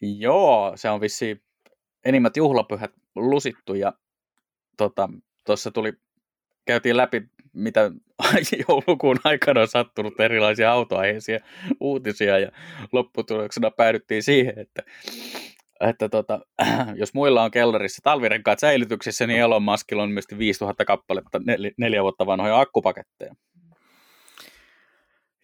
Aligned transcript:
Joo, 0.00 0.72
se 0.74 0.90
on 0.90 1.00
vissi 1.00 1.42
enimmät 2.04 2.36
juhlapyhät 2.36 2.90
lusittu 3.16 3.74
ja 3.74 3.92
tuossa 4.76 5.10
tota, 5.44 5.74
tuli, 5.74 5.92
käytiin 6.66 6.96
läpi, 6.96 7.22
mitä 7.52 7.90
joulukuun 8.68 9.20
aikana 9.24 9.60
on 9.60 9.68
sattunut 9.68 10.20
erilaisia 10.20 10.72
autoaiheisia 10.72 11.40
uutisia 11.80 12.38
ja 12.38 12.50
lopputuloksena 12.92 13.70
päädyttiin 13.70 14.22
siihen, 14.22 14.58
että 14.58 14.82
että 15.80 16.08
tota, 16.08 16.40
jos 16.94 17.14
muilla 17.14 17.42
on 17.42 17.50
kellarissa 17.50 18.00
talvirenkaat 18.02 18.58
säilytyksissä, 18.58 19.26
niin 19.26 19.40
Elon 19.40 19.62
Muskilla 19.62 20.02
on 20.02 20.10
myös 20.10 20.24
5000 20.38 20.84
kappaletta 20.84 21.38
nel- 21.38 21.74
neljä 21.76 22.02
vuotta 22.02 22.26
vanhoja 22.26 22.60
akkupaketteja. 22.60 23.34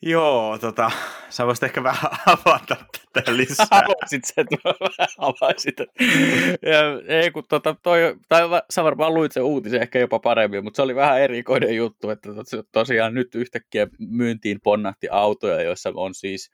Joo, 0.07 0.59
tota, 0.59 0.91
sä 1.30 1.46
voisit 1.46 1.62
ehkä 1.62 1.82
vähän 1.82 2.12
avata 2.27 2.77
tätä 3.12 3.36
lisää. 3.36 3.66
Haluaisit 3.70 4.25
sä, 4.34 4.34
että 4.36 4.56
vähän 4.64 5.09
avaisit. 5.18 5.77
Ja, 6.62 6.80
ei, 7.09 7.30
kun 7.30 7.45
tota, 7.48 7.77
toi, 7.83 8.16
tai 8.28 8.42
sä 8.70 8.84
varmaan 8.84 9.14
luit 9.14 9.33
sen 9.33 9.42
uutisen 9.42 9.83
ehkä 9.83 9.98
jopa 9.98 10.19
paremmin, 10.19 10.64
mutta 10.64 10.77
se 10.77 10.83
oli 10.83 10.95
vähän 10.95 11.20
erikoinen 11.20 11.77
juttu, 11.77 12.11
että 12.11 12.28
tosiaan 12.73 13.14
nyt 13.14 13.34
yhtäkkiä 13.34 13.87
myyntiin 13.98 14.59
ponnahti 14.62 15.09
autoja, 15.11 15.62
joissa 15.62 15.92
on 15.95 16.14
siis 16.14 16.50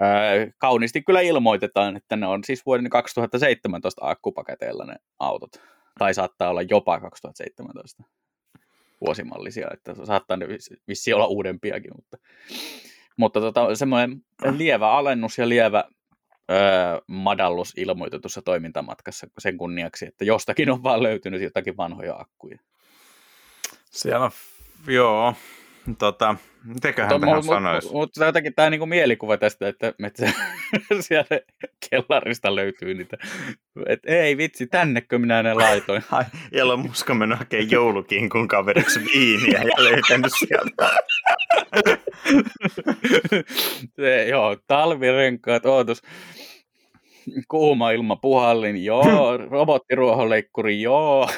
ää, 0.00 0.32
kauniisti 0.58 1.02
kyllä 1.02 1.20
ilmoitetaan, 1.20 1.96
että 1.96 2.16
ne 2.16 2.26
on 2.26 2.44
siis 2.44 2.66
vuoden 2.66 2.90
2017 2.90 4.00
akkupaketeilla 4.04 4.84
ne 4.84 4.96
autot. 5.18 5.50
Tai 5.98 6.14
saattaa 6.14 6.50
olla 6.50 6.62
jopa 6.62 7.00
2017 7.00 8.02
vuosimallisia, 9.06 9.68
että 9.74 9.94
saattaa 10.04 10.36
ne 10.36 10.46
vissi 10.88 11.12
olla 11.12 11.26
uudempiakin, 11.26 11.90
mutta, 11.96 12.18
mutta 13.16 13.40
tota, 13.40 13.74
semmoinen 13.74 14.24
lievä 14.56 14.90
alennus 14.90 15.38
ja 15.38 15.48
lievä 15.48 15.84
öö, 16.50 16.58
madallus 17.06 17.72
ilmoitetussa 17.76 18.42
toimintamatkassa 18.42 19.26
sen 19.38 19.58
kunniaksi, 19.58 20.06
että 20.06 20.24
jostakin 20.24 20.70
on 20.70 20.82
vaan 20.82 21.02
löytynyt 21.02 21.42
jotakin 21.42 21.76
vanhoja 21.76 22.16
akkuja. 22.16 22.58
Siellä 23.90 24.30
joo, 24.86 25.34
tota, 25.98 26.36
Mitäköhän 26.64 27.08
to, 27.08 27.18
tähän 27.18 27.42
sanoisi? 27.42 27.92
Mutta 27.92 28.20
mut, 28.20 28.26
jotenkin 28.26 28.54
tämä 28.54 28.70
niinku 28.70 28.86
mielikuva 28.86 29.36
tästä, 29.36 29.68
että, 29.68 29.92
että 30.06 30.32
siellä 31.00 31.40
kellarista 31.90 32.54
löytyy 32.54 32.94
niitä. 32.94 33.16
Et, 33.86 34.00
ei 34.06 34.36
vitsi, 34.36 34.66
tännekö 34.66 35.18
minä 35.18 35.42
ne 35.42 35.54
laitoin. 35.54 36.02
Ai, 36.10 36.24
Elon 36.52 36.80
Musk 36.80 37.10
on 37.10 37.16
mennyt 37.16 37.38
hakemaan 37.38 37.70
joulukinkun 37.70 38.48
kaveriksi 38.48 39.00
viiniä 39.14 39.62
ja 39.62 39.84
löytänyt 39.84 40.32
sieltä. 40.38 40.96
Se, 43.96 44.24
joo, 44.28 44.56
talvirenkaat, 44.66 45.66
ootus. 45.66 46.02
Kuuma 47.48 47.90
ilma 47.90 48.16
puhallin, 48.16 48.84
joo. 48.84 49.36
Robottiruohonleikkuri, 49.36 50.82
joo. 50.82 51.28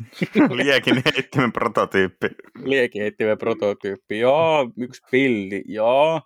Liekin 0.56 1.02
heittimen 1.04 1.52
prototyyppi. 1.52 2.28
Liekin 2.64 3.02
heittimen 3.02 3.38
prototyyppi, 3.38 4.18
joo. 4.18 4.70
Yksi 4.76 5.02
pilli, 5.10 5.64
joo. 5.66 6.20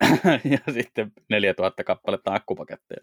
ja 0.52 0.72
sitten 0.72 1.12
4000 1.28 1.84
kappaletta 1.84 2.34
akkupaketteja. 2.34 3.00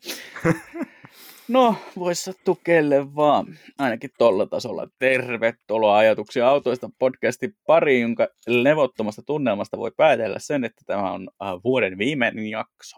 No, 1.47 1.75
voisi 1.95 2.23
sattua 2.23 2.56
kelle 2.64 3.16
vaan. 3.16 3.45
Ainakin 3.80 4.09
tolla 4.17 4.45
tasolla. 4.45 4.88
Tervetuloa 5.00 5.97
ajatuksia 5.97 6.47
autoista 6.50 6.89
podcastin 7.00 7.56
pariin, 7.67 8.02
jonka 8.02 8.28
levottomasta 8.47 9.22
tunnelmasta 9.25 9.78
voi 9.78 9.91
päätellä 9.97 10.39
sen, 10.39 10.64
että 10.64 10.81
tämä 10.86 11.11
on 11.11 11.30
äh, 11.44 11.47
vuoden 11.64 11.97
viimeinen 11.97 12.47
jakso. 12.47 12.97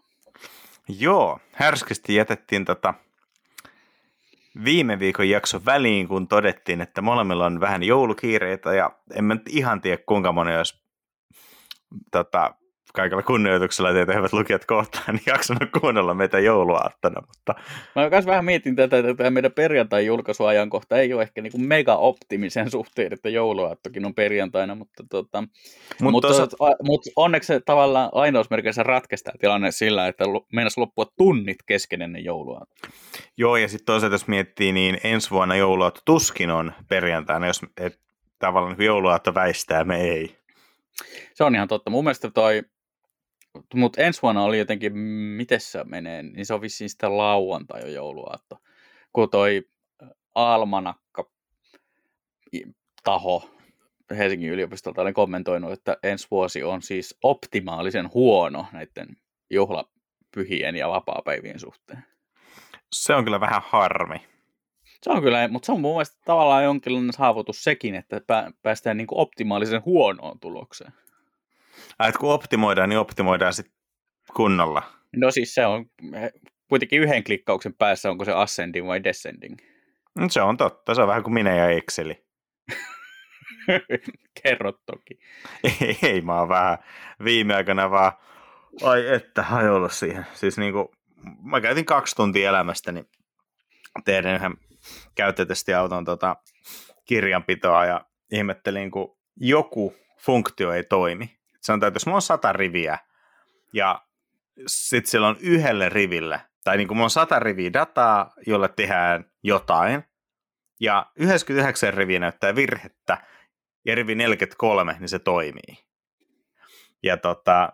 Joo, 0.99 1.39
härskisti 1.51 2.15
jätettiin 2.15 2.65
tota 2.65 2.93
viime 4.63 4.99
viikon 4.99 5.29
jakson 5.29 5.65
väliin, 5.65 6.07
kun 6.07 6.27
todettiin, 6.27 6.81
että 6.81 7.01
molemmilla 7.01 7.45
on 7.45 7.59
vähän 7.59 7.83
joulukiireitä 7.83 8.73
ja 8.73 8.91
en 9.13 9.23
mä 9.23 9.37
ihan 9.49 9.81
tiedä 9.81 10.03
kuinka 10.05 10.31
moni 10.31 10.57
olisi 10.57 10.83
tota, 12.11 12.53
kaikella 12.95 13.23
kunnioituksella 13.23 13.93
teitä 13.93 14.13
hyvät 14.13 14.33
lukijat 14.33 14.65
kohtaan, 14.65 15.15
niin 15.15 15.23
jaksanut 15.25 15.69
kuunnella 15.81 16.13
meitä 16.13 16.39
jouluaattona. 16.39 17.21
Mutta... 17.27 17.55
Mä 17.95 18.09
myös 18.09 18.25
vähän 18.25 18.45
mietin 18.45 18.75
tätä, 18.75 18.97
että 18.97 19.13
tämä 19.13 19.29
meidän 19.29 19.51
perjantai-julkaisuajankohta 19.51 20.97
ei 20.97 21.13
ole 21.13 21.21
ehkä 21.21 21.41
niin 21.41 21.51
kuin 21.51 21.67
mega 21.67 21.95
optimisen 21.95 22.71
suhteen, 22.71 23.13
että 23.13 23.29
jouluaattokin 23.29 24.05
on 24.05 24.13
perjantaina, 24.15 24.75
mutta, 24.75 25.03
tota, 25.09 25.43
Mut 26.01 26.11
mutta, 26.11 26.27
tosat... 26.27 26.49
mutta 26.83 27.09
onneksi 27.15 27.47
se 27.47 27.59
tavallaan 27.59 28.09
ainoasmerkeissä 28.13 28.83
ratkaisi 28.83 29.23
tämä 29.23 29.35
tilanne 29.39 29.71
sillä, 29.71 30.07
että 30.07 30.23
meinasi 30.53 30.79
loppua 30.79 31.05
tunnit 31.17 31.57
kesken 31.65 32.01
ennen 32.01 32.23
jouluaattoa. 32.23 32.89
Joo, 33.37 33.57
ja 33.57 33.67
sitten 33.67 33.85
toisaalta 33.85 34.13
jos 34.13 34.27
miettii, 34.27 34.71
niin 34.71 34.97
ensi 35.03 35.31
vuonna 35.31 35.55
jouluaatto 35.55 36.01
tuskin 36.05 36.51
on 36.51 36.73
perjantaina, 36.89 37.47
jos 37.47 37.61
et, 37.77 37.99
tavallaan 38.39 38.77
niin 38.77 38.85
jouluaatto 38.85 39.33
väistää, 39.33 39.83
me 39.83 40.01
ei. 40.01 40.35
Se 41.33 41.43
on 41.43 41.55
ihan 41.55 41.67
totta. 41.67 41.89
Mun 41.89 42.03
mielestä 42.03 42.31
toi 42.31 42.63
mutta 43.73 44.01
ensi 44.01 44.21
vuonna 44.21 44.43
oli 44.43 44.59
jotenkin, 44.59 44.97
miten 45.37 45.59
se 45.59 45.83
menee, 45.83 46.23
niin 46.23 46.45
se 46.45 46.53
on 46.53 46.61
vissiin 46.61 46.89
sitten 46.89 47.17
lauantai 47.17 47.81
jo 47.81 47.87
jouluaatto. 47.87 48.57
Kun 49.13 49.29
toi 49.29 49.63
Almanakka 50.35 51.31
taho 53.03 53.49
Helsingin 54.17 54.51
yliopistolta 54.51 55.01
oli 55.01 55.13
kommentoinut, 55.13 55.71
että 55.71 55.97
ensi 56.03 56.27
vuosi 56.31 56.63
on 56.63 56.81
siis 56.81 57.17
optimaalisen 57.23 58.13
huono 58.13 58.65
näiden 58.71 59.17
juhlapyhien 59.49 60.75
ja 60.75 60.89
vapaapäivien 60.89 61.59
suhteen. 61.59 62.05
Se 62.93 63.13
on 63.13 63.23
kyllä 63.23 63.39
vähän 63.39 63.61
harmi. 63.65 64.17
Se 65.03 65.11
on 65.11 65.21
kyllä, 65.21 65.47
mutta 65.47 65.65
se 65.65 65.71
on 65.71 65.81
mun 65.81 65.93
mielestä 65.93 66.17
tavallaan 66.25 66.63
jonkinlainen 66.63 67.13
saavutus 67.13 67.63
sekin, 67.63 67.95
että 67.95 68.21
päästään 68.61 68.97
niin 68.97 69.07
kuin 69.07 69.19
optimaalisen 69.19 69.85
huonoon 69.85 70.39
tulokseen. 70.39 70.93
Ai, 71.99 72.09
että 72.09 72.19
kun 72.19 72.33
optimoidaan, 72.33 72.89
niin 72.89 72.99
optimoidaan 72.99 73.53
sitten 73.53 73.75
kunnolla. 74.35 74.83
No 75.15 75.31
siis 75.31 75.53
se 75.53 75.65
on 75.65 75.85
kuitenkin 76.69 77.01
yhden 77.01 77.23
klikkauksen 77.23 77.73
päässä, 77.73 78.09
onko 78.09 78.25
se 78.25 78.31
ascending 78.31 78.87
vai 78.87 79.03
descending. 79.03 79.57
No, 80.19 80.29
se 80.29 80.41
on 80.41 80.57
totta, 80.57 80.95
se 80.95 81.01
on 81.01 81.07
vähän 81.07 81.23
kuin 81.23 81.33
minä 81.33 81.55
ja 81.55 81.69
Exceli. 81.69 82.25
Kerro 84.43 84.71
toki. 84.85 85.19
Ei, 85.63 85.97
ei, 86.03 86.21
mä 86.21 86.39
oon 86.39 86.49
vähän 86.49 86.77
viime 87.23 87.55
aikana 87.55 87.91
vaan, 87.91 88.11
ai 88.83 89.07
että, 89.07 89.43
hajolla 89.43 89.89
siihen. 89.89 90.25
Siis 90.33 90.57
niinku, 90.57 90.91
mä 91.43 91.61
käytin 91.61 91.85
kaksi 91.85 92.15
tuntia 92.15 92.49
elämästäni 92.49 93.05
tehdä 94.05 94.35
yhden 94.35 94.53
käyttötestiauton 95.15 96.05
tota, 96.05 96.35
kirjanpitoa 97.05 97.85
ja 97.85 98.05
ihmettelin, 98.31 98.91
kun 98.91 99.17
joku 99.37 99.95
funktio 100.17 100.71
ei 100.71 100.83
toimi 100.83 101.37
sanotaan, 101.65 101.87
että 101.87 101.95
jos 101.95 102.05
mulla 102.05 102.17
on 102.17 102.21
sata 102.21 102.53
riviä 102.53 102.97
ja 103.73 104.05
sitten 104.67 105.11
siellä 105.11 105.27
on 105.27 105.37
yhdelle 105.39 105.89
riville, 105.89 106.41
tai 106.63 106.77
niin 106.77 106.87
kuin 106.87 106.97
mulla 106.97 107.05
on 107.05 107.09
sata 107.09 107.39
riviä 107.39 107.73
dataa, 107.73 108.33
jolle 108.47 108.67
tehdään 108.67 109.25
jotain, 109.43 110.03
ja 110.79 111.11
99 111.15 111.93
riviä 111.93 112.19
näyttää 112.19 112.55
virhettä, 112.55 113.17
ja 113.85 113.95
rivi 113.95 114.15
43, 114.15 114.95
niin 114.99 115.09
se 115.09 115.19
toimii. 115.19 115.85
Ja 117.03 117.17
tota, 117.17 117.73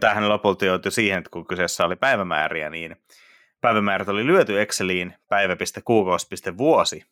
tämähän 0.00 0.28
lopulta 0.28 0.64
joutui 0.64 0.92
siihen, 0.92 1.18
että 1.18 1.30
kun 1.30 1.46
kyseessä 1.46 1.84
oli 1.84 1.96
päivämääriä, 1.96 2.70
niin 2.70 2.96
päivämäärät 3.60 4.08
oli 4.08 4.26
lyöty 4.26 4.60
Exceliin 4.60 5.14
päivä.kuukausi.vuosi 5.28 7.04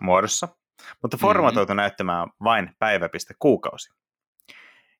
muodossa, 0.00 0.48
mutta 1.02 1.16
formatoitu 1.16 1.72
mm-hmm. 1.72 1.76
näyttämään 1.76 2.28
vain 2.44 2.76
päivä.kuukausi. 2.78 3.90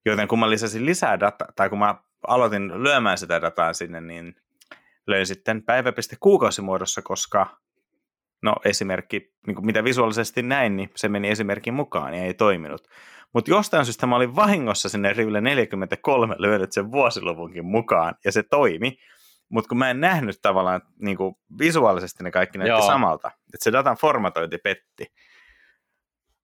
Joten 0.06 0.28
kun 0.28 0.38
mä 0.38 0.50
lisäsin 0.50 0.86
lisää 0.86 1.20
dataa, 1.20 1.48
tai 1.56 1.68
kun 1.68 1.78
mä 1.78 1.94
aloitin 2.26 2.82
lyömään 2.82 3.18
sitä 3.18 3.42
dataa 3.42 3.72
sinne, 3.72 4.00
niin 4.00 4.34
löin 5.06 5.26
sitten 5.26 5.62
päivä.kuukausimuodossa, 5.62 7.02
koska 7.02 7.46
no 8.42 8.54
esimerkki, 8.64 9.32
niin 9.46 9.66
mitä 9.66 9.84
visuaalisesti 9.84 10.42
näin, 10.42 10.76
niin 10.76 10.90
se 10.96 11.08
meni 11.08 11.30
esimerkin 11.30 11.74
mukaan 11.74 12.14
ja 12.14 12.24
ei 12.24 12.34
toiminut. 12.34 12.88
Mutta 13.34 13.50
jostain 13.50 13.84
syystä 13.84 14.06
mä 14.06 14.16
olin 14.16 14.36
vahingossa 14.36 14.88
sinne 14.88 15.12
riville 15.12 15.40
43 15.40 16.34
lyönyt 16.38 16.72
sen 16.72 16.92
vuosiluvunkin 16.92 17.64
mukaan, 17.64 18.14
ja 18.24 18.32
se 18.32 18.42
toimi. 18.42 18.98
Mutta 19.48 19.68
kun 19.68 19.78
mä 19.78 19.90
en 19.90 20.00
nähnyt 20.00 20.38
tavallaan, 20.42 20.82
niin 21.02 21.16
kuin 21.16 21.34
visuaalisesti 21.58 22.24
ne 22.24 22.30
kaikki 22.30 22.58
näytti 22.58 22.70
Joo. 22.70 22.86
samalta, 22.86 23.28
että 23.28 23.64
se 23.64 23.72
datan 23.72 23.96
formatointi 23.96 24.58
petti. 24.58 25.06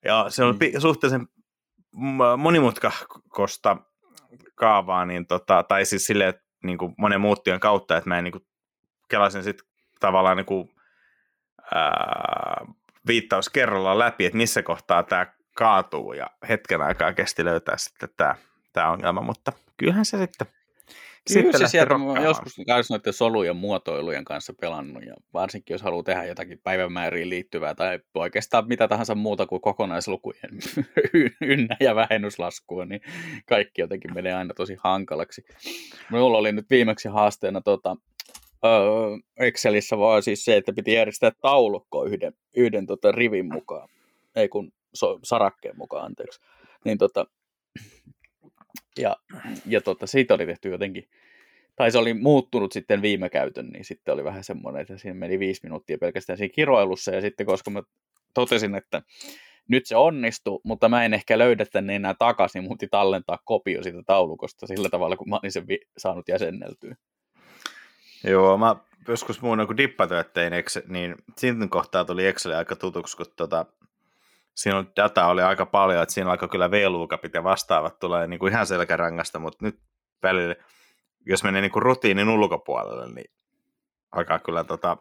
Ja 0.05 0.27
se 0.29 0.45
oli 0.45 0.53
mm. 0.53 0.81
suhteellisen 0.81 1.27
monimutkakosta 2.37 3.77
kaavaa, 4.55 5.07
niin 5.07 5.27
tota, 5.27 5.63
tai 5.63 5.85
siis 5.85 6.07
silleen, 6.07 6.35
niin 6.63 6.79
kuin 6.79 6.95
monen 6.99 7.21
muuttujan 7.21 7.61
kautta, 7.61 7.97
että 7.97 8.09
mä 8.09 8.19
en 8.19 8.25
niin 8.25 8.33
kuin, 8.33 8.47
kelasin 9.09 9.43
sitten 9.43 9.67
tavallaan 10.01 10.37
niin 10.37 10.47
kuin, 10.47 10.71
ää, 11.75 12.67
viittaus 13.07 13.49
kerrallaan 13.49 13.99
läpi, 13.99 14.27
että 14.27 14.37
missä 14.37 14.63
kohtaa 14.63 15.03
tämä 15.03 15.27
kaatuu, 15.57 16.13
ja 16.13 16.27
hetken 16.49 16.83
aikaa 16.83 17.13
kesti 17.13 17.45
löytää 17.45 17.77
sitten 17.77 18.09
tämä 18.73 18.91
ongelma, 18.91 19.21
mutta 19.21 19.53
kyllähän 19.77 20.05
se 20.05 20.19
sitten 20.19 20.47
Kyllä 21.33 21.59
se 21.59 21.67
sieltä 21.67 21.95
on 21.95 22.23
joskus 22.23 22.59
noiden 22.91 23.13
solujen 23.13 23.57
muotoilujen 23.57 24.25
kanssa 24.25 24.55
pelannut, 24.61 25.05
ja 25.05 25.15
varsinkin 25.35 25.75
jos 25.75 25.83
haluaa 25.83 26.03
tehdä 26.03 26.25
jotakin 26.25 26.59
päivämääriin 26.59 27.29
liittyvää 27.29 27.75
tai 27.75 27.99
oikeastaan 28.15 28.69
mitä 28.69 28.89
tahansa 28.89 29.15
muuta 29.15 29.47
kuin 29.47 29.61
kokonaislukujen 29.61 30.51
ynnä- 31.41 31.77
ja 31.81 31.95
vähennyslaskua, 31.95 32.85
niin 32.85 33.01
kaikki 33.49 33.81
jotenkin 33.81 34.15
menee 34.15 34.35
aina 34.35 34.55
tosi 34.55 34.77
hankalaksi. 34.79 35.43
Minulla 36.11 36.39
oli 36.39 36.53
nyt 36.53 36.71
viimeksi 36.71 37.09
haasteena 37.09 37.61
tota, 37.61 37.97
Excelissä 39.37 39.99
vaan 39.99 40.23
siis 40.23 40.45
se, 40.45 40.57
että 40.57 40.73
piti 40.73 40.93
järjestää 40.93 41.33
taulukko 41.43 42.05
yhden, 42.05 42.33
yhden 42.57 42.87
tota 42.87 43.13
rivin 43.13 43.53
mukaan, 43.53 43.89
ei 44.37 44.49
kun 44.49 44.73
so, 44.95 45.19
sarakkeen 45.23 45.77
mukaan, 45.79 46.05
anteeksi. 46.05 46.41
Niin 46.85 46.99
tota, 46.99 47.27
ja, 48.99 49.17
ja 49.67 49.81
tota, 49.81 50.07
siitä 50.07 50.35
oli 50.35 50.47
tehty 50.47 50.69
jotenkin, 50.69 51.09
tai 51.77 51.91
se 51.91 51.99
oli 51.99 52.15
muuttunut 52.15 52.73
sitten 52.73 53.03
viime 53.03 53.29
käytön, 53.29 53.67
niin 53.67 53.85
sitten 53.85 54.15
oli 54.15 54.25
vähän 54.25 54.45
semmoinen, 54.45 54.83
että 54.83 54.99
siinä 54.99 55.15
meni 55.15 55.39
viisi 55.39 55.61
minuuttia 55.63 55.99
pelkästään 55.99 56.37
siinä 56.37 56.55
kiroilussa, 56.55 57.11
ja 57.11 57.21
sitten 57.21 57.47
koska 57.47 57.71
mä 57.71 57.83
totesin, 58.35 58.75
että 58.75 59.03
nyt 59.69 59.87
se 59.87 59.97
onnistui, 59.97 60.61
mutta 60.65 60.89
mä 60.89 61.05
en 61.05 61.15
ehkä 61.15 61.39
löydä 61.39 61.67
tänne 61.67 61.97
enää 61.97 62.15
takaisin, 62.19 62.63
niin 62.63 62.91
tallentaa 62.91 63.39
kopio 63.45 63.83
siitä 63.83 64.03
taulukosta 64.07 64.67
sillä 64.67 64.89
tavalla, 64.89 65.17
kun 65.17 65.29
mä 65.29 65.39
olin 65.43 65.53
sen 65.53 65.69
vi- 65.69 65.87
saanut 65.99 66.29
jäsenneltyä. 66.29 66.97
Joo, 68.25 68.59
mä 68.59 68.77
joskus 69.09 69.43
muun 69.43 69.67
kuin 69.67 69.77
dippatyöttein, 69.77 70.53
niin 70.89 71.15
siinä 71.39 71.69
kohtaa 71.69 72.05
tuli 72.05 72.27
Excel 72.27 72.53
aika 72.53 72.77
tutuksi, 72.77 73.17
kun 73.17 73.27
tota, 73.37 73.67
siinä 74.55 74.79
on 74.79 74.93
data 74.97 75.27
oli 75.27 75.43
aika 75.43 75.67
paljon, 75.67 76.03
että 76.03 76.13
siinä 76.13 76.31
alkoi 76.31 76.49
kyllä 76.49 76.71
V-luukapit 76.71 77.35
ja 77.35 77.45
vastaavat 77.45 77.99
tulee 77.99 78.27
niin 78.27 78.39
kuin 78.39 78.53
ihan 78.53 78.67
selkärangasta, 78.67 79.39
mutta 79.39 79.65
nyt 79.65 79.81
välillä, 80.23 80.55
jos 81.27 81.45
menee 81.45 81.61
niin 81.61 81.73
kuin 81.73 81.83
rutiinin 81.83 82.29
ulkopuolelle, 82.29 83.15
niin 83.15 83.31
alkaa 84.13 84.39
kyllä 84.39 84.65
tota, 84.65 84.97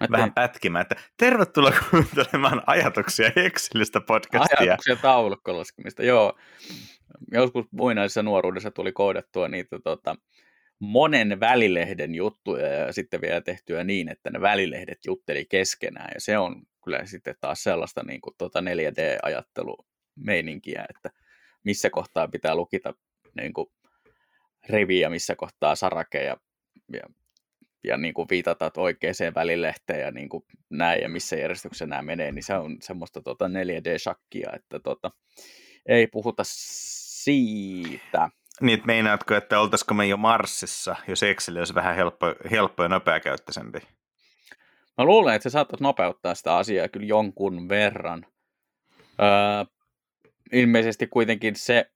Mä 0.00 0.16
vähän 0.16 0.34
pätkimään, 0.34 0.82
että 0.82 0.96
tervetuloa 1.16 1.72
kuuntelemaan 1.90 2.62
ajatuksia 2.66 3.30
Excelistä 3.36 4.00
podcastia. 4.00 4.56
Ajatuksia 4.60 4.96
taulukkolaskemista, 4.96 6.02
joo. 6.02 6.38
Joskus 7.32 7.66
muinaisessa 7.70 8.22
nuoruudessa 8.22 8.70
tuli 8.70 8.92
koodattua 8.92 9.48
niitä 9.48 9.78
tota, 9.84 10.16
monen 10.78 11.40
välilehden 11.40 12.14
juttuja 12.14 12.66
ja 12.66 12.92
sitten 12.92 13.20
vielä 13.20 13.40
tehtyä 13.40 13.84
niin, 13.84 14.08
että 14.08 14.30
ne 14.30 14.40
välilehdet 14.40 14.98
jutteli 15.06 15.44
keskenään 15.44 16.10
ja 16.14 16.20
se 16.20 16.38
on 16.38 16.62
kyllä 16.84 17.06
sitten 17.06 17.34
taas 17.40 17.62
sellaista 17.62 18.02
niin 18.02 18.20
kuin 18.20 18.34
tuota 18.38 18.60
4D-ajattelumeininkiä, 18.60 20.84
että 20.90 21.10
missä 21.64 21.90
kohtaa 21.90 22.28
pitää 22.28 22.54
lukita 22.54 22.94
niin 23.40 23.52
kuin 23.52 23.66
rivi 24.68 25.00
ja 25.00 25.10
missä 25.10 25.36
kohtaa 25.36 25.74
sarake 25.74 26.24
ja, 26.24 26.36
ja, 26.92 27.02
ja 27.84 27.96
niin 27.96 28.14
kuin 28.14 28.28
viitata 28.30 28.70
oikeaan 28.76 29.14
välilehteen 29.34 30.00
ja 30.00 30.10
niin 30.10 30.28
kuin 30.28 30.44
näin 30.70 31.02
ja 31.02 31.08
missä 31.08 31.36
järjestyksessä 31.36 31.86
nämä 31.86 32.02
menee, 32.02 32.32
niin 32.32 32.42
se 32.42 32.54
on 32.54 32.76
semmoista 32.80 33.22
tuota 33.22 33.48
4D-shakkia, 33.48 34.56
että 34.56 34.78
tuota, 34.78 35.10
ei 35.86 36.06
puhuta 36.06 36.42
siitä. 36.44 38.30
Niin, 38.60 38.82
meinaatko, 38.86 39.34
että 39.34 39.60
oltaisiko 39.60 39.94
me 39.94 40.06
jo 40.06 40.16
Marsissa, 40.16 40.96
jos 41.08 41.22
Excel 41.22 41.56
olisi 41.56 41.74
vähän 41.74 41.96
helppo, 41.96 42.26
helppo 42.50 42.82
ja 42.82 42.88
nopeakäyttöisempi? 42.88 43.78
Mä 44.98 45.04
luulen, 45.04 45.34
että 45.34 45.42
se 45.42 45.52
saattaisi 45.52 45.82
nopeuttaa 45.82 46.34
sitä 46.34 46.56
asiaa 46.56 46.88
kyllä 46.88 47.06
jonkun 47.06 47.68
verran. 47.68 48.26
Öö, 49.20 49.64
ilmeisesti 50.52 51.06
kuitenkin 51.06 51.56
se 51.56 51.90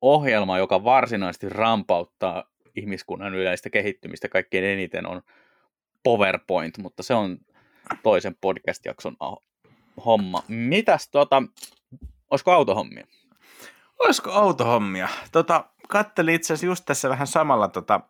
ohjelma, 0.00 0.58
joka 0.58 0.84
varsinaisesti 0.84 1.48
rampauttaa 1.48 2.44
ihmiskunnan 2.76 3.34
yleistä 3.34 3.70
kehittymistä 3.70 4.28
kaikkein 4.28 4.64
eniten 4.64 5.06
on 5.06 5.22
PowerPoint, 6.02 6.78
mutta 6.78 7.02
se 7.02 7.14
on 7.14 7.38
toisen 8.02 8.36
podcast-jakson 8.40 9.16
homma. 10.04 10.42
Mitäs 10.48 11.08
tota, 11.08 11.42
olisiko 12.30 12.52
autohommia? 12.52 13.06
Olisiko 13.98 14.30
autohommia? 14.30 15.08
Tota, 15.32 15.64
kattelin 15.88 16.34
itse 16.34 16.46
asiassa 16.52 16.66
just 16.66 16.84
tässä 16.84 17.08
vähän 17.08 17.26
samalla 17.26 17.68
tota, 17.68 18.00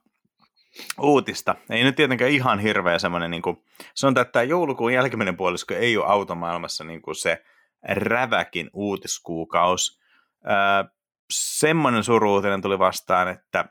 uutista. 1.01 1.55
Ei 1.71 1.85
nyt 1.85 1.97
tietenkään 1.97 2.31
ihan 2.31 2.59
hirveä 2.59 2.99
semmoinen, 2.99 3.31
niin 3.31 3.43
kuin, 3.43 3.65
sanotaan, 3.95 4.23
että 4.23 4.33
tämä 4.33 4.43
joulukuun 4.43 4.93
jälkimmäinen 4.93 5.37
puolisko 5.37 5.75
ei 5.75 5.97
ole 5.97 6.07
automaailmassa 6.07 6.85
niin 6.85 7.03
kuin 7.03 7.15
se 7.15 7.45
räväkin 7.83 8.71
uutiskuukaus. 8.73 10.01
Öö, 10.47 10.93
semmoinen 11.31 12.05
suruutinen 12.05 12.63
tuli 12.63 12.79
vastaan, 12.79 13.29
että 13.29 13.65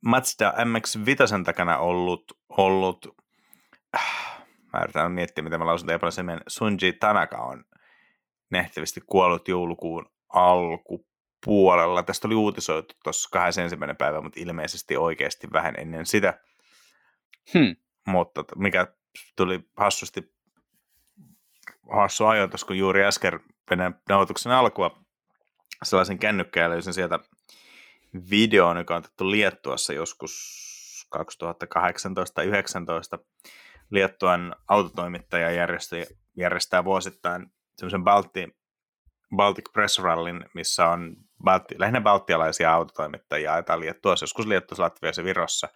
Mazda 0.00 0.52
MX-5 0.52 1.44
takana 1.44 1.78
ollut, 1.78 2.24
ollut 2.48 3.06
äh, 3.96 4.46
mä 4.72 4.80
yritän 4.82 5.12
miettiä, 5.12 5.44
miten 5.44 5.58
mä 5.58 5.66
lausun 5.66 5.86
teidän 5.86 6.40
Sunji 6.46 6.92
Tanaka 6.92 7.36
on 7.36 7.64
nähtävästi 8.50 9.00
kuollut 9.06 9.48
joulukuun 9.48 10.10
alku 10.28 11.09
puolella. 11.44 12.02
Tästä 12.02 12.28
oli 12.28 12.34
uutisoitu 12.34 12.94
tuossa 13.04 13.60
ensimmäinen 13.62 13.96
päivä, 13.96 14.20
mutta 14.20 14.40
ilmeisesti 14.40 14.96
oikeasti 14.96 15.48
vähän 15.52 15.74
ennen 15.78 16.06
sitä. 16.06 16.40
Hmm. 17.54 17.76
Mutta 18.06 18.44
mikä 18.56 18.86
tuli 19.36 19.60
hassusti 19.76 20.34
hassu 21.92 22.26
ajoitus, 22.26 22.64
kun 22.64 22.78
juuri 22.78 23.04
äsken 23.04 23.40
Venäjän 23.70 24.00
nauhoituksen 24.08 24.52
alkua 24.52 25.04
sellaisen 25.82 26.18
kännykkään 26.18 26.70
löysin 26.70 26.94
sieltä 26.94 27.18
videon, 28.30 28.76
joka 28.76 28.94
on 28.94 28.98
otettu 28.98 29.30
Liettuassa 29.30 29.92
joskus 29.92 30.60
2018-2019. 31.16 31.18
Liettuan 33.90 34.56
autotoimittaja 34.68 35.50
järjestää, 35.50 36.04
järjestää 36.36 36.84
vuosittain 36.84 37.46
semmoisen 37.76 38.04
Balti, 38.04 38.56
Baltic 39.36 39.72
Press 39.72 39.98
Rallin, 39.98 40.44
missä 40.54 40.88
on 40.88 41.16
Balti, 41.44 41.74
lähinnä 41.78 42.00
baltialaisia 42.00 42.72
autotoimittajia, 42.72 43.62
tai 43.62 43.80
Liettuassa, 43.80 44.24
joskus 44.24 44.46
Liettuassa, 44.46 44.82
Latviassa 44.82 45.20
ja 45.20 45.24
Virossa, 45.24 45.68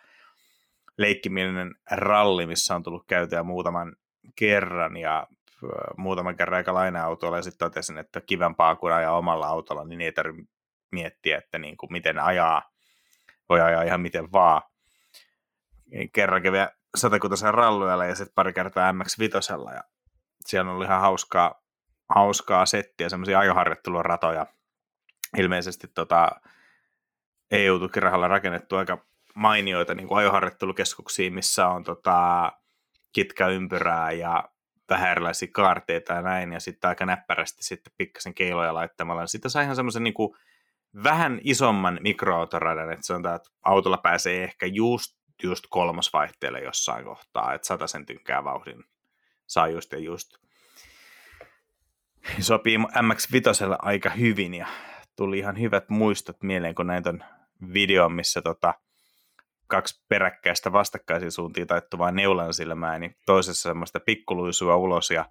leikkimielinen 0.99 1.75
ralli, 1.91 2.47
missä 2.47 2.75
on 2.75 2.83
tullut 2.83 3.07
käytyä 3.07 3.43
muutaman 3.43 3.97
kerran, 4.37 4.97
ja 4.97 5.27
muutaman 5.97 6.37
kerran 6.37 6.57
aika 6.57 6.75
laina-autolla, 6.75 7.37
ja 7.37 7.43
sitten 7.43 7.69
totesin, 7.69 7.99
että 7.99 8.21
kivempaa 8.21 8.77
kuin 8.77 8.95
ajaa 8.95 9.17
omalla 9.17 9.47
autolla, 9.47 9.85
niin 9.85 10.01
ei 10.01 10.13
tarvitse 10.13 10.53
miettiä, 10.93 11.39
että 11.39 11.59
niin 11.59 11.77
kuin 11.77 11.93
miten 11.93 12.19
ajaa, 12.19 12.63
voi 13.49 13.61
ajaa 13.61 13.83
ihan 13.83 14.01
miten 14.01 14.33
vaan. 14.33 14.63
Kerran 16.13 16.43
kävi 16.43 16.59
satakuntaisen 16.97 17.55
ralluilla 17.55 18.05
ja 18.05 18.15
sitten 18.15 18.35
pari 18.35 18.53
kertaa 18.53 18.93
MX-5, 18.93 19.75
ja 19.75 19.83
siellä 20.47 20.69
on 20.69 20.75
ollut 20.75 20.87
ihan 20.87 21.01
hauskaa, 21.01 21.63
hauskaa 22.15 22.67
settiä, 22.67 23.09
semmoisia 23.09 23.39
ajoharjoitteluratoja, 23.39 24.47
ilmeisesti 25.37 25.89
tota, 25.95 26.31
EU-tukirahalla 27.51 28.29
rakennettu 28.29 28.77
aika 28.77 29.07
mainioita 29.35 29.95
niin 29.95 30.09
kuin 30.09 30.19
ajoharjoittelukeskuksia, 30.19 31.31
missä 31.31 31.67
on 31.67 31.85
tota, 31.85 32.53
kitkäympyrää 33.13 34.13
ja 34.13 34.45
vähän 34.89 35.11
erilaisia 35.11 35.49
kaarteita 35.53 36.13
ja 36.13 36.23
näin, 36.23 36.53
ja 36.53 36.61
sitten 36.61 36.89
aika 36.89 37.07
näppärästi 37.07 37.63
sitten 37.63 37.93
pikkasen 37.97 38.35
keiloja 38.35 38.75
laittamalla. 38.75 39.27
Sitten 39.27 39.51
sai 39.51 39.65
ihan 39.65 39.77
semmoisen 39.77 40.05
niin 40.05 40.15
kuin, 40.15 40.37
vähän 41.05 41.41
isomman 41.45 41.99
mikroautoradan, 42.03 42.93
että 42.93 43.07
sanotaan, 43.07 43.37
että 43.37 43.51
autolla 43.65 43.99
pääsee 43.99 44.45
ehkä 44.45 44.67
just, 44.67 45.17
just 45.43 45.65
kolmosvaihteelle 45.71 46.61
jossain 46.61 47.05
kohtaa, 47.05 47.55
että 47.55 47.87
sen 47.87 48.07
tynkää 48.07 48.45
vauhdin 48.45 48.85
saa 49.47 49.69
just 49.69 49.93
ja 49.93 49.99
just. 49.99 50.29
Sopii 52.41 52.77
MX-5 52.79 53.77
aika 53.79 54.11
hyvin, 54.11 54.55
ja 54.55 54.67
tuli 55.17 55.39
ihan 55.39 55.61
hyvät 55.61 55.89
muistot 55.89 56.43
mieleen, 56.43 56.75
kun 56.75 56.87
näin 56.87 57.03
ton 57.03 57.25
videon, 57.73 58.13
missä 58.13 58.43
tota, 58.43 58.75
kaksi 59.67 60.05
peräkkäistä 60.09 60.73
vastakkaisiin 60.73 61.33
suuntiin 61.33 61.67
taittuvaa 61.67 62.11
neulan 62.11 62.55
silmää, 62.55 62.99
niin 62.99 63.17
toisessa 63.27 63.69
semmoista 63.69 64.01
pikkuluisua 64.01 64.77
ulos 64.77 65.11
ja 65.11 65.25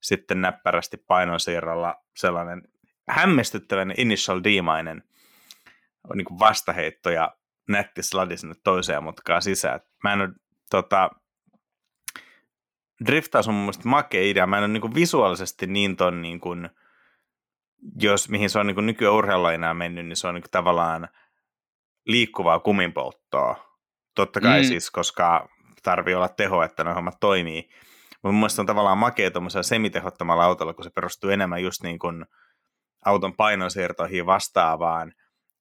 sitten 0.00 0.40
näppärästi 0.40 0.96
painonsiirrolla 0.96 2.04
sellainen 2.16 2.62
hämmästyttävän 3.08 3.94
initial 3.96 4.40
D-mainen 4.44 5.02
niin 6.14 6.38
vastaheitto 6.38 7.10
ja 7.10 7.36
nätti 7.68 8.02
sladi 8.02 8.36
sinne 8.36 8.54
toiseen 8.64 9.04
mutkaan 9.04 9.42
sisään. 9.42 9.80
Mä 10.04 10.12
en 10.12 10.20
ole, 10.20 10.30
tota, 10.70 11.10
driftaus 13.06 13.48
on 13.48 13.54
mun 13.54 13.62
mielestä 13.62 13.88
makea 13.88 14.22
idea. 14.22 14.46
Mä 14.46 14.58
en 14.58 14.64
ole 14.64 14.72
niin 14.72 14.94
visuaalisesti 14.94 15.66
niin 15.66 15.96
ton 15.96 16.22
niin 16.22 16.40
kuin, 16.40 16.70
jos 18.00 18.28
mihin 18.28 18.50
se 18.50 18.58
on 18.58 18.66
niin 18.66 18.86
nykyään 18.86 19.14
urheilulajina 19.14 19.74
mennyt, 19.74 20.06
niin 20.06 20.16
se 20.16 20.28
on 20.28 20.34
niin 20.34 20.44
tavallaan 20.50 21.08
liikkuvaa 22.06 22.60
kuminpolttoa. 22.60 23.56
Totta 24.14 24.40
kai 24.40 24.60
mm. 24.60 24.66
siis, 24.66 24.90
koska 24.90 25.48
tarvii 25.82 26.14
olla 26.14 26.28
teho, 26.28 26.62
että 26.62 26.84
ne 26.84 26.92
hommat 26.92 27.20
toimii. 27.20 27.68
Mutta 28.22 28.32
mun 28.32 28.34
mielestä 28.34 28.62
on 28.62 28.66
tavallaan 28.66 28.98
makea 28.98 29.30
tuommoisella 29.30 29.62
semitehottomalla 29.62 30.44
autolla, 30.44 30.74
kun 30.74 30.84
se 30.84 30.90
perustuu 30.90 31.30
enemmän 31.30 31.62
just 31.62 31.82
niin 31.82 31.98
kuin 31.98 32.26
auton 33.04 33.36
painonsiirtoihin 33.36 34.26
vastaavaan, 34.26 35.12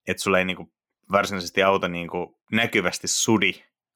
että 0.08 0.24
sulla 0.24 0.40
ei 0.40 0.46
niin 0.46 0.58
kuin 0.58 0.72
varsinaisesti 1.12 1.64
auto 1.64 1.88
niin 1.88 2.08
kuin 2.08 2.28
näkyvästi 2.52 3.08
sudi, 3.08 3.54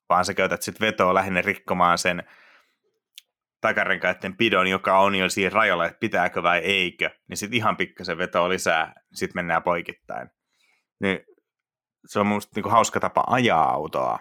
vaan 0.10 0.26
sä 0.26 0.34
käytät 0.34 0.62
sitten 0.62 0.88
vetoa 0.88 1.14
lähinnä 1.14 1.42
rikkomaan 1.42 1.98
sen 1.98 2.24
takarenkaiden 3.62 4.38
pidon, 4.38 4.68
joka 4.68 5.00
on 5.00 5.16
jo 5.16 5.30
siinä 5.30 5.50
rajalla, 5.50 5.86
että 5.86 6.00
pitääkö 6.00 6.44
vai 6.44 6.60
eikö, 6.60 7.10
niin 7.28 7.38
sitten 7.38 7.58
ihan 7.58 7.78
pikkasen 7.78 8.18
vetoa 8.18 8.50
lisää, 8.50 8.94
sitten 9.14 9.38
mennään 9.38 9.64
poikittain. 9.64 10.30
Niin 11.00 11.20
se 12.06 12.20
on 12.20 12.28
musta 12.28 12.62
niin 12.62 12.72
hauska 12.72 13.00
tapa 13.00 13.24
ajaa 13.28 13.72
autoa 13.72 14.20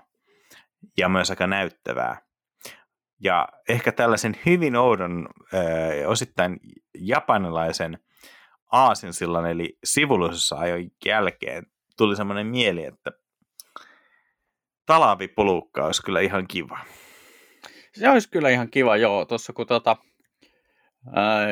ja 0.98 1.08
myös 1.08 1.30
aika 1.30 1.46
näyttävää. 1.46 2.22
Ja 3.20 3.48
ehkä 3.68 3.92
tällaisen 3.92 4.36
hyvin 4.46 4.76
oudon, 4.76 5.28
äh, 5.54 6.10
osittain 6.10 6.60
japanilaisen 6.94 7.98
aasinsillan, 8.72 9.46
eli 9.46 9.78
sivullisessa 9.84 10.56
ajon 10.56 10.90
jälkeen 11.04 11.66
tuli 11.96 12.16
semmoinen 12.16 12.46
mieli, 12.46 12.84
että 12.84 13.12
talavipulukka 14.86 15.84
olisi 15.84 16.02
kyllä 16.02 16.20
ihan 16.20 16.48
kiva. 16.48 16.78
Se 17.98 18.10
olisi 18.10 18.30
kyllä 18.30 18.48
ihan 18.48 18.70
kiva, 18.70 18.96
joo. 18.96 19.24
Tuossa 19.24 19.52
kun 19.52 19.66
tota, 19.66 19.96
ää, 21.14 21.46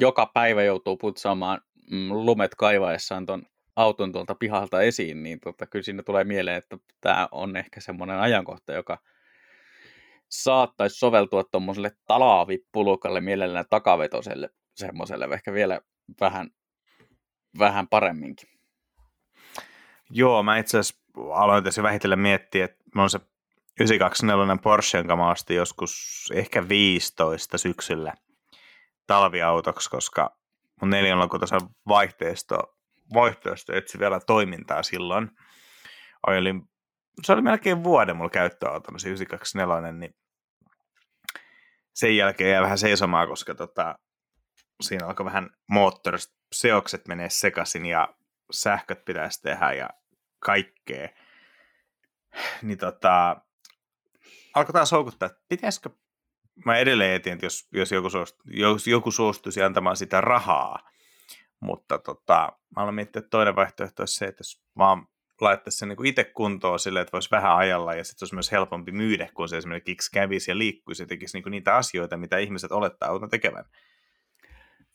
joka 0.00 0.26
päivä 0.34 0.62
joutuu 0.62 0.96
putsaamaan 0.96 1.60
mm, 1.90 2.12
lumet 2.12 2.54
kaivaessaan 2.54 3.26
ton 3.26 3.42
auton 3.76 4.12
tuolta 4.12 4.34
pihalta 4.34 4.82
esiin, 4.82 5.22
niin 5.22 5.40
tota, 5.40 5.66
kyllä 5.66 5.82
siinä 5.82 6.02
tulee 6.02 6.24
mieleen, 6.24 6.56
että 6.56 6.78
tämä 7.00 7.28
on 7.32 7.56
ehkä 7.56 7.80
semmoinen 7.80 8.18
ajankohta, 8.18 8.72
joka 8.72 8.98
saattaisi 10.28 10.98
soveltua 10.98 11.44
tuommoiselle 11.44 11.90
talavipulukalle 12.06 13.20
mielellään 13.20 13.64
takavetoselle 13.70 14.50
semmoiselle 14.76 15.24
ehkä 15.24 15.52
vielä 15.52 15.80
vähän, 16.20 16.50
vähän 17.58 17.88
paremminkin. 17.88 18.48
Joo, 20.10 20.42
mä 20.42 20.58
itse 20.58 20.78
asiassa 20.78 21.02
aloin 21.34 21.64
tässä 21.64 21.82
vähitellen 21.82 22.18
miettiä, 22.18 22.64
että 22.64 22.84
on 22.96 23.10
se 23.10 23.20
924 23.80 24.56
Porsche, 24.62 24.98
jonka 24.98 25.16
mä 25.16 25.30
ostin 25.30 25.56
joskus 25.56 26.24
ehkä 26.34 26.68
15 26.68 27.58
syksyllä 27.58 28.14
talviautoksi, 29.06 29.90
koska 29.90 30.36
mun 30.80 30.90
neljänlakutosen 30.90 31.60
vaihteisto, 31.88 32.76
vaihteisto 33.14 33.72
etsi 33.72 33.98
vielä 33.98 34.20
toimintaa 34.20 34.82
silloin. 34.82 35.30
Oli, 36.26 36.54
se 37.22 37.32
oli 37.32 37.42
melkein 37.42 37.84
vuoden 37.84 38.16
mulla 38.16 38.30
käyttöauto, 38.30 38.98
se 38.98 39.08
924, 39.08 39.92
niin 39.92 40.14
sen 41.94 42.16
jälkeen 42.16 42.50
jäi 42.50 42.62
vähän 42.62 42.78
seisomaan, 42.78 43.28
koska 43.28 43.54
tota, 43.54 43.98
siinä 44.82 45.06
alkoi 45.06 45.26
vähän 45.26 45.50
moottorista 45.70 46.34
seokset 46.52 47.08
menee 47.08 47.30
sekaisin 47.30 47.86
ja 47.86 48.14
sähköt 48.50 49.04
pitäisi 49.04 49.42
tehdä 49.42 49.72
ja 49.72 49.90
kaikkea. 50.38 51.08
Niin 52.62 52.78
tota, 52.78 53.36
alkoi 54.54 54.72
taas 54.72 54.92
houkuttaa, 54.92 55.26
että 55.26 55.42
pitäisikö, 55.48 55.90
mä 56.64 56.76
edelleen 56.76 57.14
etin, 57.14 57.32
että 57.32 57.46
jos, 57.46 57.68
jos, 57.72 57.92
joku 57.92 58.10
suostu, 58.10 58.42
jos 58.46 58.86
joku 58.86 59.10
suostuisi 59.10 59.62
antamaan 59.62 59.96
sitä 59.96 60.20
rahaa, 60.20 60.90
mutta 61.60 61.98
tota, 61.98 62.52
mä 62.76 62.82
aloin 62.82 62.94
miettiä, 62.94 63.20
että 63.20 63.30
toinen 63.30 63.56
vaihtoehto 63.56 64.02
olisi 64.02 64.16
se, 64.16 64.24
että 64.24 64.40
jos 64.40 64.62
vaan 64.78 65.06
laittaisi 65.40 65.78
sen 65.78 65.88
niin 65.88 66.06
itse 66.06 66.24
kuntoon 66.24 66.78
silleen, 66.78 67.02
että 67.02 67.12
voisi 67.12 67.30
vähän 67.30 67.56
ajalla 67.56 67.94
ja 67.94 68.04
sitten 68.04 68.24
olisi 68.24 68.34
myös 68.34 68.52
helpompi 68.52 68.92
myydä, 68.92 69.28
kun 69.34 69.48
se 69.48 69.56
esimerkiksi 69.56 70.10
kävisi 70.12 70.50
ja 70.50 70.58
liikkuisi 70.58 71.02
ja 71.02 71.06
tekisi 71.06 71.38
niin 71.38 71.50
niitä 71.50 71.76
asioita, 71.76 72.16
mitä 72.16 72.38
ihmiset 72.38 72.72
olettaa 72.72 73.08
auton 73.08 73.30
tekevän. 73.30 73.64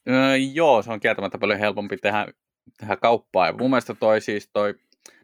Öö, 0.10 0.36
joo, 0.38 0.82
se 0.82 0.92
on 0.92 1.00
kieltämättä 1.00 1.38
paljon 1.38 1.60
helpompi 1.60 1.98
tehdä, 1.98 2.28
tehdä 2.80 2.96
kauppaa. 2.96 3.48
Ja 3.48 3.54
mun 3.54 3.70
mielestä 3.70 3.94
toi 3.94 4.22
siis 4.22 4.50
toi, 4.54 4.75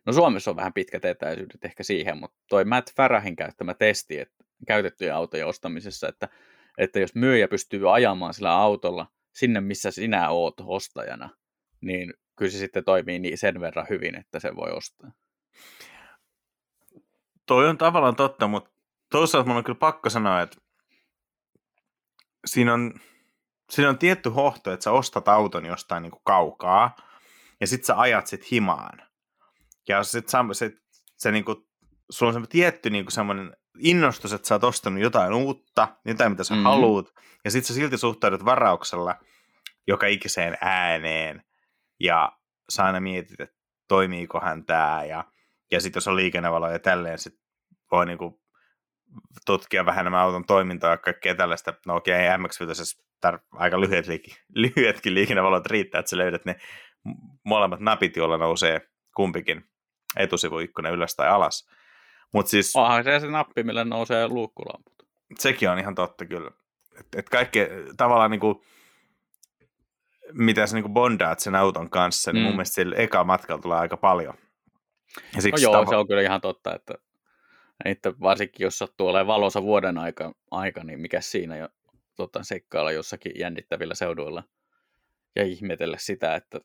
no 0.06 0.14
Suomessa 0.14 0.52
on 0.52 0.58
vähän 0.58 0.74
pitkät 0.74 1.06
etäisyydet 1.06 1.66
ehkä 1.66 1.84
siihen, 1.84 2.18
mutta 2.18 2.38
toi 2.50 2.66
Matt 2.66 2.96
Farrahin 2.96 3.36
käyttämä 3.36 3.74
testi 3.74 4.20
että 4.20 4.46
käytettyjen 4.68 5.16
autojen 5.16 5.48
ostamisessa, 5.48 6.08
että, 6.08 6.30
että 6.78 7.00
jos 7.00 7.16
myyjä 7.16 7.48
pystyy 7.48 7.96
ajamaan 7.96 8.34
sillä 8.34 8.52
autolla 8.52 9.08
sinne, 9.34 9.62
missä 9.62 9.92
sinä 9.92 10.30
oot 10.30 10.56
ostajana, 10.66 11.30
niin 11.82 12.14
kyllä 12.36 12.52
se 12.52 12.58
sitten 12.58 12.84
toimii 12.84 13.20
niin 13.20 13.38
sen 13.38 13.60
verran 13.60 13.88
hyvin, 13.90 14.16
että 14.16 14.40
se 14.40 14.56
voi 14.56 14.72
ostaa. 14.72 15.12
Toi 17.46 17.70
on 17.70 17.78
tavallaan 17.78 18.16
totta, 18.16 18.48
mutta 18.48 18.70
toisaalta 19.12 19.48
mun 19.48 19.58
on 19.58 19.64
kyllä 19.64 19.80
pakko 19.80 20.10
sanoa, 20.10 20.42
että 20.42 20.58
siinä 22.46 22.74
on, 22.74 22.94
siinä 23.70 23.90
on 23.90 23.98
tietty 23.98 24.30
hohto, 24.30 24.74
että 24.74 24.84
sä 24.84 24.92
ostat 24.92 25.28
auton 25.28 25.66
jostain 25.66 26.04
niin 26.04 26.12
kuin 26.12 26.24
kaukaa, 26.24 26.96
ja 27.62 27.68
sit 27.68 27.86
sä 27.86 28.00
ajat 28.00 28.28
sit 28.28 28.52
himaan. 28.52 29.05
Ja 29.90 30.04
sit 30.04 30.30
sä, 30.30 30.38
se, 30.52 30.72
se 31.18 31.32
niin 31.32 31.46
kuin, 31.46 31.58
sulla 32.10 32.30
on 32.30 32.34
semmoinen 32.34 32.52
tietty 32.52 32.90
niin 32.90 33.06
kuin 33.06 33.12
semmoinen 33.12 33.56
innostus, 33.80 34.34
että 34.34 34.48
sä 34.48 34.56
oot 34.56 34.64
ostanut 34.64 35.02
jotain 35.02 35.34
uutta, 35.34 35.88
jotain 36.06 36.32
mitä 36.32 36.44
sä 36.44 36.56
mm. 36.56 36.64
haluut, 36.64 37.14
ja 37.46 37.52
sit 37.52 37.66
sä 37.66 37.74
silti 37.74 37.98
suhtaudut 37.98 38.46
varauksella 38.46 39.16
joka 39.88 40.08
ikiseen 40.08 40.58
ääneen, 40.62 41.44
ja 42.00 42.32
sä 42.70 42.84
aina 42.84 43.00
mietit, 43.00 43.42
että 43.42 43.56
toimiikohan 43.88 44.66
tämä, 44.66 45.04
ja, 45.04 45.24
ja 45.72 45.82
sitten 45.82 45.98
jos 45.98 46.08
on 46.08 46.16
liikennevalo 46.16 46.70
ja 46.70 46.80
tälleen, 46.80 47.20
sit 47.20 47.34
voi 47.92 48.06
niinku 48.06 48.42
tutkia 49.46 49.86
vähän 49.86 50.06
nämä 50.06 50.22
auton 50.22 50.46
toimintaa 50.46 50.92
ja 50.92 50.98
kaikkea 50.98 51.36
tällaista. 51.36 51.74
No 51.86 51.96
okei, 51.96 52.28
okay, 52.28 52.38
mx 52.38 52.60
tar- 53.26 53.40
aika 53.52 53.82
lyhyet 53.82 54.08
liik- 54.08 54.36
lyhyetkin 54.64 55.14
liikennevalot 55.14 55.66
riittää, 55.66 56.00
että 56.00 56.10
sä 56.10 56.18
löydät 56.18 56.46
ne 56.46 56.56
molemmat 57.46 57.80
napit, 57.80 58.18
joilla 58.18 58.38
nousee 58.38 58.82
kumpikin 59.16 59.64
etusivuikkuna 60.18 60.90
ylös 60.90 61.16
tai 61.16 61.28
alas. 61.28 61.70
Mut 62.34 62.48
siis, 62.48 62.76
Onhan 62.76 63.04
se 63.04 63.20
se 63.20 63.28
nappi, 63.28 63.64
millä 63.64 63.86
nousee 63.86 64.28
luukkulamput. 64.28 64.94
Sekin 65.40 65.70
on 65.70 65.80
ihan 65.80 65.96
totta 65.96 66.26
kyllä. 66.26 66.52
Et, 67.00 67.08
et 67.16 67.30
kaikki 67.30 67.60
tavallaan 67.98 68.32
niinku, 68.32 68.64
mitä 70.34 70.68
sä 70.68 70.76
niinku 70.76 70.90
bondaat 70.90 71.40
sen 71.40 71.56
auton 71.56 71.90
kanssa, 71.90 72.32
niin 72.32 72.42
mm. 72.42 72.46
mun 72.46 72.56
mielestä 72.56 72.76
sillä 72.76 72.96
eka 72.96 73.24
matkalla 73.24 73.62
tulee 73.62 73.78
aika 73.78 73.98
paljon. 73.98 74.34
Ja 75.36 75.42
siksi 75.42 75.66
no 75.66 75.72
joo, 75.72 75.84
tav- 75.84 75.90
se 75.90 75.96
on 75.96 76.08
kyllä 76.08 76.22
ihan 76.22 76.42
totta, 76.42 76.76
että, 76.76 76.94
että 77.86 78.14
varsinkin 78.22 78.64
jos 78.64 78.78
sattuu 78.78 79.08
olemaan 79.08 79.28
valossa 79.28 79.62
vuoden 79.62 79.98
aika, 79.98 80.34
aika 80.52 80.84
niin 80.84 81.00
mikä 81.00 81.22
siinä 81.22 81.58
jo 81.58 81.70
tota, 82.16 82.44
seikkailla 82.44 82.92
jossakin 82.92 83.32
jännittävillä 83.36 83.96
seuduilla 83.96 84.44
ja 85.36 85.44
ihmetellä 85.44 85.98
sitä, 86.00 86.36
että 86.36 86.60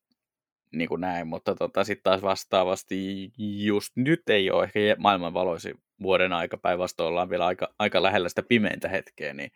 niin 0.73 0.89
kuin 0.89 1.00
näin, 1.00 1.27
mutta 1.27 1.55
tota, 1.55 1.85
sitten 1.85 2.03
taas 2.03 2.23
vastaavasti 2.23 3.33
just 3.39 3.93
nyt 3.97 4.29
ei 4.29 4.50
ole 4.50 4.65
ehkä 4.65 4.81
maailman 4.99 5.35
valoisi 5.35 5.75
vuoden 6.03 6.33
aika, 6.33 6.57
päinvastoin 6.57 7.09
ollaan 7.09 7.31
vielä 7.31 7.47
aika, 7.47 7.69
aika 7.79 8.03
lähellä 8.03 8.29
sitä 8.29 8.43
pimeintä 8.43 8.89
hetkeä, 8.89 9.35
niin 9.35 9.50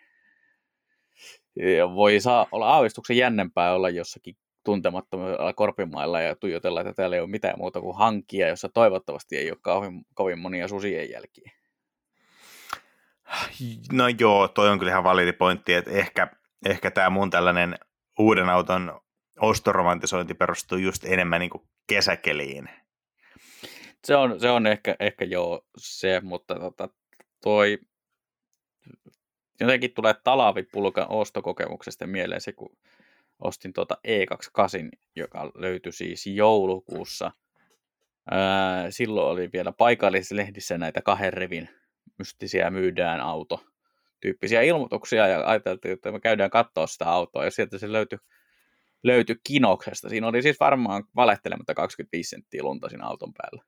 voi 1.94 2.20
saa 2.20 2.46
olla 2.52 2.68
aavistuksen 2.68 3.16
jännempää 3.16 3.74
olla 3.74 3.90
jossakin 3.90 4.36
tuntemattomilla 4.64 5.52
korpimailla 5.52 6.20
ja 6.20 6.36
tuijotella, 6.36 6.80
että 6.80 6.92
täällä 6.92 7.16
ei 7.16 7.20
ole 7.20 7.30
mitään 7.30 7.58
muuta 7.58 7.80
kuin 7.80 7.96
hankia, 7.96 8.48
jossa 8.48 8.68
toivottavasti 8.68 9.36
ei 9.36 9.50
ole 9.50 9.58
kauhean, 9.62 10.04
kovin 10.14 10.38
monia 10.38 10.68
susien 10.68 11.10
jälkiä. 11.10 11.50
No 13.92 14.08
joo, 14.08 14.48
toi 14.48 14.70
on 14.70 14.78
kyllä 14.78 14.92
ihan 14.92 15.04
validi 15.04 15.32
pointti, 15.32 15.74
että 15.74 15.90
ehkä, 15.90 16.28
ehkä 16.66 16.90
tämä 16.90 17.10
mun 17.10 17.30
tällainen 17.30 17.78
uuden 18.18 18.48
auton 18.48 19.00
ostoromantisointi 19.40 20.34
perustuu 20.34 20.78
just 20.78 21.04
enemmän 21.04 21.40
niin 21.40 21.50
kesäkeliin. 21.86 22.68
Se 24.04 24.16
on, 24.16 24.40
se 24.40 24.50
on 24.50 24.66
ehkä, 24.66 24.96
ehkä 25.00 25.24
joo 25.24 25.66
se, 25.76 26.20
mutta 26.20 26.54
tota, 26.54 26.88
toi 27.42 27.78
jotenkin 29.60 29.94
tulee 29.94 30.14
talavipulkan 30.24 31.06
ostokokemuksesta 31.08 32.06
mieleen 32.06 32.40
se, 32.40 32.52
kun 32.52 32.76
ostin 33.38 33.72
tuota 33.72 33.98
E28, 34.08 34.98
joka 35.16 35.52
löytyi 35.54 35.92
siis 35.92 36.26
joulukuussa. 36.26 37.32
Ää, 38.30 38.90
silloin 38.90 39.32
oli 39.32 39.50
vielä 39.52 39.72
paikallisissa 39.72 40.36
lehdissä 40.36 40.78
näitä 40.78 41.02
kahden 41.02 41.32
revin 41.32 41.68
mystisiä 42.18 42.70
myydään 42.70 43.20
auto 43.20 43.64
tyyppisiä 44.20 44.62
ilmoituksia 44.62 45.26
ja 45.26 45.46
ajateltiin, 45.46 45.92
että 45.92 46.12
me 46.12 46.20
käydään 46.20 46.50
katsoa 46.50 46.86
sitä 46.86 47.10
autoa 47.10 47.44
ja 47.44 47.50
sieltä 47.50 47.78
se 47.78 47.92
löytyi, 47.92 48.18
löytyi 49.04 49.36
kinoksesta. 49.44 50.08
Siinä 50.08 50.26
oli 50.26 50.42
siis 50.42 50.60
varmaan 50.60 51.04
valehtelematta 51.16 51.74
25 51.74 52.30
senttiä 52.30 52.62
lunta 52.62 52.88
siinä 52.88 53.06
auton 53.06 53.32
päällä. 53.36 53.62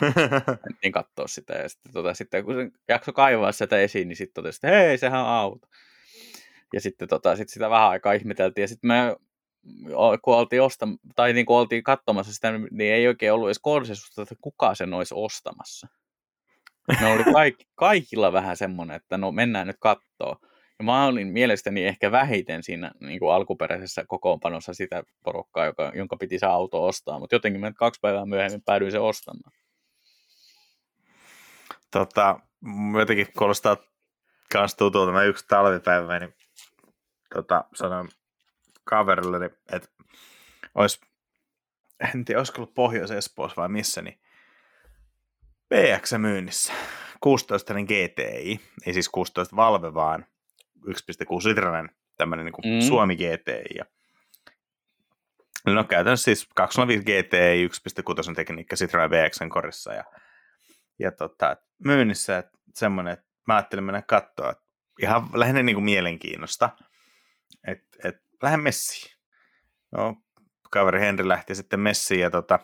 Mentiin 0.66 0.92
katsoa 0.92 1.26
sitä 1.26 1.52
ja 1.52 1.68
sitten, 1.68 1.92
tota, 1.92 2.14
sitten 2.14 2.44
kun 2.44 2.54
se 2.54 2.70
jakso 2.88 3.12
kaivaa 3.12 3.52
sitä 3.52 3.78
esiin, 3.78 4.08
niin 4.08 4.16
sitten 4.16 4.34
totesi, 4.34 4.56
että 4.56 4.76
hei, 4.76 4.98
sehän 4.98 5.20
on 5.20 5.26
auto. 5.26 5.68
Ja 6.72 6.80
sitten 6.80 7.08
tota, 7.08 7.36
sit 7.36 7.48
sitä 7.48 7.70
vähän 7.70 7.88
aikaa 7.88 8.12
ihmeteltiin 8.12 8.62
ja 8.62 8.68
sitten 8.68 8.88
me 8.88 9.16
kun 10.22 10.34
oltiin, 10.34 10.62
ostam- 10.62 10.98
tai 11.16 11.32
niin 11.32 11.46
kun 11.46 11.56
oltiin 11.56 11.82
katsomassa 11.82 12.32
sitä, 12.32 12.52
niin 12.70 12.92
ei 12.92 13.08
oikein 13.08 13.32
ollut 13.32 13.48
edes 13.48 13.58
konsensusta, 13.58 14.22
että 14.22 14.34
kuka 14.40 14.74
sen 14.74 14.94
olisi 14.94 15.14
ostamassa. 15.16 15.88
Ne 17.00 17.12
oli 17.12 17.24
kaikki, 17.32 17.64
kaikilla 17.74 18.32
vähän 18.32 18.56
semmoinen, 18.56 18.96
että 18.96 19.18
no 19.18 19.32
mennään 19.32 19.66
nyt 19.66 19.76
kattoo. 19.80 20.36
Mä 20.82 21.06
olin 21.06 21.28
mielestäni 21.28 21.84
ehkä 21.84 22.12
vähiten 22.12 22.62
siinä 22.62 22.90
niin 23.00 23.18
kuin 23.18 23.34
alkuperäisessä 23.34 24.04
kokoonpanossa 24.08 24.74
sitä 24.74 25.02
porukkaa, 25.24 25.66
joka, 25.66 25.92
jonka 25.94 26.16
piti 26.16 26.38
se 26.38 26.46
auto 26.46 26.86
ostaa, 26.86 27.18
mutta 27.18 27.34
jotenkin 27.34 27.60
mä 27.60 27.72
kaksi 27.72 28.00
päivää 28.00 28.26
myöhemmin 28.26 28.62
päädyin 28.62 28.92
se 28.92 28.98
ostamaan. 28.98 29.52
tota, 31.90 32.40
jotenkin 32.98 33.26
kuulostaa 33.38 33.76
kans 34.52 34.74
tutulta. 34.74 35.12
Mä 35.12 35.24
yksi 35.24 35.44
talvipäivä 35.48 36.18
niin 36.18 36.34
tota, 37.34 37.64
sanoin 37.74 38.08
kaverille, 38.84 39.50
että 39.72 39.88
olisi, 40.74 41.00
en 42.14 42.24
tiedä, 42.24 42.40
olisiko 42.40 42.58
ollut 42.58 42.74
Pohjois-Espoossa 42.74 43.60
vai 43.60 43.68
missä, 43.68 44.02
niin 44.02 44.20
BX 45.68 46.12
myynnissä. 46.18 46.72
16 47.20 47.74
GTI, 47.74 48.60
ei 48.86 48.92
siis 48.92 49.08
16 49.08 49.56
Valve, 49.56 49.94
vaan 49.94 50.26
1.6 50.86 51.48
litrainen 51.48 51.90
tämmöinen 52.16 52.46
niin 52.46 52.74
mm. 52.74 52.86
Suomi 52.86 53.16
GTI. 53.16 53.76
Ja 53.78 53.84
no 55.66 55.84
käytännössä 55.84 56.24
siis 56.24 56.48
205 56.54 57.04
GTI 57.04 57.68
1.6 58.28 58.34
tekniikka 58.34 58.76
Citroen 58.76 59.10
BXn 59.10 59.48
korissa 59.48 59.92
ja, 59.92 60.04
ja 60.98 61.12
tota, 61.12 61.56
myynnissä 61.84 62.38
että 62.38 62.58
semmoinen, 62.74 63.12
että 63.12 63.26
mä 63.46 63.54
ajattelin 63.54 63.84
mennä 63.84 64.02
katsoa, 64.02 64.50
että 64.50 64.64
ihan 65.02 65.28
lähinnä 65.34 65.62
niin 65.62 65.76
kuin 65.76 65.84
mielenkiinnosta, 65.84 66.70
että 67.66 68.08
et, 68.08 68.16
lähden 68.42 68.60
messiin. 68.60 69.12
No, 69.92 70.16
kaveri 70.70 71.00
Henri 71.00 71.28
lähti 71.28 71.54
sitten 71.54 71.80
messiin 71.80 72.20
ja 72.20 72.30
tota, 72.30 72.58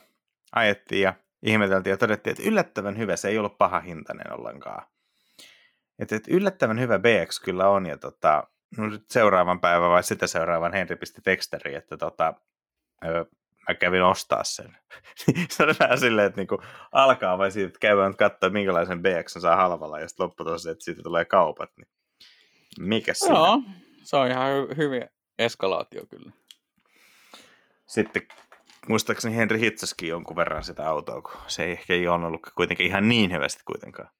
ajettiin 0.52 1.02
ja 1.02 1.14
ihmeteltiin 1.42 1.90
ja 1.90 1.96
todettiin, 1.96 2.32
että 2.32 2.48
yllättävän 2.48 2.98
hyvä, 2.98 3.16
se 3.16 3.28
ei 3.28 3.38
ollut 3.38 3.58
paha 3.58 3.80
hintainen 3.80 4.32
ollenkaan. 4.32 4.86
Että, 5.98 6.16
että 6.16 6.34
yllättävän 6.34 6.80
hyvä 6.80 6.98
BX 6.98 7.40
kyllä 7.40 7.68
on, 7.68 7.86
ja 7.86 7.98
tota, 7.98 8.44
no 8.78 8.84
seuraavan 9.10 9.60
päivän 9.60 9.90
vai 9.90 10.02
sitä 10.02 10.26
seuraavan 10.26 10.72
Henri 10.72 10.96
pisti 10.96 11.20
teksteri, 11.22 11.74
että 11.74 11.96
tota, 11.96 12.34
öö, 13.04 13.24
mä 13.68 13.74
kävin 13.74 14.02
ostaa 14.02 14.44
sen. 14.44 14.78
se 15.50 15.62
oli 15.62 15.72
vähän 15.80 15.98
silleen, 15.98 16.26
että 16.26 16.40
niinku 16.40 16.62
alkaa 16.92 17.38
vai 17.38 17.50
siitä, 17.50 17.66
että 17.66 17.78
käydään 17.78 18.16
katsoa, 18.16 18.50
minkälaisen 18.50 19.02
BX 19.02 19.32
saa 19.32 19.56
halvalla, 19.56 20.00
ja 20.00 20.08
sitten 20.08 20.24
loppuun 20.24 20.48
että 20.70 20.84
siitä 20.84 21.02
tulee 21.02 21.24
kaupat. 21.24 21.70
Niin 21.76 21.88
mikä 22.78 23.14
se 23.14 23.26
Joo, 23.28 23.62
se 24.02 24.16
on 24.16 24.28
ihan 24.28 24.50
hyvin 24.76 25.08
eskalaatio 25.38 26.06
kyllä. 26.06 26.32
Sitten 27.86 28.22
muistaakseni 28.88 29.36
Henri 29.36 29.60
hitsaskin 29.60 30.08
jonkun 30.08 30.36
verran 30.36 30.64
sitä 30.64 30.88
autoa, 30.88 31.22
kun 31.22 31.40
se 31.46 31.64
ei 31.64 31.72
ehkä 31.72 31.94
ole 31.94 32.26
ollut 32.26 32.46
kuitenkin 32.54 32.86
ihan 32.86 33.08
niin 33.08 33.32
hyvästi 33.32 33.62
kuitenkaan. 33.64 34.10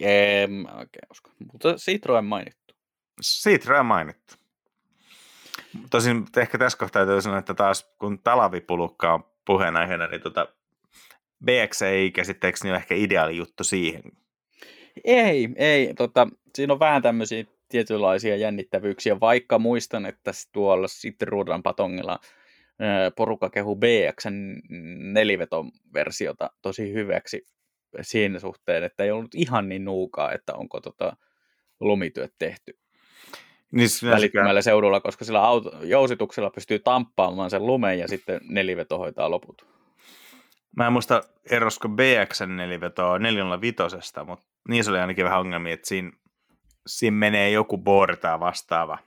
En 0.00 0.50
mä 0.50 0.68
oikein 0.68 1.06
usko. 1.10 1.30
Mutta 1.52 1.74
Citroen 1.74 2.24
mainittu. 2.24 2.74
Citroen 3.22 3.86
mainittu. 3.86 4.34
Tosin 5.90 6.26
ehkä 6.36 6.58
tässä 6.58 6.78
kohtaa 6.78 7.06
täytyy 7.06 7.22
sanoa, 7.22 7.38
että 7.38 7.54
taas 7.54 7.94
kun 7.98 8.18
talavipulukka 8.18 9.14
on 9.14 9.24
puheenaiheena, 9.44 10.06
niin 10.06 10.20
tota 10.20 10.48
BX 11.44 11.82
ei 11.82 12.10
käsitteeksi 12.10 12.68
ole 12.68 12.76
ehkä 12.76 12.94
ideaali 12.94 13.36
juttu 13.36 13.64
siihen. 13.64 14.02
Ei, 15.04 15.48
ei. 15.56 15.94
Tota, 15.94 16.28
siinä 16.54 16.72
on 16.72 16.80
vähän 16.80 17.02
tämmöisiä 17.02 17.44
tietynlaisia 17.68 18.36
jännittävyyksiä, 18.36 19.20
vaikka 19.20 19.58
muistan, 19.58 20.06
että 20.06 20.30
tuolla 20.52 20.86
Citroen 20.86 21.62
patongilla 21.62 22.18
porukka 23.16 23.50
kehu 23.50 23.76
BXn 23.76 24.60
neliveton 25.12 25.70
versiota 25.94 26.50
tosi 26.62 26.92
hyväksi 26.92 27.46
siinä 28.02 28.38
suhteen, 28.38 28.84
että 28.84 29.04
ei 29.04 29.10
ollut 29.10 29.34
ihan 29.34 29.68
niin 29.68 29.84
nuukaa, 29.84 30.32
että 30.32 30.54
onko 30.54 30.80
tota 30.80 31.16
lumityöt 31.80 32.34
tehty 32.38 32.78
niin, 33.72 33.88
välittömällä 34.10 34.62
seudulla, 34.62 35.00
koska 35.00 35.24
sillä 35.24 35.42
auto, 35.42 35.70
jousituksella 35.82 36.50
pystyy 36.50 36.78
tamppaamaan 36.78 37.50
sen 37.50 37.66
lumen 37.66 37.98
ja 37.98 38.08
sitten 38.08 38.40
neliveto 38.48 38.98
hoitaa 38.98 39.30
loput. 39.30 39.66
Mä 40.76 40.86
en 40.86 40.92
muista 40.92 41.22
erosko 41.50 41.88
BXn 41.88 42.56
nelivetoa 42.56 43.18
405, 43.18 43.76
mutta 44.26 44.46
niissä 44.68 44.90
oli 44.90 44.98
ainakin 45.00 45.24
vähän 45.24 45.40
ongelmia, 45.40 45.74
että 45.74 45.88
siinä, 45.88 46.12
siinä 46.86 47.16
menee 47.16 47.50
joku 47.50 47.78
bortaa 47.78 48.40
vastaava 48.40 48.98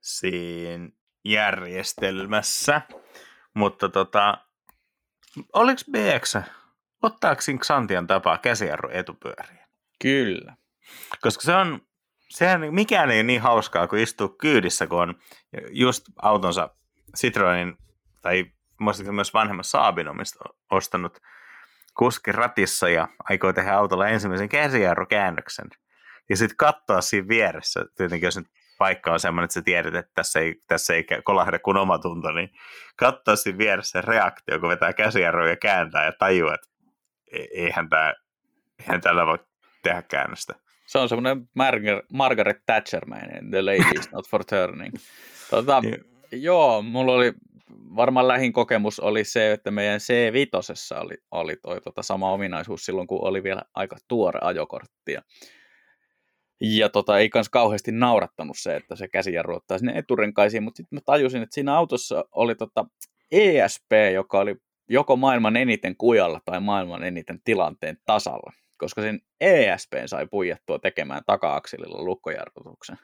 siinä 0.00 0.88
järjestelmässä. 1.24 2.80
Mutta 3.54 3.88
tota, 3.88 4.38
oliko 5.52 5.80
BX, 5.90 6.36
ottaako 7.04 7.40
Xantian 7.58 8.06
tapaa 8.06 8.38
käsijarru 8.38 8.90
etupyöriin? 8.92 9.60
Kyllä. 10.02 10.56
Koska 11.20 11.42
se 11.42 11.54
on, 11.54 11.80
sehän 12.28 12.74
mikään 12.74 13.10
ei 13.10 13.18
ole 13.18 13.22
niin 13.22 13.40
hauskaa 13.40 13.88
kuin 13.88 14.02
istua 14.02 14.34
kyydissä, 14.40 14.86
kun 14.86 15.02
on 15.02 15.14
just 15.70 16.04
autonsa 16.22 16.70
Citroenin 17.16 17.76
tai 18.22 18.44
myös 19.10 19.34
vanhemman 19.34 19.64
Saabin 19.64 20.06
ostanut 20.70 21.18
kuskin 21.96 22.34
ratissa 22.34 22.88
ja 22.88 23.08
aikoo 23.30 23.52
tehdä 23.52 23.74
autolla 23.74 24.08
ensimmäisen 24.08 24.48
käsijarrukäännöksen. 24.48 25.68
Ja 26.28 26.36
sitten 26.36 26.56
katsoa 26.56 27.00
siinä 27.00 27.28
vieressä, 27.28 27.84
tietenkin 27.96 28.26
jos 28.26 28.36
nyt 28.36 28.46
paikka 28.78 29.12
on 29.12 29.20
semmoinen, 29.20 29.44
että 29.44 29.54
sä 29.54 29.62
tiedät, 29.62 29.94
että 29.94 30.12
tässä 30.14 30.40
ei, 30.40 30.62
tässä 30.66 30.94
ei 30.94 31.06
kolahda 31.24 31.58
kuin 31.58 31.76
oma 31.76 31.98
tunto, 31.98 32.32
niin 32.32 32.50
katsoa 32.96 33.36
siinä 33.36 33.58
vieressä 33.58 34.00
se 34.00 34.06
reaktio, 34.06 34.60
kun 34.60 34.68
vetää 34.68 34.92
käsijarruja 34.92 35.50
ja 35.50 35.56
kääntää 35.56 36.04
ja 36.04 36.12
tajua, 36.12 36.54
että 36.54 36.73
eihän, 37.54 37.88
tämä, 37.88 38.14
eihän 38.80 39.00
tällä 39.00 39.26
voi 39.26 39.38
tehdä 39.82 40.02
käännöstä. 40.02 40.54
Se 40.86 40.98
on 40.98 41.08
semmoinen 41.08 41.48
Margaret, 41.54 42.04
Margaret 42.12 42.58
Thatcher-mäinen, 42.66 43.50
the 43.50 43.62
lady 43.62 43.98
is 43.98 44.12
not 44.12 44.28
for 44.28 44.44
turning. 44.44 44.94
Tota, 45.50 45.82
yeah. 45.84 45.98
Joo, 46.32 46.82
mulla 46.82 47.12
oli 47.12 47.32
varmaan 47.96 48.28
lähin 48.28 48.52
kokemus 48.52 49.00
oli 49.00 49.24
se, 49.24 49.52
että 49.52 49.70
meidän 49.70 50.00
C5 50.00 51.00
oli, 51.00 51.14
oli 51.30 51.56
toi, 51.56 51.80
tota, 51.80 52.02
sama 52.02 52.32
ominaisuus 52.32 52.84
silloin, 52.84 53.06
kun 53.06 53.28
oli 53.28 53.42
vielä 53.42 53.62
aika 53.74 53.96
tuore 54.08 54.38
ajokortti. 54.42 55.12
Ja 55.12 55.22
ja 56.60 56.88
tota, 56.88 57.18
ei 57.18 57.28
kans 57.28 57.48
kauheasti 57.48 57.92
naurattanut 57.92 58.56
se, 58.58 58.76
että 58.76 58.96
se 58.96 59.08
käsijarru 59.08 59.56
ottaa 59.56 59.78
sinne 59.78 59.92
eturenkaisiin, 59.98 60.62
mutta 60.62 60.76
sitten 60.76 60.96
mä 60.96 61.00
tajusin, 61.04 61.42
että 61.42 61.54
siinä 61.54 61.76
autossa 61.76 62.24
oli 62.32 62.54
tota 62.54 62.84
ESP, 63.30 63.90
joka 64.14 64.40
oli 64.40 64.56
joko 64.88 65.16
maailman 65.16 65.56
eniten 65.56 65.96
kujalla 65.96 66.40
tai 66.44 66.60
maailman 66.60 67.04
eniten 67.04 67.40
tilanteen 67.44 67.96
tasalla, 68.06 68.52
koska 68.76 69.02
sen 69.02 69.20
ESP 69.40 69.92
sai 70.06 70.26
puijattua 70.26 70.78
tekemään 70.78 71.22
taka-akselilla 71.26 72.02
lukkojarrutuksen. 72.02 72.98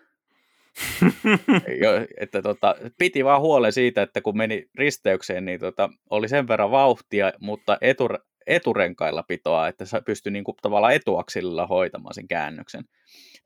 jo, 1.82 1.90
että 2.20 2.42
tota, 2.42 2.74
piti 2.98 3.24
vaan 3.24 3.40
huolen 3.40 3.72
siitä, 3.72 4.02
että 4.02 4.20
kun 4.20 4.36
meni 4.36 4.66
risteykseen, 4.74 5.44
niin 5.44 5.60
tota, 5.60 5.90
oli 6.10 6.28
sen 6.28 6.48
verran 6.48 6.70
vauhtia, 6.70 7.32
mutta 7.40 7.78
etur, 7.80 8.18
eturenkailla 8.46 9.22
pitoa, 9.22 9.68
että 9.68 9.84
se 9.84 10.00
pystyi 10.00 10.32
niin 10.32 10.44
kuin, 10.44 10.56
tavallaan 10.62 10.94
etuaksililla 10.94 11.66
hoitamaan 11.66 12.14
sen 12.14 12.28
käännöksen 12.28 12.84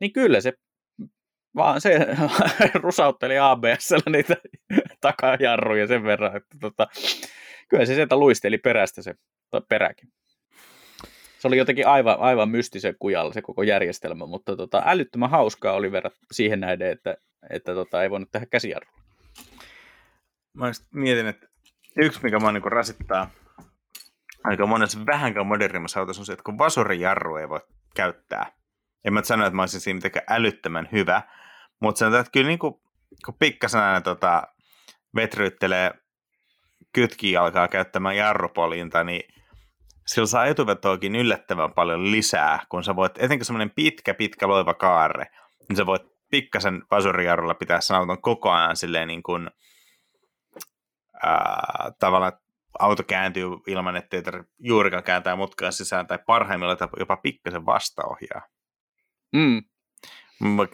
niin 0.01 0.13
kyllä 0.13 0.41
se 0.41 0.53
vaan 1.57 1.81
se 1.81 1.99
rusautteli 2.83 3.39
ABSllä 3.39 4.13
niitä 4.13 4.37
takajarruja 5.01 5.87
sen 5.87 6.03
verran, 6.03 6.37
että 6.37 6.57
tota, 6.61 6.87
kyllä 7.69 7.87
se 7.87 7.95
sieltä 7.95 8.17
luisteli 8.17 8.59
perästä 8.59 9.03
se 9.03 9.15
peräkin. 9.69 10.09
Se 11.39 11.49
oli 11.49 11.57
jotenkin 11.59 11.87
aivan, 11.87 12.19
aivan 12.19 12.49
mystisen 12.49 12.97
kujalla 12.99 13.33
se 13.33 13.43
koko 13.43 13.63
järjestelmä, 13.63 14.27
mutta 14.27 14.57
tota, 14.57 14.83
älyttömän 14.87 15.31
hauskaa 15.31 15.73
oli 15.73 15.93
verran 15.93 16.13
siihen 16.33 16.61
näiden, 16.61 16.91
että, 16.91 17.17
että 17.51 17.75
tota, 17.75 18.03
ei 18.03 18.11
voinut 18.11 18.33
tehdä 18.33 18.47
käsijarrua. 18.47 18.95
Mä 20.55 20.71
mietin, 20.95 21.27
että 21.27 21.47
yksi 21.97 22.21
mikä 22.23 22.39
mä 22.39 22.53
niin 22.53 22.73
rasittaa 22.73 23.31
aika 24.45 24.67
monessa 24.67 25.07
vähänkään 25.07 25.47
modernimmassa 25.47 26.01
autossa 26.01 26.23
on 26.23 26.27
se, 26.27 26.33
että 26.33 26.43
kun 26.43 26.59
vasurijarru 26.59 27.37
ei 27.37 27.49
voi 27.49 27.61
käyttää, 27.95 28.53
en 29.05 29.13
mä 29.13 29.23
sano, 29.23 29.47
että 29.47 29.57
mä 29.57 29.63
olisin 29.63 29.81
siinä 29.81 29.97
mitenkään 29.97 30.27
älyttömän 30.29 30.89
hyvä, 30.93 31.23
mutta 31.81 31.99
sanotaan, 31.99 32.21
että 32.21 32.31
kyllä 32.31 32.47
niin 32.49 32.59
kuin, 32.59 32.75
kun 33.25 33.35
pikkasen 33.39 33.81
aina 33.81 34.01
tota, 34.01 34.43
vetryyttelee 35.17 35.91
kytkiä 36.95 37.43
alkaa 37.43 37.69
käyttämään 37.69 38.17
jarrupolinta, 38.17 39.05
niin 39.05 39.23
sillä 40.07 40.27
saa 40.27 40.47
etuvetoakin 40.47 41.17
yllättävän 41.17 41.73
paljon 41.73 42.11
lisää, 42.11 42.59
kun 42.69 42.85
sä 42.85 42.97
voit, 42.97 43.13
etenkin 43.19 43.45
semmoinen 43.45 43.71
pitkä, 43.71 44.15
pitkä 44.15 44.49
loiva 44.49 44.75
kaarre, 44.75 45.27
niin 45.69 45.77
sä 45.77 45.87
voit 45.87 46.03
pikkasen 46.31 46.83
vasurijarrulla 46.91 47.55
pitää 47.55 47.81
sen 47.81 47.97
auton 47.97 48.23
koko 48.23 48.51
ajan 48.51 48.77
silleen 48.77 49.09
niin 49.09 49.23
kuin, 49.23 49.51
ää, 51.23 51.93
tavallaan 51.99 52.33
auto 52.79 53.03
kääntyy 53.03 53.49
ilman, 53.67 53.97
ettei 53.97 54.23
tarvitse 54.23 54.53
juurikaan 54.59 55.03
kääntää 55.03 55.37
mutkaa 55.37 55.71
sisään, 55.71 56.07
tai 56.07 56.19
parhaimmillaan 56.27 56.79
jopa 56.99 57.17
pikkasen 57.17 57.67
vastaohjaa. 57.67 58.43
Mm. 59.33 59.63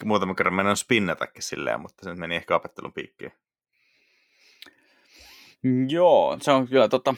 Muutaman 0.05 0.37
kerran 0.37 0.55
mennään 0.55 0.77
spinnatakin 0.77 1.43
silleen, 1.43 1.81
mutta 1.81 2.05
se 2.05 2.15
meni 2.15 2.37
ehkä 2.37 2.57
opettelun 2.57 2.93
piikkiin. 2.93 3.33
Joo, 5.89 6.37
se 6.41 6.53
on 6.53 6.69
kyllä 6.69 6.89
tota, 6.89 7.15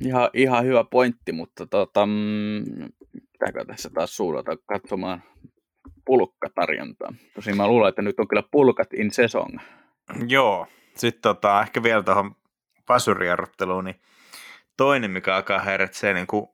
ihan, 0.00 0.30
ihan 0.34 0.64
hyvä 0.64 0.84
pointti, 0.84 1.32
mutta 1.32 1.66
tota, 1.66 2.06
mm, 2.06 2.64
pitääkö 3.32 3.64
tässä 3.66 3.90
taas 3.94 4.16
suunnata 4.16 4.56
katsomaan 4.66 5.22
pulkkatarjontaa. 6.06 7.14
Tosin 7.34 7.56
mä 7.56 7.68
luulen, 7.68 7.88
että 7.88 8.02
nyt 8.02 8.20
on 8.20 8.28
kyllä 8.28 8.42
pulkat 8.50 8.92
in 8.92 9.10
sesong. 9.10 9.58
Joo, 10.28 10.66
sitten 10.96 11.22
tota, 11.22 11.62
ehkä 11.62 11.82
vielä 11.82 12.02
tuohon 12.02 12.34
pasuriarrotteluun, 12.86 13.84
niin 13.84 14.00
toinen, 14.76 15.10
mikä 15.10 15.36
alkaa 15.36 15.58
häiritsee 15.58 16.14
niin 16.14 16.26
kuin 16.26 16.46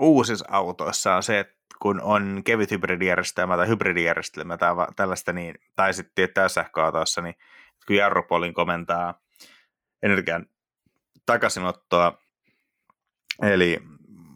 uusissa 0.00 0.44
autoissa 0.48 1.16
on 1.16 1.22
se, 1.22 1.38
että 1.38 1.56
kun 1.82 2.00
on 2.00 2.42
kevyt 2.44 2.70
hybridijärjestelmä 2.70 3.56
tai 3.56 3.68
hybridijärjestelmä 3.68 4.56
tai 4.56 4.74
tällaista, 4.96 5.32
niin, 5.32 5.54
tai 5.76 5.94
sitten 5.94 6.14
tietää 6.14 6.48
sähköautoissa, 6.48 7.22
niin 7.22 7.34
kun 7.86 7.96
jarrupolin 7.96 8.54
komentaa 8.54 9.25
energian 10.02 10.46
takaisinottoa, 11.26 12.18
eli 13.42 13.82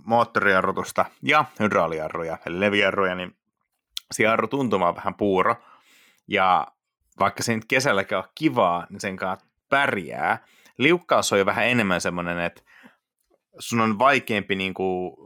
moottorijarrutusta 0.05 1.05
ja 1.23 1.45
hydraulijarruja, 1.61 2.39
eli 2.47 2.61
levijarruja, 2.61 3.15
niin 3.15 3.37
se 4.13 4.23
jarru 4.23 4.49
tuntuma 4.49 4.89
on 4.89 4.97
vähän 4.97 5.15
puuro, 5.15 5.57
ja 6.29 6.67
vaikka 7.19 7.43
se 7.43 7.55
nyt 7.55 7.65
kesälläkin 7.65 8.19
on 8.19 8.25
kivaa, 8.35 8.87
niin 8.91 9.01
sen 9.01 9.17
kanssa 9.17 9.47
pärjää. 9.69 10.45
Liukkaus 10.79 11.33
on 11.33 11.39
jo 11.39 11.47
vähän 11.47 11.67
enemmän 11.67 12.01
semmoinen, 12.01 12.41
että 12.41 12.63
sun 13.59 13.81
on 13.81 13.99
vaikeampi 13.99 14.55
niin 14.55 14.75
kuin 14.75 15.17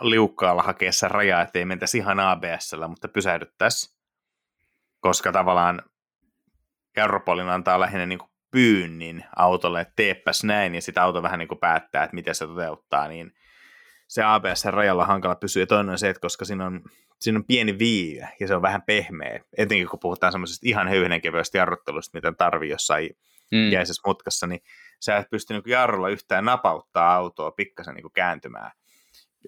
liukkaalla 0.00 0.62
hakea 0.62 0.92
se 0.92 1.08
raja, 1.08 1.42
ettei 1.42 1.64
mentäisi 1.64 1.98
ihan 1.98 2.20
ABSllä, 2.20 2.88
mutta 2.88 3.08
pysähdyttäisi, 3.08 3.98
koska 5.00 5.32
tavallaan 5.32 5.82
Europolin 6.96 7.48
antaa 7.48 7.80
lähinnä 7.80 8.06
niin 8.06 8.18
kuin 8.18 8.30
pyynnin 8.50 9.24
autolle, 9.36 9.80
että 9.80 9.92
teepäs 9.96 10.44
näin, 10.44 10.74
ja 10.74 10.82
sitten 10.82 11.02
auto 11.02 11.22
vähän 11.22 11.38
niin 11.38 11.48
kuin 11.48 11.58
päättää, 11.58 12.04
että 12.04 12.14
miten 12.14 12.34
se 12.34 12.46
toteuttaa, 12.46 13.08
niin 13.08 13.32
se 14.08 14.22
ABS-rajalla 14.22 15.06
hankala 15.06 15.34
pysyä. 15.34 15.62
Ja 15.62 15.66
toinen 15.66 15.90
on 15.90 15.98
se, 15.98 16.08
että 16.08 16.20
koska 16.20 16.44
siinä 16.44 16.66
on, 16.66 16.80
siinä 17.20 17.38
on 17.38 17.44
pieni 17.44 17.78
viive 17.78 18.28
ja 18.40 18.48
se 18.48 18.54
on 18.54 18.62
vähän 18.62 18.82
pehmeä, 18.82 19.40
etenkin 19.56 19.88
kun 19.88 20.00
puhutaan 20.00 20.32
semmoisesta 20.32 20.68
ihan 20.68 20.88
höyhenenkevyistä 20.88 21.58
jarruttelusta, 21.58 22.18
mitä 22.18 22.32
tarvii 22.32 22.70
jossain 22.70 23.10
mm. 23.52 23.72
jäisessä 23.72 24.02
mutkassa, 24.06 24.46
niin 24.46 24.60
sä 25.00 25.16
et 25.16 25.30
pysty 25.30 25.54
niin 25.54 25.62
jarrulla 25.66 26.08
yhtään 26.08 26.44
napauttaa 26.44 27.14
autoa 27.14 27.50
pikkasen 27.50 27.94
niin 27.94 28.12
kääntymään. 28.12 28.70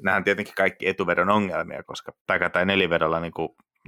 Nämä 0.02 0.16
on 0.16 0.24
tietenkin 0.24 0.54
kaikki 0.54 0.88
etuvedon 0.88 1.30
ongelmia, 1.30 1.82
koska 1.82 2.12
taka- 2.26 2.50
tai 2.50 2.66
nelivedolla 2.66 3.20
niin 3.20 3.32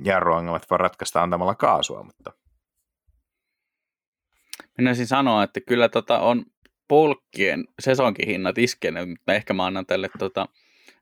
jarruongelmat 0.04 0.70
voi 0.70 0.78
ratkaista 0.78 1.22
antamalla 1.22 1.54
kaasua, 1.54 2.02
mutta 2.02 2.32
Minäisin 4.78 5.06
sanoa, 5.06 5.42
että 5.42 5.60
kyllä 5.60 5.88
tota 5.88 6.18
on 6.18 6.44
polkkien 6.88 7.64
sesonkihinnat 7.80 8.58
iskeneet, 8.58 9.08
mutta 9.08 9.34
ehkä 9.34 9.54
mä 9.54 9.66
annan 9.66 9.86
tälle 9.86 10.08
tota 10.18 10.48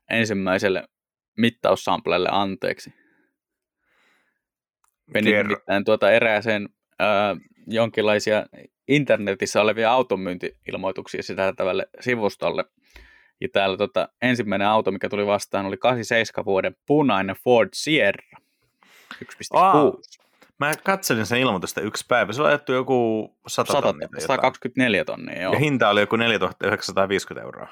ensimmäiselle 0.09 0.87
mittaussamplelle 1.37 2.29
anteeksi. 2.31 2.93
Menin 5.13 5.35
nimittäin 5.35 5.83
tuota 5.83 6.11
erääseen 6.11 6.69
ää, 6.99 7.35
jonkinlaisia 7.67 8.45
internetissä 8.87 9.61
olevia 9.61 9.91
automyynti-ilmoituksia 9.91 11.23
sisältävälle 11.23 11.87
sivustolle. 11.99 12.65
Ja 13.41 13.47
täällä 13.53 13.77
tota, 13.77 14.09
ensimmäinen 14.21 14.67
auto, 14.67 14.91
mikä 14.91 15.09
tuli 15.09 15.25
vastaan, 15.25 15.65
oli 15.65 15.77
87 15.77 16.45
vuoden 16.45 16.75
punainen 16.85 17.35
Ford 17.43 17.69
Sierra 17.73 18.39
1.6. 19.23 20.20
Mä 20.61 20.71
katselin 20.83 21.25
sen 21.25 21.39
ilmoitusta 21.39 21.81
yksi 21.81 22.05
päivä. 22.07 22.33
Se 22.33 22.41
on 22.41 22.47
ajettu 22.47 22.73
joku 22.73 23.29
100 23.47 23.73
100, 23.73 23.87
tonnia. 23.87 24.07
124 24.19 25.05
tonnia, 25.05 25.41
joo. 25.41 25.53
Ja 25.53 25.59
hinta 25.59 25.89
oli 25.89 25.99
joku 25.99 26.15
4950 26.15 27.45
euroa. 27.45 27.67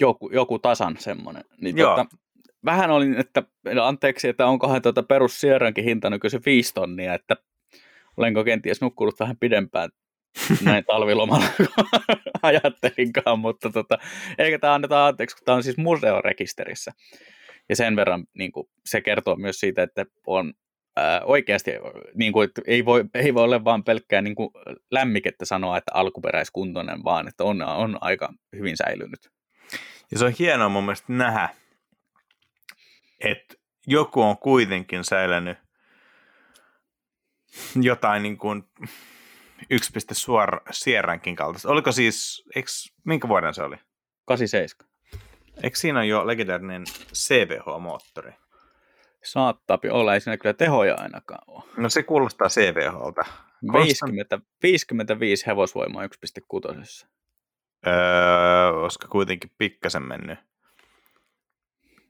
Joku, 0.00 0.30
joku 0.32 0.58
tasan 0.58 0.96
semmoinen. 0.98 1.44
Niin 1.60 1.76
joo. 1.76 1.96
Tota, 1.96 2.16
vähän 2.64 2.90
olin, 2.90 3.20
että 3.20 3.42
anteeksi, 3.82 4.28
että 4.28 4.46
onkohan 4.46 4.82
tuota 4.82 5.02
perus 5.02 5.40
Sierrankin 5.40 5.84
hinta 5.84 6.10
nykyisin 6.10 6.42
5 6.46 6.74
tonnia, 6.74 7.14
että 7.14 7.36
olenko 8.16 8.44
kenties 8.44 8.80
nukkunut 8.80 9.20
vähän 9.20 9.36
pidempään 9.36 9.90
näin 10.64 10.84
talvilomalla 10.90 11.46
ajattelinkaan, 12.42 13.38
mutta 13.38 13.70
tota, 13.70 13.98
eikä 14.38 14.58
tämä 14.58 14.74
anneta 14.74 15.06
anteeksi, 15.06 15.36
kun 15.36 15.44
tämä 15.44 15.56
on 15.56 15.62
siis 15.62 15.76
museorekisterissä. 15.76 16.92
Ja 17.68 17.76
sen 17.76 17.96
verran 17.96 18.24
niin 18.34 18.52
kuin, 18.52 18.68
se 18.86 19.00
kertoo 19.00 19.36
myös 19.36 19.60
siitä, 19.60 19.82
että 19.82 20.06
on 20.26 20.52
ää, 20.96 21.20
oikeasti 21.24 21.70
niin 22.14 22.32
kuin, 22.32 22.48
että 22.48 22.62
ei, 22.66 22.84
voi, 22.84 23.04
ei 23.14 23.34
voi 23.34 23.44
olla 23.44 23.64
vain 23.64 23.84
pelkkää 23.84 24.22
niin 24.22 24.34
kuin, 24.34 24.50
lämmikettä 24.90 25.44
sanoa, 25.44 25.78
että 25.78 25.92
alkuperäiskuntoinen, 25.94 27.04
vaan 27.04 27.28
että 27.28 27.44
on, 27.44 27.62
on 27.62 27.98
aika 28.00 28.32
hyvin 28.56 28.76
säilynyt. 28.76 29.30
Ja 30.10 30.18
se 30.18 30.24
on 30.24 30.32
hienoa 30.38 30.68
mun 30.68 30.84
mielestä 30.84 31.12
nähdä, 31.12 31.48
että 33.20 33.54
joku 33.86 34.22
on 34.22 34.38
kuitenkin 34.38 35.04
säilynyt 35.04 35.58
jotain 37.80 38.22
niin 38.22 38.38
kuin 38.38 38.64
1. 39.70 39.92
suora 40.12 40.60
Sierrankin 40.70 41.36
kaltaista. 41.36 41.68
Oliko 41.68 41.92
siis, 41.92 42.44
eikö, 42.56 42.70
minkä 43.04 43.28
vuoden 43.28 43.54
se 43.54 43.62
oli? 43.62 43.76
87. 44.24 44.92
Eikö 45.62 45.76
siinä 45.76 45.98
ole 45.98 46.06
jo 46.06 46.26
legendaarinen 46.26 46.84
CVH-moottori? 47.14 48.32
Saattaa 49.26 49.78
olla, 49.90 50.14
ei 50.14 50.20
siinä 50.20 50.36
kyllä 50.36 50.52
tehoja 50.52 50.94
ainakaan 50.94 51.42
ole. 51.46 51.62
No 51.76 51.88
se 51.88 52.02
kuulostaa 52.02 52.48
CVHlta. 52.48 53.24
50, 53.72 54.40
55 54.62 55.46
hevosvoimaa 55.46 56.06
1.6. 56.06 57.06
Öö, 57.86 58.70
olisiko 58.70 59.06
kuitenkin 59.10 59.50
pikkasen 59.58 60.02
mennyt? 60.02 60.38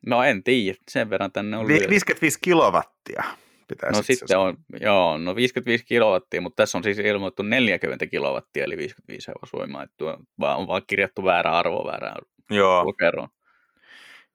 No 0.06 0.22
en 0.22 0.42
tiedä, 0.42 0.78
sen 0.90 1.10
verran 1.10 1.32
tänne 1.32 1.56
on... 1.56 1.68
55 1.68 2.38
kilowattia 2.42 3.22
pitää 3.68 3.90
No 3.90 4.02
sitten 4.02 4.28
se 4.28 4.36
on, 4.36 4.56
joo, 4.80 5.18
no 5.18 5.36
55 5.36 5.84
kilowattia, 5.84 6.40
mutta 6.40 6.62
tässä 6.62 6.78
on 6.78 6.84
siis 6.84 6.98
ilmoittu 6.98 7.42
40 7.42 8.06
kilowattia, 8.06 8.64
eli 8.64 8.76
55 8.76 9.28
hevosvoimaa, 9.28 9.82
että 9.82 9.94
tuo 9.96 10.18
on 10.40 10.66
vaan 10.66 10.82
kirjattu 10.86 11.24
väärä 11.24 11.52
arvo 11.52 11.86
väärään 11.86 12.16
joo. 12.50 12.86
lokeroon. 12.86 13.28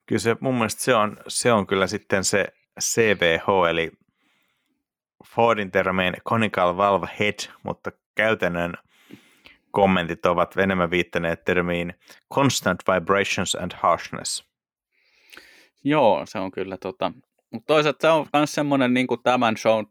Kyllä 0.05 0.19
se, 0.19 0.35
mun 0.39 0.55
mielestä 0.55 0.83
se 0.83 0.95
on, 0.95 1.17
se 1.27 1.51
on 1.51 1.67
kyllä 1.67 1.87
sitten 1.87 2.23
se 2.23 2.47
CVH, 2.79 3.69
eli 3.69 3.91
Fordin 5.35 5.71
termeen 5.71 6.13
conical 6.29 6.77
valve 6.77 7.07
head, 7.19 7.53
mutta 7.63 7.91
käytännön 8.15 8.73
kommentit 9.71 10.25
ovat 10.25 10.57
enemmän 10.57 10.91
viittäneet 10.91 11.45
termiin 11.45 11.93
constant 12.33 12.79
vibrations 12.93 13.55
and 13.55 13.71
harshness. 13.75 14.51
Joo, 15.83 16.25
se 16.25 16.39
on 16.39 16.51
kyllä 16.51 16.77
tota, 16.77 17.13
mutta 17.51 17.67
toisaalta 17.67 18.01
se 18.01 18.07
on 18.07 18.27
myös 18.33 18.53
semmoinen 18.53 18.93
niin 18.93 19.07
tämän 19.23 19.57
shown 19.57 19.87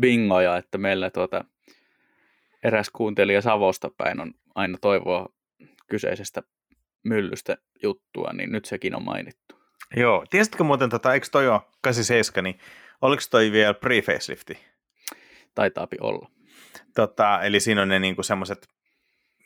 bingoja, 0.00 0.56
että 0.56 0.78
meillä 0.78 1.10
tuota, 1.10 1.44
eräs 2.62 2.90
kuuntelija 2.90 3.42
Savosta 3.42 3.90
päin 3.96 4.20
on 4.20 4.34
aina 4.54 4.78
toivoa 4.80 5.28
kyseisestä 5.86 6.42
myllystä 7.02 7.56
juttua, 7.82 8.30
niin 8.32 8.52
nyt 8.52 8.64
sekin 8.64 8.96
on 8.96 9.04
mainittu. 9.04 9.57
Joo, 9.96 10.24
tiesitkö 10.30 10.64
muuten, 10.64 10.90
tota, 10.90 11.14
eikö 11.14 11.26
toi 11.32 11.48
ole 11.48 11.60
87, 11.80 12.44
niin 12.44 12.58
oliko 13.02 13.22
toi 13.30 13.52
vielä 13.52 13.72
pre-facelifti? 13.72 14.58
Taitaapi 15.54 15.96
olla. 16.00 16.30
Tota, 16.94 17.42
eli 17.42 17.60
siinä 17.60 17.82
on 17.82 17.88
ne 17.88 17.98
niinku 17.98 18.22
semmoiset 18.22 18.68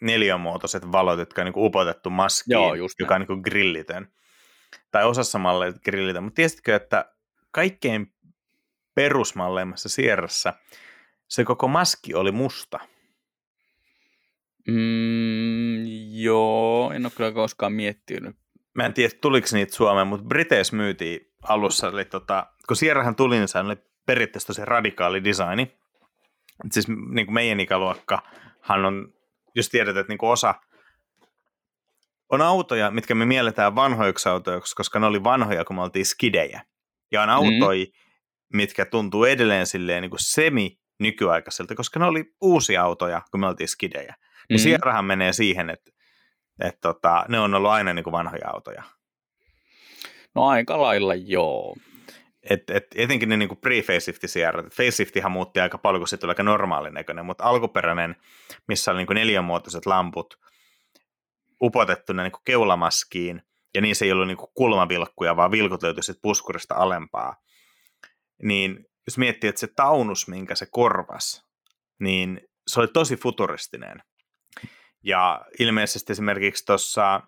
neliömuotoiset 0.01 0.93
valot, 0.93 1.19
jotka 1.19 1.43
on 1.43 1.47
niinku 1.47 1.67
upotettu 1.67 2.11
maskiin, 2.11 2.53
Joo, 2.53 2.75
just 2.75 3.01
joka 3.01 3.15
näin. 3.15 3.23
on 3.23 3.29
niinku 3.29 3.51
grillitön. 3.51 4.13
Tai 4.91 5.05
osassa 5.05 5.39
malleja 5.39 5.73
grillitön. 5.85 6.25
Mutta 6.25 6.37
tiesitkö, 6.37 6.77
että 6.77 7.13
kaikkein 7.51 8.13
perusmalleimmassa 8.95 9.89
Sierrassa 9.89 10.53
se 11.29 11.45
koko 11.45 11.69
maski 11.69 12.15
oli 12.15 12.33
musta? 12.33 12.79
Mm, 14.69 15.85
joo, 16.11 16.93
en 16.93 17.07
ole 17.07 17.13
kyllä 17.17 17.33
koskaan 17.33 17.73
miettinyt 17.73 18.37
mä 18.75 18.87
en 18.87 18.95
tiedä 18.95 19.15
tuliko 19.21 19.47
niitä 19.53 19.75
Suomeen, 19.75 20.07
mutta 20.07 20.27
Briteissä 20.27 20.77
myytiin 20.77 21.21
alussa, 21.43 21.89
eli 21.89 22.05
tota, 22.05 22.47
kun 22.69 22.77
Sierrahan 22.77 23.17
tuli, 23.17 23.37
niin 23.37 23.49
se 23.49 23.59
oli 23.59 23.77
periaatteessa 24.07 24.47
tosi 24.47 24.65
radikaali 24.65 25.25
designi. 25.25 25.63
Et 26.65 26.73
siis 26.73 26.89
niin 26.89 27.27
kuin 27.27 27.35
meidän 27.35 27.61
ikäluokkahan 27.61 28.85
on, 28.85 29.09
jos 29.55 29.69
tiedät, 29.69 29.97
että 29.97 30.11
niin 30.11 30.19
kuin 30.19 30.31
osa 30.31 30.55
on 32.33 32.43
autoja, 32.43 32.91
mitkä 32.91 33.15
me 33.15 33.27
mielletään 33.27 33.75
vanhoiksi 33.75 34.29
autoiksi, 34.29 34.77
koska 34.77 34.99
ne 34.99 35.07
oli 35.07 35.25
vanhoja, 35.25 35.65
kun 35.65 35.77
me 35.77 35.83
oltiin 35.83 36.07
skidejä. 36.07 36.63
Ja 37.13 37.23
on 37.23 37.31
autoja, 37.31 37.85
mm. 37.85 37.93
mitkä 38.57 38.85
tuntuu 38.85 39.25
edelleen 39.25 39.67
silleen 39.67 40.03
niin 40.03 40.11
kuin 40.11 40.21
semi 40.23 40.79
nykyaikaiselta, 41.01 41.75
koska 41.75 42.01
ne 42.01 42.07
oli 42.07 42.25
uusia 42.41 42.83
autoja, 42.83 43.23
kun 43.31 43.41
me 43.41 43.47
oltiin 43.47 43.69
skidejä. 43.69 44.15
Niin 44.49 44.61
mm. 44.61 44.63
Sierrahan 44.63 45.05
menee 45.05 45.33
siihen, 45.33 45.71
että 45.71 45.91
että 46.63 46.81
tota, 46.81 47.25
ne 47.29 47.41
on 47.41 47.55
ollut 47.55 47.71
aina 47.71 47.95
niin 47.95 48.05
kuin 48.05 48.13
vanhoja 48.13 48.49
autoja. 48.53 48.83
No 50.35 50.47
aika 50.47 50.83
lailla 50.83 51.15
joo. 51.15 51.77
Et, 52.51 52.71
et, 52.71 52.87
etenkin 52.95 53.29
ne 53.29 53.37
niin 53.37 53.51
pre-facelifti 53.51 54.27
Sierra. 54.27 54.63
Faceliftihan 54.63 55.33
muutti 55.33 55.61
aika 55.61 55.79
paljon, 55.79 56.01
kun 56.01 56.09
se 56.09 56.17
tuli 56.17 56.31
aika 56.31 56.43
normaalin 56.43 56.95
näköinen, 56.95 57.27
mutta 57.27 57.45
alkuperäinen, 57.45 58.17
missä 58.69 58.91
oli 58.91 59.05
niin 59.05 59.15
neljänmuotoiset 59.15 59.87
lamput 59.87 60.39
upotettuna 61.63 62.23
niin 62.23 62.33
keulamaskiin, 62.45 63.43
ja 63.75 63.81
niin 63.81 63.97
se 63.97 64.05
ei 64.05 64.13
ollut 64.13 64.27
niin 64.27 64.39
kulmavilkkuja, 64.55 65.37
vaan 65.37 65.51
vilkut 65.51 65.83
löytyisi 65.83 66.13
puskurista 66.23 66.75
alempaa. 66.75 67.37
Niin 68.43 68.87
jos 69.07 69.19
miettii, 69.19 69.49
että 69.49 69.61
se 69.61 69.69
taunus, 69.77 70.29
minkä 70.29 70.55
se 70.55 70.67
korvas, 70.71 71.47
niin 72.01 72.41
se 72.67 72.81
oli 72.81 72.89
tosi 72.89 73.17
futuristinen. 73.17 74.03
Ja 75.03 75.45
ilmeisesti 75.59 76.13
esimerkiksi 76.13 76.65
tuossa 76.67 77.21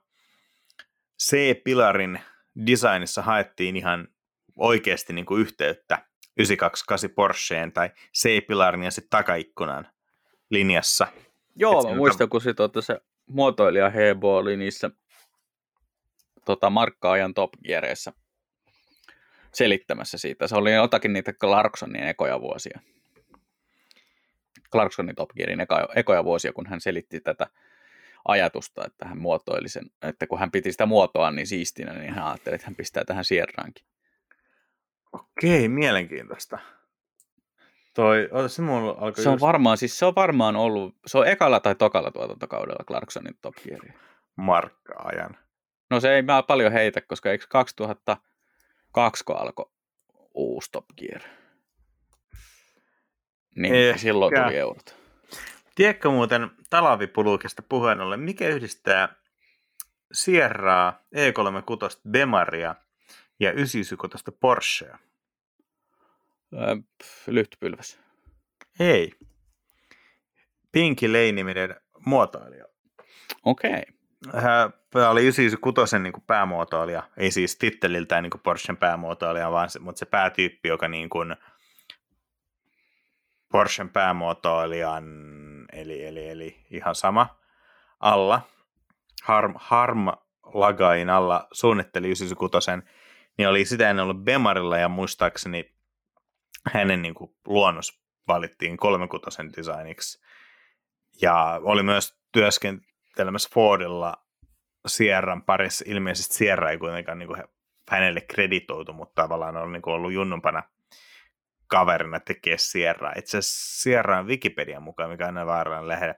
C-pilarin 1.23 2.21
designissa 2.67 3.23
haettiin 3.23 3.77
ihan 3.77 4.09
oikeasti 4.57 5.13
niin 5.13 5.27
kuin 5.27 5.41
yhteyttä 5.41 5.95
928 6.37 7.11
Porscheen 7.11 7.73
tai 7.73 7.91
C-pilarin 8.19 8.83
ja 8.83 8.91
sitten 8.91 9.11
takaikkunan 9.11 9.89
linjassa. 10.51 11.07
Joo, 11.57 11.89
mä 11.89 11.97
muistan, 11.97 12.29
kun 12.29 12.41
sit, 12.41 12.61
että 12.61 12.81
se 12.81 13.01
muotoilija 13.27 13.91
Hebo 13.91 14.37
oli 14.37 14.57
niissä 14.57 14.91
tota, 16.45 16.71
markka-ajan 16.71 17.35
Top 17.35 17.53
selittämässä 19.53 20.19
siitä. 20.19 20.49
Se 20.49 20.57
oli 20.57 20.75
jotakin 20.75 21.13
niitä 21.13 21.33
Clarksonin 21.33 22.09
ekoja 22.09 22.41
vuosia. 22.41 22.81
Clarksonin 24.73 25.17
Top 25.17 25.31
Gearin 25.37 25.67
ekoja 25.95 26.25
vuosia, 26.25 26.53
kun 26.53 26.67
hän 26.67 26.81
selitti 26.81 27.21
tätä 27.21 27.47
ajatusta, 28.29 28.85
että 28.87 29.09
hän 29.09 29.19
muotoili 29.19 29.69
sen, 29.69 29.85
että 30.03 30.27
kun 30.27 30.39
hän 30.39 30.51
piti 30.51 30.73
sitä 30.73 30.87
muotoa 30.87 31.31
niin 31.31 31.47
siistinä, 31.47 31.93
niin 31.93 32.15
hän 32.15 32.25
ajatteli, 32.25 32.55
että 32.55 32.67
hän 32.67 32.77
pistää 32.77 33.05
tähän 33.05 33.25
Sierraankin. 33.25 33.87
Okei, 35.13 35.69
mielenkiintoista. 35.69 36.59
Toi, 37.95 38.29
se, 38.49 38.63
mulla 38.63 38.91
alkoi 38.91 39.23
se 39.23 39.29
on 39.29 39.35
just... 39.35 39.43
varmaan, 39.43 39.79
siis 39.79 39.99
se 39.99 40.07
on 40.07 40.15
varmaan 40.15 40.57
ollut, 40.57 40.97
se 41.07 41.19
on 41.19 41.29
ekalla 41.29 41.61
tai 41.61 41.75
tokalla 41.75 42.11
tuotantokaudella 42.11 42.85
Clarksonin 42.85 43.39
Top 43.43 43.55
Gear. 43.55 43.81
Markka-ajan. 44.37 45.37
No 45.91 46.01
se 46.01 46.15
ei 46.15 46.23
mä 46.23 46.43
paljon 46.43 46.73
heitä, 46.73 47.01
koska 47.01 47.31
eikö 47.31 47.47
2002 47.49 49.25
alkoi 49.29 49.71
uusi 50.35 50.71
Top 50.73 50.85
Gear? 50.99 51.21
Niin 53.57 53.75
Ehkä. 53.75 53.99
silloin 53.99 54.35
tuli 54.35 54.57
eurot. 54.57 55.04
Tiedätkö 55.75 56.11
muuten 56.11 56.51
talavipulukesta 56.71 57.63
puheen 57.63 58.01
ollen, 58.01 58.21
mikä 58.21 58.49
yhdistää 58.49 59.17
Sierraa, 60.13 61.03
E36 61.17 62.01
Bemaria 62.11 62.75
ja 63.41 63.53
996 63.53 64.39
Porschea? 64.41 64.99
Öö, 66.53 66.77
lyhtypylväs. 67.27 67.99
Ei. 68.81 69.13
Pinky 70.73 71.09
Lane-niminen 71.09 71.77
muotoilija. 72.07 72.65
Okei. 73.45 73.71
Okay. 73.71 73.95
Hän 74.43 75.11
oli 75.11 75.23
96 75.23 75.99
niin 75.99 76.13
kuin 76.13 76.25
päämuotoilija, 76.27 77.03
ei 77.17 77.31
siis 77.31 77.57
titteliltään 77.57 78.23
niin 78.23 78.31
kuin 78.31 78.41
Porschen 78.41 78.77
päämuotoilija, 78.77 79.51
vaan 79.51 79.71
se, 79.71 79.79
mutta 79.79 79.99
se 79.99 80.07
päätyyppi, 80.07 80.69
joka 80.69 80.89
niin 80.89 81.09
kuin 81.09 81.37
Porschen 83.53 83.89
päämuotoilijan, 83.89 85.05
eli, 85.75 86.07
eli, 86.07 86.29
eli 86.29 86.57
ihan 86.71 86.95
sama, 86.95 87.41
alla, 88.01 88.41
Harm, 89.23 89.55
Harm 89.57 90.07
Lagain 90.55 91.11
alla 91.11 91.49
suunnitteli 91.53 92.07
96, 92.07 92.71
niin 93.39 93.49
oli 93.49 93.65
sitä 93.65 93.91
ennen 93.91 94.03
ollut 94.03 94.25
Bemarilla 94.25 94.79
ja 94.79 94.89
muistaakseni 94.89 95.75
hänen 96.73 97.03
niin 97.03 97.15
kuin, 97.15 97.37
luonnos 97.47 98.01
valittiin 98.29 98.77
36 98.77 99.43
designiksi. 99.57 100.25
Ja 101.23 101.61
oli 101.63 101.83
myös 101.83 102.21
työskentelemässä 102.33 103.51
Fordilla 103.53 104.17
Sierran 104.87 105.43
parissa. 105.43 105.85
Ilmeisesti 105.89 106.35
Sierra 106.35 106.71
ei 106.71 106.79
kuitenkaan 106.79 107.19
niin 107.19 107.27
kuin, 107.27 107.45
hänelle 107.91 108.21
kreditoitu, 108.21 108.93
mutta 108.93 109.23
tavallaan 109.23 109.57
on 109.57 109.73
niin 109.73 109.83
kuin, 109.83 109.95
ollut 109.95 110.13
junnumpana 110.13 110.63
kaverina 111.75 112.21
tekee 112.21 112.59
Sierraa. 112.59 113.13
Itse 113.17 113.39
asiassa 113.39 113.83
Sierran 113.83 114.27
Wikipedian 114.27 114.83
mukaan, 114.83 115.11
mikä 115.11 115.29
on 115.29 115.47
vaarallinen 115.47 115.89
lähde, 115.89 116.15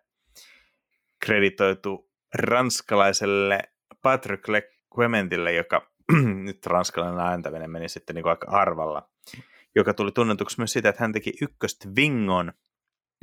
kreditoitu 1.25 2.11
ranskalaiselle 2.35 3.61
Patrick 4.03 4.45
Clementille, 4.95 5.53
joka 5.53 5.91
nyt 6.47 6.67
ranskalainen 6.67 7.27
ääntäminen 7.27 7.71
meni 7.71 7.89
sitten 7.89 8.15
niin 8.15 8.23
kuin 8.23 8.31
aika 8.31 8.51
arvalla, 8.51 9.11
joka 9.75 9.95
tuli 9.95 10.13
tunnetuksi 10.13 10.61
myös 10.61 10.73
siitä, 10.73 10.89
että 10.89 11.05
hän 11.05 11.13
teki 11.13 11.33
ykköstä 11.43 11.89
Vingon, 11.97 12.53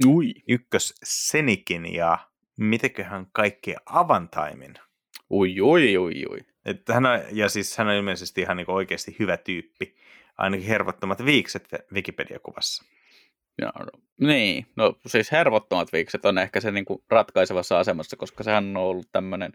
Ui. 0.06 0.34
ykkös 0.48 0.94
Senikin 1.04 1.94
ja 1.94 2.18
mitenköhän 2.58 3.28
kaikkea 3.34 3.80
Avantaimin. 3.86 4.74
Ui, 5.32 5.62
ui, 5.62 5.98
ui, 5.98 6.26
ui. 6.30 6.40
Että 6.66 6.94
hän 6.94 7.06
on, 7.06 7.20
ja 7.32 7.50
siis 7.50 7.78
hän 7.78 7.88
on 7.88 7.94
ilmeisesti 7.94 8.42
ihan 8.42 8.58
niin 8.58 8.72
oikeasti 8.72 9.16
hyvä 9.20 9.38
tyyppi. 9.38 9.96
Ainakin 10.44 10.68
hervottomat 10.68 11.26
viikset 11.26 11.68
Wikipedia-kuvassa. 11.94 12.84
Ja, 13.62 13.72
no, 13.80 14.28
niin, 14.28 14.66
no 14.76 14.96
siis 15.06 15.32
hervottomat 15.32 15.94
viikset 15.94 16.26
on 16.26 16.38
ehkä 16.38 16.60
se 16.60 16.72
niin 16.72 16.86
kuin 16.86 17.04
ratkaisevassa 17.10 17.80
asemassa, 17.80 18.18
koska 18.18 18.44
sehän 18.44 18.66
on 18.66 18.78
ollut 18.78 19.08
tämmöinen 19.12 19.54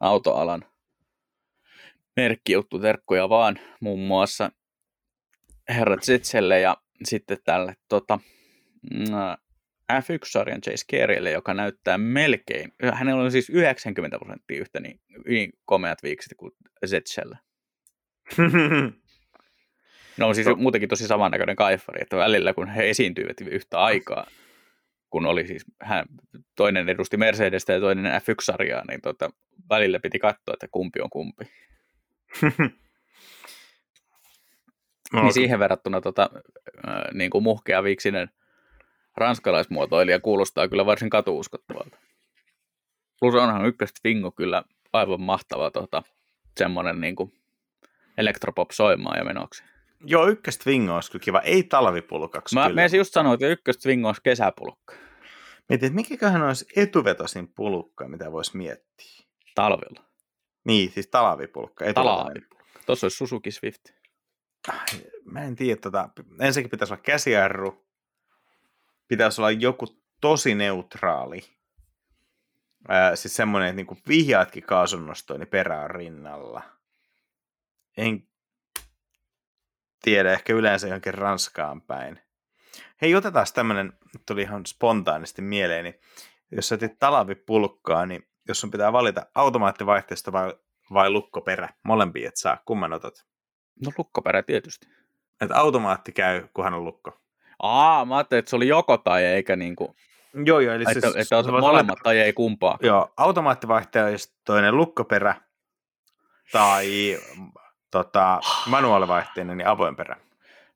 autoalan 0.00 0.64
merkkijuttu, 2.16 2.78
terkkuja 2.78 3.28
vaan 3.28 3.58
muun 3.80 4.00
muassa 4.00 4.50
herra 5.68 5.96
Zitselle 5.96 6.60
ja 6.60 6.76
sitten 7.04 7.38
tälle 7.44 7.76
tota, 7.88 8.18
mm, 8.90 9.06
F1-sarjan 9.92 10.60
Chase 10.60 10.84
Careylle, 10.92 11.30
joka 11.30 11.54
näyttää 11.54 11.98
melkein, 11.98 12.72
hänellä 12.94 13.22
on 13.22 13.32
siis 13.32 13.50
90 13.50 14.18
prosenttia 14.18 14.60
yhtä 14.60 14.80
niin, 14.80 15.00
niin 15.26 15.52
komeat 15.64 16.02
viikset 16.02 16.32
kuin 16.36 16.52
Zetsellä. 16.86 17.38
No 20.16 20.28
on 20.28 20.34
siis 20.34 20.46
no. 20.46 20.56
muutenkin 20.56 20.88
tosi 20.88 21.06
samannäköinen 21.06 21.56
kaifari, 21.56 22.02
että 22.02 22.16
välillä 22.16 22.54
kun 22.54 22.68
he 22.68 22.90
esiintyivät 22.90 23.40
yhtä 23.40 23.78
aikaa, 23.80 24.26
kun 25.10 25.26
oli 25.26 25.46
siis 25.46 25.64
hän, 25.82 26.06
toinen 26.56 26.88
edusti 26.88 27.16
Mercedestä 27.16 27.72
ja 27.72 27.80
toinen 27.80 28.12
F1-sarjaa, 28.22 28.84
niin 28.88 29.00
tota, 29.00 29.30
välillä 29.70 30.00
piti 30.00 30.18
katsoa, 30.18 30.54
että 30.54 30.68
kumpi 30.70 31.00
on 31.00 31.10
kumpi. 31.10 31.44
No, 35.12 35.22
niin 35.22 35.32
siihen 35.32 35.58
verrattuna 35.58 36.00
tota, 36.00 36.30
niin 37.12 37.30
kuin 37.30 37.44
muhkea 37.44 37.82
viiksinen 37.82 38.30
ranskalaismuotoilija 39.16 40.20
kuulostaa 40.20 40.68
kyllä 40.68 40.86
varsin 40.86 41.10
katuuskottavalta. 41.10 41.98
Plus 43.20 43.34
onhan 43.34 43.66
ykköstä 43.66 44.00
Fingo 44.02 44.30
kyllä 44.30 44.62
aivan 44.92 45.20
mahtava 45.20 45.70
tota, 45.70 46.02
semmoinen 46.58 47.00
niin 47.00 47.16
kuin 47.16 47.32
elektropop 48.18 48.70
soimaan 48.70 49.18
ja 49.18 49.24
menoksi. 49.24 49.64
Joo, 50.04 50.26
ykköstä 50.26 50.64
Fingo 50.64 50.94
olisi 50.94 51.10
kyllä 51.10 51.22
kiva. 51.22 51.40
Ei 51.40 51.62
talvipulkaksi 51.62 52.54
Mä 52.54 52.68
kyllä. 52.68 52.82
just 52.96 53.12
sanoin, 53.12 53.34
että 53.34 53.46
ykköstä 53.46 53.82
Fingo 53.82 54.08
olisi 54.08 54.22
kesäpulkka. 54.22 54.94
Mietin, 55.68 55.86
että 55.86 55.96
mikäköhän 55.96 56.42
olisi 56.42 56.66
etuvetosin 56.76 57.48
pulukka, 57.54 58.08
mitä 58.08 58.32
voisi 58.32 58.56
miettiä. 58.56 59.24
Talvella. 59.54 60.04
Niin, 60.64 60.90
siis 60.90 61.06
talvipulkka. 61.06 61.84
Talvipulkka. 61.92 62.64
Tuossa 62.86 63.04
olisi 63.04 63.16
Suzuki 63.16 63.50
Swift. 63.50 63.80
Mä 65.24 65.42
en 65.42 65.56
tiedä, 65.56 65.80
tota, 65.80 66.08
ensinnäkin 66.40 66.70
pitäisi 66.70 66.94
olla 66.94 67.02
käsijarru, 67.02 67.86
pitäisi 69.08 69.40
olla 69.40 69.50
joku 69.50 69.86
tosi 70.20 70.54
neutraali. 70.54 71.40
Ää, 72.88 73.16
siis 73.16 73.36
semmoinen, 73.36 73.68
että 73.68 73.76
niinku 73.76 73.96
vihjaatkin 74.08 74.62
kaasunnostoin, 74.62 75.40
niin 75.40 75.48
perä 75.48 75.80
on 75.80 75.90
rinnalla. 75.90 76.62
En 77.96 78.29
tiedä, 80.02 80.32
ehkä 80.32 80.52
yleensä 80.52 80.86
johonkin 80.86 81.14
Ranskaan 81.14 81.82
päin. 81.82 82.20
Hei, 83.02 83.14
otetaan 83.14 83.46
tämmöinen, 83.54 83.92
tuli 84.26 84.42
ihan 84.42 84.66
spontaanisti 84.66 85.42
mieleeni. 85.42 86.00
Jos 86.50 86.68
sä 86.68 86.76
teet 86.76 86.98
talvipulkkaa, 86.98 88.06
niin 88.06 88.28
jos 88.48 88.60
sun 88.60 88.70
pitää 88.70 88.92
valita 88.92 89.26
automaattivaihteesta 89.34 90.32
vai, 90.32 90.54
vai 90.92 91.10
lukkoperä, 91.10 91.68
molempia 91.82 92.28
et 92.28 92.36
saa, 92.36 92.58
kumman 92.64 92.92
otat? 92.92 93.26
No 93.84 93.92
lukkoperä 93.98 94.42
tietysti. 94.42 94.86
Että 95.40 95.56
automaatti 95.56 96.12
käy, 96.12 96.48
kunhan 96.54 96.74
on 96.74 96.84
lukko. 96.84 97.20
Aa, 97.62 98.04
mä 98.04 98.16
ajattelin, 98.16 98.38
että 98.38 98.50
se 98.50 98.56
oli 98.56 98.68
joko 98.68 98.98
tai 98.98 99.24
eikä 99.24 99.56
niin 99.56 99.76
kuin... 99.76 99.94
Joo, 100.44 100.60
joo. 100.60 100.74
Eli 100.74 100.84
että, 100.88 101.10
siis, 101.10 101.16
että 101.16 101.38
on 101.38 101.44
molemmat 101.44 101.88
valita... 101.88 102.02
tai 102.02 102.18
ei 102.18 102.32
kumpaa. 102.32 102.78
Joo, 102.82 103.12
automaattivaihteistoinen 103.16 104.76
lukkoperä 104.76 105.34
tai 106.52 107.18
tota, 107.90 108.40
manuaalivaihteinen 108.66 109.58
niin 109.58 109.68
avoin 109.68 109.96
perä. 109.96 110.16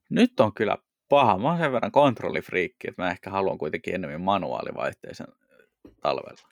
Nyt 0.09 0.39
on 0.39 0.53
kyllä 0.53 0.77
paha. 1.09 1.37
Mä 1.37 1.47
oon 1.47 1.57
sen 1.57 1.71
verran 1.71 1.91
kontrollifriikki, 1.91 2.87
että 2.87 3.01
mä 3.01 3.11
ehkä 3.11 3.29
haluan 3.29 3.57
kuitenkin 3.57 3.95
enemmän 3.95 4.21
manuaalivaihteisen 4.21 5.27
talvella. 6.01 6.49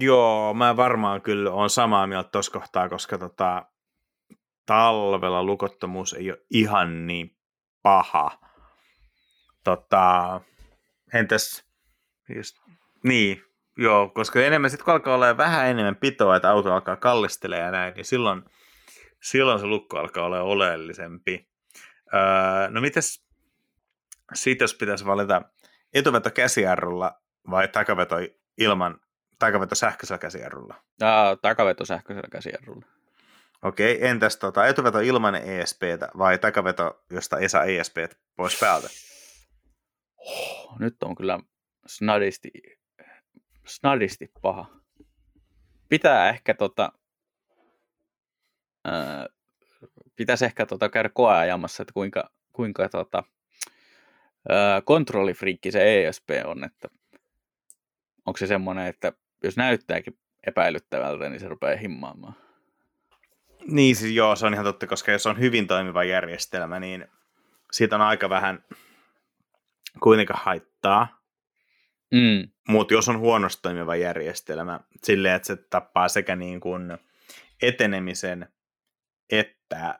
Joo, 0.00 0.54
mä 0.54 0.76
varmaan 0.76 1.22
kyllä 1.22 1.52
on 1.52 1.70
samaa 1.70 2.06
mieltä 2.06 2.30
tuossa 2.30 2.52
kohtaa, 2.52 2.88
koska 2.88 3.18
tota, 3.18 3.66
talvella 4.66 5.44
lukottomuus 5.44 6.12
ei 6.12 6.30
ole 6.30 6.40
ihan 6.50 7.06
niin 7.06 7.36
paha. 7.82 8.38
Tota, 9.64 10.40
entäs, 11.14 11.64
just, 12.36 12.56
niin, 13.04 13.42
joo, 13.80 14.08
koska 14.08 14.40
enemmän 14.40 14.70
sitten 14.70 14.84
kun 14.84 14.94
alkaa 14.94 15.14
olla 15.14 15.36
vähän 15.36 15.68
enemmän 15.68 15.96
pitoa, 15.96 16.36
että 16.36 16.50
auto 16.50 16.74
alkaa 16.74 16.96
kallistelemaan 16.96 17.66
ja 17.66 17.70
näin, 17.70 17.94
niin 17.94 18.04
silloin, 18.04 18.42
silloin 19.22 19.60
se 19.60 19.66
lukko 19.66 19.98
alkaa 19.98 20.24
olla 20.24 20.42
oleellisempi. 20.42 21.48
Öö, 22.14 22.70
no 22.70 22.80
mites 22.80 23.24
sitten 24.34 24.64
jos 24.64 24.74
pitäisi 24.74 25.06
valita 25.06 25.42
etuveto 25.94 26.30
käsijarrulla 26.30 27.20
vai 27.50 27.68
takaveto 27.68 28.16
ilman, 28.58 29.00
takaveto 29.38 29.74
sähköisellä 29.74 30.18
käsijarrulla? 30.18 30.74
Aa, 31.02 31.36
takaveto 31.36 31.84
sähköisellä 31.84 32.28
käsijarrulla. 32.32 32.86
Okei, 33.62 34.06
entäs 34.06 34.36
tota, 34.36 34.66
etuveto 34.66 35.00
ilman 35.00 35.34
ESPtä 35.34 36.08
vai 36.18 36.38
takaveto, 36.38 37.04
josta 37.10 37.38
ei 37.38 37.48
saa 37.48 37.64
ESP 37.64 37.96
pois 38.36 38.60
päältä? 38.60 38.88
Oh, 40.16 40.78
nyt 40.78 41.02
on 41.02 41.14
kyllä 41.14 41.40
snadisti, 41.86 42.50
snadisti 43.66 44.32
paha. 44.42 44.66
Pitää 45.88 46.28
ehkä 46.28 46.54
tota, 46.54 46.92
ää, 48.84 49.26
pitäisi 50.16 50.44
ehkä 50.44 50.66
tota 50.66 50.88
käydä 50.88 51.08
koeajamassa, 51.08 51.82
että 51.82 51.92
kuinka, 51.92 52.30
kuinka 52.52 52.88
tota, 52.88 53.22
ää, 54.48 54.80
kontrollifriikki 54.80 55.72
se 55.72 56.06
ESP 56.06 56.30
on, 56.44 56.64
että 56.64 56.88
onko 58.26 58.38
se 58.38 58.46
semmoinen, 58.46 58.86
että 58.86 59.12
jos 59.44 59.56
näyttääkin 59.56 60.18
epäilyttävältä, 60.46 61.28
niin 61.28 61.40
se 61.40 61.48
rupeaa 61.48 61.76
himmaamaan. 61.76 62.34
Niin 63.66 63.96
siis 63.96 64.14
joo, 64.14 64.36
se 64.36 64.46
on 64.46 64.54
ihan 64.54 64.64
totta, 64.64 64.86
koska 64.86 65.12
jos 65.12 65.26
on 65.26 65.38
hyvin 65.38 65.66
toimiva 65.66 66.04
järjestelmä, 66.04 66.80
niin 66.80 67.08
siitä 67.72 67.96
on 67.96 68.02
aika 68.02 68.30
vähän 68.30 68.64
kuitenkaan 70.02 70.40
haittaa. 70.44 71.19
Mm. 72.10 72.48
Mutta 72.68 72.94
jos 72.94 73.08
on 73.08 73.18
huonosti 73.18 73.62
toimiva 73.62 73.96
järjestelmä, 73.96 74.80
silleen, 75.02 75.34
että 75.34 75.46
se 75.46 75.56
tappaa 75.56 76.08
sekä 76.08 76.36
niin 76.36 76.60
kuin 76.60 76.98
etenemisen 77.62 78.48
että 79.30 79.98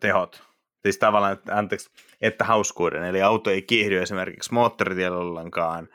tehot, 0.00 0.42
siis 0.82 0.98
tavallaan, 0.98 1.32
että, 1.32 1.56
anteeksi, 1.56 1.90
että 2.20 2.44
hauskuuden, 2.44 3.04
eli 3.04 3.22
auto 3.22 3.50
ei 3.50 3.62
kiihdy 3.62 4.02
esimerkiksi 4.02 4.54
moottoritiellä 4.54 5.18
ollenkaan, 5.18 5.88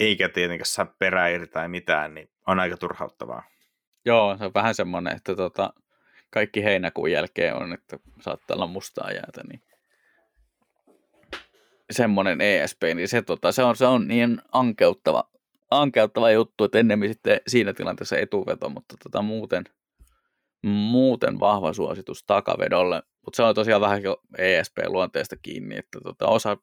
eikä 0.00 0.28
tietenkään 0.28 0.66
saa 0.66 0.94
perää 0.98 1.28
irti 1.28 1.46
tai 1.46 1.68
mitään, 1.68 2.14
niin 2.14 2.30
on 2.46 2.60
aika 2.60 2.76
turhauttavaa. 2.76 3.42
Joo, 4.04 4.36
se 4.36 4.44
on 4.44 4.54
vähän 4.54 4.74
semmoinen, 4.74 5.16
että 5.16 5.36
tota, 5.36 5.72
kaikki 6.30 6.64
heinäkuun 6.64 7.12
jälkeen 7.12 7.54
on, 7.54 7.72
että 7.72 7.98
saattaa 8.20 8.54
olla 8.54 8.66
mustaa 8.66 9.10
jäätä, 9.10 9.42
niin 9.48 9.62
semmoinen 11.94 12.40
ESP, 12.40 12.82
niin 12.94 13.08
se, 13.08 13.22
tota, 13.22 13.52
se, 13.52 13.62
on, 13.62 13.76
se 13.76 13.86
on 13.86 14.08
niin 14.08 14.42
ankeuttava, 14.52 15.30
ankeuttava 15.70 16.30
juttu, 16.30 16.64
että 16.64 16.78
ennemmin 16.78 17.08
sitten 17.08 17.40
siinä 17.46 17.72
tilanteessa 17.72 18.18
etuveto, 18.18 18.68
mutta 18.68 18.94
tota, 19.02 19.22
muuten, 19.22 19.64
muuten 20.62 21.40
vahva 21.40 21.72
suositus 21.72 22.24
takavedolle. 22.26 23.02
Mutta 23.24 23.36
se 23.36 23.42
on 23.42 23.54
tosiaan 23.54 23.80
vähän 23.80 24.02
ESP-luonteesta 24.38 25.36
kiinni, 25.42 25.78
että 25.78 26.00
tota, 26.00 26.26
osa 26.26 26.56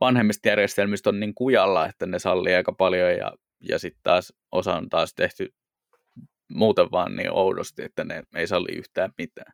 vanhemmista 0.00 0.48
järjestelmistä 0.48 1.10
on 1.10 1.20
niin 1.20 1.34
kujalla, 1.34 1.86
että 1.86 2.06
ne 2.06 2.18
sallii 2.18 2.54
aika 2.54 2.72
paljon 2.72 3.10
ja, 3.10 3.32
ja 3.60 3.78
sitten 3.78 4.00
taas 4.02 4.32
osa 4.52 4.74
on 4.74 4.88
taas 4.88 5.14
tehty 5.14 5.54
muuten 6.48 6.90
vaan 6.90 7.16
niin 7.16 7.32
oudosti, 7.32 7.82
että 7.82 8.04
ne 8.04 8.22
ei 8.34 8.46
salli 8.46 8.72
yhtään 8.72 9.12
mitään. 9.18 9.52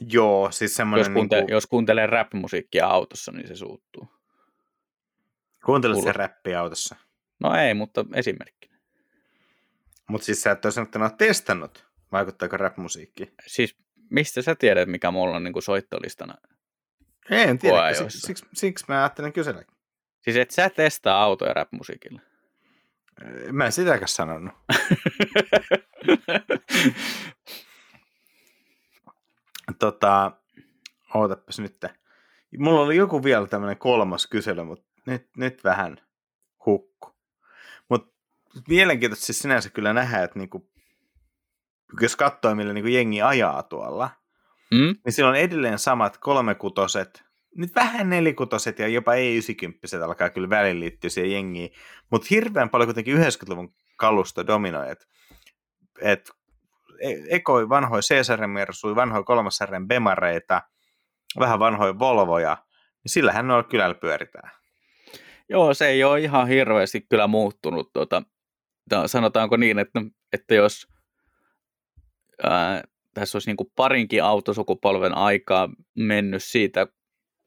Joo, 0.00 0.50
siis 0.50 0.74
semmoinen... 0.74 1.00
Jos, 1.00 1.14
kuunte- 1.14 1.36
niin 1.36 1.44
kuin... 1.44 1.52
jos 1.52 1.66
kuuntelee 1.66 2.06
rap-musiikkia 2.06 2.86
autossa, 2.86 3.32
niin 3.32 3.48
se 3.48 3.56
suuttuu. 3.56 4.08
Kuuntelet 5.64 6.02
se 6.02 6.12
räppiä 6.12 6.60
autossa? 6.60 6.96
No 7.40 7.54
ei, 7.54 7.74
mutta 7.74 8.04
esimerkki. 8.14 8.70
Mutta 10.08 10.24
siis 10.24 10.42
sä 10.42 10.50
et 10.50 10.64
ole 10.64 10.72
sanottu, 10.72 11.04
että 11.04 11.26
testannut, 11.26 11.86
vaikuttaako 12.12 12.56
rap-musiikki? 12.56 13.32
Siis 13.46 13.76
mistä 14.10 14.42
sä 14.42 14.54
tiedät, 14.54 14.88
mikä 14.88 15.10
mulla 15.10 15.36
on 15.36 15.44
niin 15.44 15.52
kuin 15.52 15.62
soittolistana? 15.62 16.34
Ei, 17.30 17.42
en 17.42 17.58
tiedä, 17.58 17.94
siksi, 17.94 18.20
siksi, 18.20 18.46
siksi 18.54 18.84
mä 18.88 18.98
ajattelen 18.98 19.32
kysellä. 19.32 19.62
Siis 20.20 20.36
et 20.36 20.50
sä 20.50 20.70
testaa 20.70 21.22
autoja 21.22 21.54
rap-musiikilla? 21.54 22.20
Mä 23.52 23.66
en 23.66 23.72
sitäkään 23.72 24.08
sanonut. 24.08 24.54
tota, 29.78 30.32
ootapas 31.14 31.58
nyt. 31.58 31.84
Mulla 32.58 32.80
oli 32.80 32.96
joku 32.96 33.24
vielä 33.24 33.46
tämmöinen 33.46 33.78
kolmas 33.78 34.26
kysely, 34.26 34.64
mutta 34.64 34.84
nyt, 35.06 35.26
nyt 35.36 35.64
vähän 35.64 36.00
hukku. 36.66 37.14
Mutta 37.88 38.14
mielenkiintoista 38.68 39.26
siis 39.26 39.38
sinänsä 39.38 39.70
kyllä 39.70 39.92
nähdä, 39.92 40.22
että 40.22 40.38
niinku, 40.38 40.70
jos 42.00 42.16
katsoo, 42.16 42.54
millä 42.54 42.72
niinku 42.72 42.88
jengi 42.88 43.22
ajaa 43.22 43.62
tuolla, 43.62 44.10
mm? 44.70 44.94
niin 45.04 45.12
sillä 45.12 45.28
on 45.28 45.36
edelleen 45.36 45.78
samat 45.78 46.18
kolmekutoset, 46.18 47.24
nyt 47.56 47.74
vähän 47.74 48.10
nelikutoset 48.10 48.78
ja 48.78 48.88
jopa 48.88 49.14
ei 49.14 49.34
90 49.34 50.04
alkaa 50.04 50.30
kyllä 50.30 50.50
välillä 50.50 50.80
liittyä 50.80 51.10
siihen 51.10 51.32
jengiin, 51.32 51.70
mutta 52.10 52.26
hirveän 52.30 52.70
paljon 52.70 52.86
kuitenkin 52.86 53.16
90-luvun 53.16 53.74
kalusto 53.96 54.46
dominoi, 54.46 54.90
että 54.90 55.06
et, 56.00 56.30
ekoi 57.28 57.68
vanhoja 57.68 58.02
C-sarjan 58.02 58.50
mersui, 58.50 58.94
vanhoja 58.94 59.22
kolmasarjan 59.22 59.88
bemareita, 59.88 60.62
vähän 61.38 61.58
vanhoja 61.58 61.98
Volvoja, 61.98 62.56
niin 63.04 63.12
sillähän 63.12 63.48
noilla 63.48 63.68
kylällä 63.68 63.94
pyöritään. 63.94 64.50
Joo, 65.48 65.74
se 65.74 65.86
ei 65.86 66.04
ole 66.04 66.20
ihan 66.20 66.48
hirveästi 66.48 67.00
kyllä 67.00 67.26
muuttunut. 67.26 67.92
Tuota, 67.92 68.22
sanotaanko 69.06 69.56
niin, 69.56 69.78
että, 69.78 70.00
että 70.32 70.54
jos 70.54 70.88
ää, 72.42 72.82
tässä 73.14 73.36
olisi 73.36 73.50
niin 73.50 73.70
parinkin 73.76 74.24
autosukupolven 74.24 75.14
aikaa 75.14 75.68
mennyt 75.94 76.42
siitä, 76.42 76.86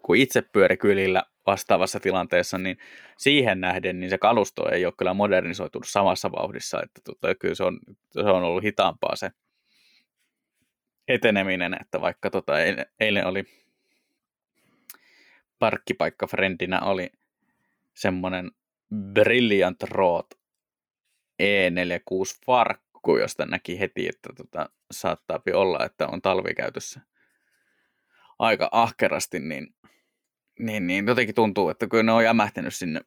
kun 0.05 0.15
itse 0.15 0.41
pyöri 0.41 0.77
kylillä 0.77 1.23
vastaavassa 1.47 1.99
tilanteessa, 1.99 2.57
niin 2.57 2.77
siihen 3.17 3.61
nähden 3.61 3.99
niin 3.99 4.09
se 4.09 4.17
kalusto 4.17 4.69
ei 4.71 4.85
ole 4.85 4.93
kyllä 4.97 5.13
modernisoitunut 5.13 5.87
samassa 5.87 6.31
vauhdissa, 6.31 6.81
että 6.83 7.01
tota, 7.03 7.35
kyllä 7.35 7.55
se 7.55 7.63
on, 7.63 7.79
se 8.11 8.19
on 8.19 8.43
ollut 8.43 8.63
hitaampaa 8.63 9.15
se 9.15 9.29
eteneminen, 11.13 11.77
että 11.81 12.01
vaikka 12.01 12.29
tota, 12.29 12.53
eilen 12.99 13.27
oli 13.27 13.43
parkkipaikka 15.59 16.27
friendinä 16.27 16.79
oli 16.79 17.11
semmoinen 17.93 18.51
Brilliant 19.13 19.83
Road 19.83 20.25
E46 21.43 22.39
farkku, 22.45 23.17
josta 23.17 23.45
näki 23.45 23.79
heti, 23.79 24.07
että 24.07 24.29
tota, 24.37 24.69
saattaa 24.91 25.41
olla, 25.53 25.85
että 25.85 26.07
on 26.07 26.21
talvikäytössä 26.21 27.01
aika 28.39 28.69
ahkerasti, 28.71 29.39
niin 29.39 29.75
niin, 30.59 30.87
niin 30.87 31.07
jotenkin 31.07 31.35
tuntuu, 31.35 31.69
että 31.69 31.87
kyllä 31.87 32.03
ne 32.03 32.11
on 32.11 32.23
jämähtänyt 32.23 32.75
sinne 32.75 33.01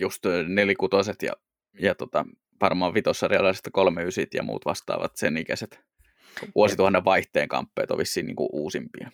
just 0.00 0.24
nelikutoset 0.48 1.22
ja, 1.22 1.32
ja 1.80 1.94
tota, 1.94 2.26
varmaan 2.60 2.94
vitossarjalaiset 2.94 3.68
kolme 3.72 4.02
ysit 4.02 4.34
ja 4.34 4.42
muut 4.42 4.64
vastaavat 4.64 5.16
sen 5.16 5.36
ikäiset 5.36 5.80
vuosituhannen 6.54 7.04
vaihteen 7.04 7.48
kamppeet 7.48 7.90
on 7.90 7.98
vissiin 7.98 8.26
niin 8.26 8.36
kuin 8.36 8.48
uusimpia. 8.52 9.10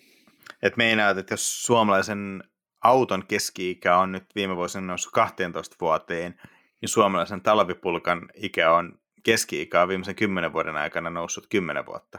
Et 0.62 0.76
meinaat, 0.76 1.18
että 1.18 1.32
jos 1.32 1.62
suomalaisen 1.62 2.44
auton 2.84 3.26
keski-ikä 3.26 3.98
on 3.98 4.12
nyt 4.12 4.24
viime 4.34 4.56
vuosina 4.56 4.86
noussut 4.86 5.12
12 5.12 5.76
vuoteen, 5.80 6.40
niin 6.80 6.88
suomalaisen 6.88 7.40
talvipulkan 7.40 8.28
ikä 8.34 8.72
on 8.72 8.98
keski-ikä 9.22 9.82
on 9.82 9.88
viimeisen 9.88 10.14
10 10.14 10.52
vuoden 10.52 10.76
aikana 10.76 11.10
noussut 11.10 11.46
10 11.50 11.86
vuotta. 11.86 12.18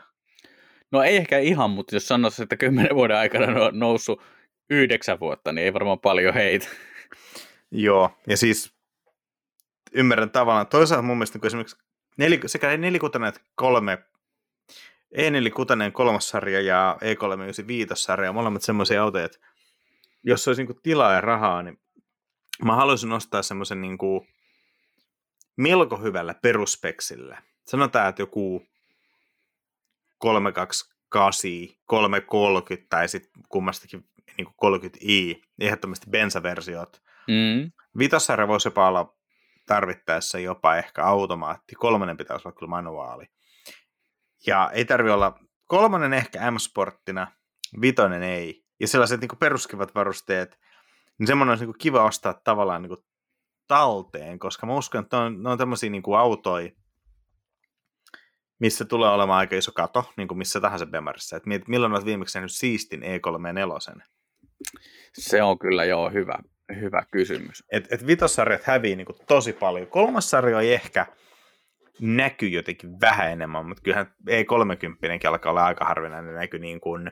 No 0.92 1.04
ei 1.04 1.18
ehkä 1.18 1.40
ihan, 1.40 1.70
mutta 1.70 1.96
jos 1.96 2.08
sanoisi, 2.08 2.44
että 2.44 2.58
kymmenen 2.58 2.96
vuoden 2.96 3.18
aikana 3.18 3.66
on 3.66 3.80
noussut 3.80 4.22
yhdeksän 4.70 5.20
vuotta, 5.20 5.52
niin 5.52 5.66
ei 5.66 5.74
varmaan 5.74 6.00
paljon 6.00 6.34
heitä. 6.34 6.68
Joo, 7.72 8.18
ja 8.28 8.38
siis 8.38 8.74
ymmärrän 9.94 10.32
tavallaan. 10.32 10.68
Toisaalta 10.68 11.04
mun 11.04 11.18
mielestä 11.18 11.40
kun 11.40 11.48
esimerkiksi 11.48 11.78
neli, 12.18 12.40
sekä 12.46 12.78
nelikutainen 12.78 13.28
että 13.28 13.42
kolme, 13.56 13.98
E4 15.16 15.92
kolmas 15.92 16.30
sarja 16.30 16.62
ja 16.62 16.98
E395 17.02 17.96
sarja, 17.96 18.34
molemmat 18.34 18.62
semmoisia 18.62 19.04
autoja, 19.04 19.26
että 19.26 19.38
jos 20.24 20.48
olisi 20.48 20.64
niin 20.64 20.82
tilaa 20.84 21.14
ja 21.14 21.22
rahaa, 21.22 21.64
niin 21.64 21.80
mä 22.66 22.76
haluaisin 22.76 23.12
ostaa 23.12 23.42
semmoisen 23.42 23.82
niin 23.82 23.98
melko 25.58 25.98
hyvällä 25.98 26.34
peruspeksillä. 26.34 27.42
Sanotaan, 27.66 28.10
että 28.10 28.22
joku 28.22 28.66
328, 30.18 31.52
330 31.86 32.88
tai 32.90 33.08
sitten 33.08 33.44
kummastakin 33.50 34.10
niin 34.38 34.48
30i, 34.48 35.42
ehdottomasti 35.60 36.10
bensaversiot. 36.10 37.02
Mm. 37.28 37.72
Vitosarja 37.98 38.48
voisi 38.48 38.68
jopa 38.68 38.88
olla 38.88 39.16
tarvittaessa 39.66 40.40
jopa 40.40 40.76
ehkä 40.76 41.04
automaatti, 41.04 41.76
kolmannen 41.76 42.18
pitäisi 42.18 42.48
olla 42.48 42.56
kyllä 42.56 42.70
manuaali. 42.70 43.26
Ja 44.46 44.72
ei 44.74 44.86
tarvi 44.86 45.10
olla 45.10 45.40
kolmannen 45.68 46.14
ehkä 46.14 46.52
M-sporttina, 46.52 47.32
vitonen 47.82 48.24
ei. 48.24 48.64
Ja 48.80 48.88
sellaiset 48.88 49.22
niin 49.22 49.40
peruskivat 49.40 49.96
varusteet, 49.96 50.60
niin 51.20 51.28
semmoinen 51.28 51.52
olisi 51.52 51.66
niin 51.66 51.78
kiva 51.78 52.04
ostaa 52.04 52.34
tavallaan 52.44 52.82
niin 52.82 52.98
talteen, 53.68 54.40
koska 54.40 54.66
mä 54.66 54.76
uskon, 54.76 55.04
että 55.04 55.18
ne 55.18 55.24
on, 55.24 55.44
ne 55.44 55.50
on 55.50 55.58
tämmöisiä 55.58 55.90
niin 55.90 56.04
autoja, 56.18 56.72
missä 58.60 58.86
tulee 58.86 59.10
olemaan 59.10 59.40
aika 59.40 59.56
iso 59.56 59.72
kato, 59.72 60.14
niin 60.18 60.28
kuin 60.28 60.38
missä 60.38 60.62
tahansa 60.62 60.86
Bemarissa. 60.86 61.38
Et 61.38 61.44
milloin 61.68 61.94
olet 61.94 62.06
viimeksi 62.06 62.38
nähnyt 62.38 62.52
siistin 62.52 63.02
E3 63.02 64.04
Se 65.14 65.44
on 65.44 65.60
kyllä 65.60 65.86
joo 65.86 66.10
hyvä, 66.10 66.40
hyvä 66.80 67.04
kysymys. 67.12 67.64
Et, 67.72 67.94
et 67.94 68.08
vitossarjat 68.08 68.64
hävii 68.64 68.96
niin 68.96 69.06
kuin 69.06 69.18
tosi 69.28 69.54
paljon. 69.54 69.88
Kolmas 69.88 70.30
sarja 70.30 70.62
ei 70.62 70.74
ehkä 70.74 71.06
näkyy 72.02 72.50
jotenkin 72.50 73.02
vähän 73.02 73.32
enemmän, 73.32 73.66
mutta 73.66 73.84
kyllähän 73.84 74.16
E30 74.30 75.28
alkaa 75.30 75.50
olla 75.50 75.66
aika 75.66 75.86
harvinainen 75.86 76.36
näky 76.36 76.60
niin 76.60 76.80
kuin, 76.80 77.12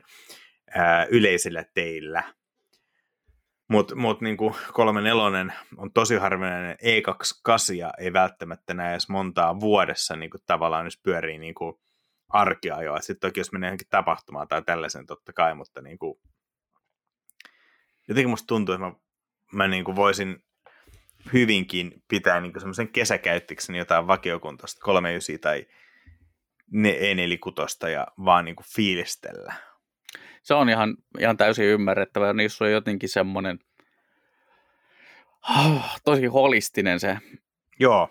ää, 0.74 1.04
yleisillä 1.04 1.64
teillä. 1.74 2.22
Mutta 3.68 3.96
mut 3.96 4.20
niin 4.20 4.36
34 4.72 5.54
on 5.76 5.92
tosi 5.92 6.16
harvinainen, 6.16 6.76
E28 6.82 7.92
ei 7.98 8.12
välttämättä 8.12 8.74
näe 8.74 8.92
edes 8.92 9.08
montaa 9.08 9.60
vuodessa 9.60 10.16
niin 10.16 10.30
kuin 10.30 10.40
tavallaan, 10.46 10.86
jos 10.86 11.00
pyörii 11.02 11.38
niin 11.38 11.54
kuin 11.54 11.74
arkiajoa. 12.28 13.00
Sitten 13.00 13.28
toki 13.30 13.40
jos 13.40 13.52
menee 13.52 13.68
johonkin 13.68 13.88
tapahtumaan 13.90 14.48
tai 14.48 14.62
tällaisen 14.62 15.06
totta 15.06 15.32
kai, 15.32 15.54
mutta 15.54 15.82
niin 15.82 15.98
kuin, 15.98 16.18
jotenkin 18.08 18.30
musta 18.30 18.46
tuntuu, 18.46 18.74
että 18.74 18.86
mä, 18.86 18.92
mä 19.52 19.68
niin 19.68 19.84
kuin 19.84 19.96
voisin 19.96 20.45
hyvinkin 21.32 22.02
pitää 22.08 22.40
niin 22.40 22.52
semmoisen 22.58 22.88
kesäkäyttiksen 22.88 23.76
jotain 23.76 24.06
vakiokuntoista 24.06 24.80
39 24.84 25.40
tai 25.40 25.66
E46 26.74 27.88
ja 27.88 28.06
vaan 28.24 28.44
niin 28.44 28.56
kuin 28.56 28.66
fiilistellä. 28.76 29.54
Se 30.42 30.54
on 30.54 30.68
ihan, 30.68 30.96
ihan 31.18 31.36
täysin 31.36 31.66
ymmärrettävä. 31.66 32.32
Niissä 32.32 32.64
on 32.64 32.72
jotenkin 32.72 33.08
semmoinen 33.08 33.58
oh, 35.50 36.00
tosi 36.04 36.26
holistinen 36.26 37.00
se, 37.00 37.18
Joo. 37.80 38.08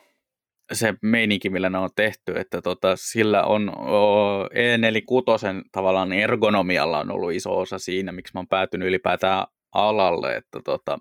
se 0.73 0.93
meininki, 1.01 1.49
millä 1.49 1.69
ne 1.69 1.77
on 1.77 1.89
tehty. 1.95 2.33
Että 2.39 2.61
tota, 2.61 2.95
sillä 2.95 3.43
on 3.43 3.77
oh, 3.77 4.45
E46 4.45 5.69
tavallaan 5.71 6.13
ergonomialla 6.13 6.99
on 6.99 7.11
ollut 7.11 7.33
iso 7.33 7.57
osa 7.57 7.79
siinä, 7.79 8.11
miksi 8.11 8.33
mä 8.33 8.39
oon 8.39 8.47
päätynyt 8.47 8.87
ylipäätään 8.87 9.47
alalle. 9.71 10.35
Että 10.35 10.59
tota, 10.65 10.99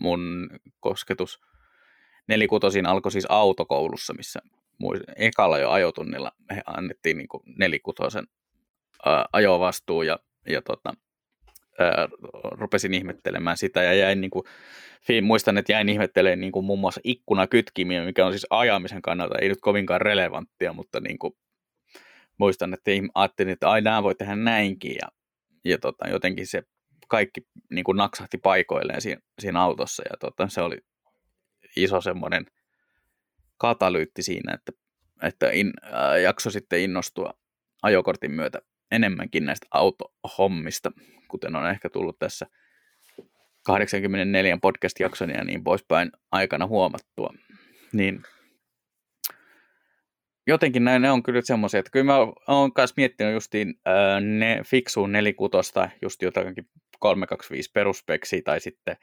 mun 0.00 0.50
kosketus 0.80 1.40
nelikutosin 2.28 2.86
alkoi 2.86 3.12
siis 3.12 3.26
autokoulussa, 3.28 4.14
missä 4.14 4.40
ekalla 5.16 5.58
jo 5.58 5.70
ajotunnilla 5.70 6.32
me 6.50 6.62
annettiin 6.66 7.18
niin 7.18 7.28
nelikutosen 7.58 8.26
ää, 9.06 9.24
ajovastuu 9.32 10.02
ja, 10.02 10.18
ja 10.48 10.62
tota, 10.62 10.94
ää, 11.78 12.08
rupesin 12.50 12.94
ihmettelemään 12.94 13.56
sitä 13.56 13.82
ja 13.82 13.94
jäin 13.94 14.20
niin 14.20 14.30
kuin, 14.30 14.44
muistan, 15.22 15.58
että 15.58 15.72
jäin 15.72 15.88
ihmettelemään 15.88 16.40
niin 16.40 16.52
kuin 16.52 16.64
muun 16.64 16.78
muassa 16.78 17.00
ikkunakytkimiä, 17.04 18.04
mikä 18.04 18.26
on 18.26 18.32
siis 18.32 18.46
ajamisen 18.50 19.02
kannalta 19.02 19.38
ei 19.38 19.48
nyt 19.48 19.60
kovinkaan 19.60 20.00
relevanttia, 20.00 20.72
mutta 20.72 21.00
niin 21.00 21.18
kuin, 21.18 21.34
muistan, 22.38 22.74
että 22.74 22.90
ajattelin, 23.14 23.52
että 23.52 23.70
ai 23.70 23.80
nämä 23.80 24.02
voi 24.02 24.14
tehdä 24.14 24.36
näinkin 24.36 24.94
ja, 25.02 25.08
ja 25.64 25.78
tota, 25.78 26.08
jotenkin 26.08 26.46
se 26.46 26.62
kaikki 27.12 27.40
niin 27.70 27.84
kuin 27.84 27.96
naksahti 27.96 28.38
paikoilleen 28.38 29.00
siinä, 29.00 29.20
siinä 29.38 29.62
autossa 29.62 30.02
ja 30.10 30.16
tota, 30.20 30.48
se 30.48 30.60
oli 30.60 30.78
iso 31.76 32.00
semmoinen 32.00 32.46
katalyytti 33.58 34.22
siinä, 34.22 34.54
että, 34.54 34.72
että 35.22 35.50
in, 35.50 35.72
äh, 35.84 36.20
jakso 36.22 36.50
sitten 36.50 36.80
innostua 36.80 37.34
ajokortin 37.82 38.30
myötä 38.30 38.58
enemmänkin 38.90 39.46
näistä 39.46 39.66
autohommista, 39.70 40.92
kuten 41.28 41.56
on 41.56 41.70
ehkä 41.70 41.90
tullut 41.90 42.18
tässä 42.18 42.46
84 43.64 44.58
podcast-jakson 44.62 45.30
ja 45.30 45.44
niin 45.44 45.64
poispäin 45.64 46.12
aikana 46.30 46.66
huomattua. 46.66 47.34
Niin 47.92 48.22
jotenkin 50.46 50.84
näin, 50.84 51.02
ne 51.02 51.10
on 51.10 51.22
kyllä 51.22 51.40
semmoisia, 51.44 51.80
että 51.80 51.90
kyllä 51.90 52.04
mä 52.04 52.18
oon 52.48 52.70
myös 52.76 52.96
miettinyt 52.96 53.32
justiin 53.32 53.74
ää, 53.84 54.20
ne 54.20 54.60
fiksuun 54.66 55.12
nelikutosta, 55.12 55.88
just 56.02 56.22
jotakin 56.22 56.66
325 57.02 57.70
peruspeksi 57.74 58.42
tai 58.42 58.60
sitten 58.60 58.96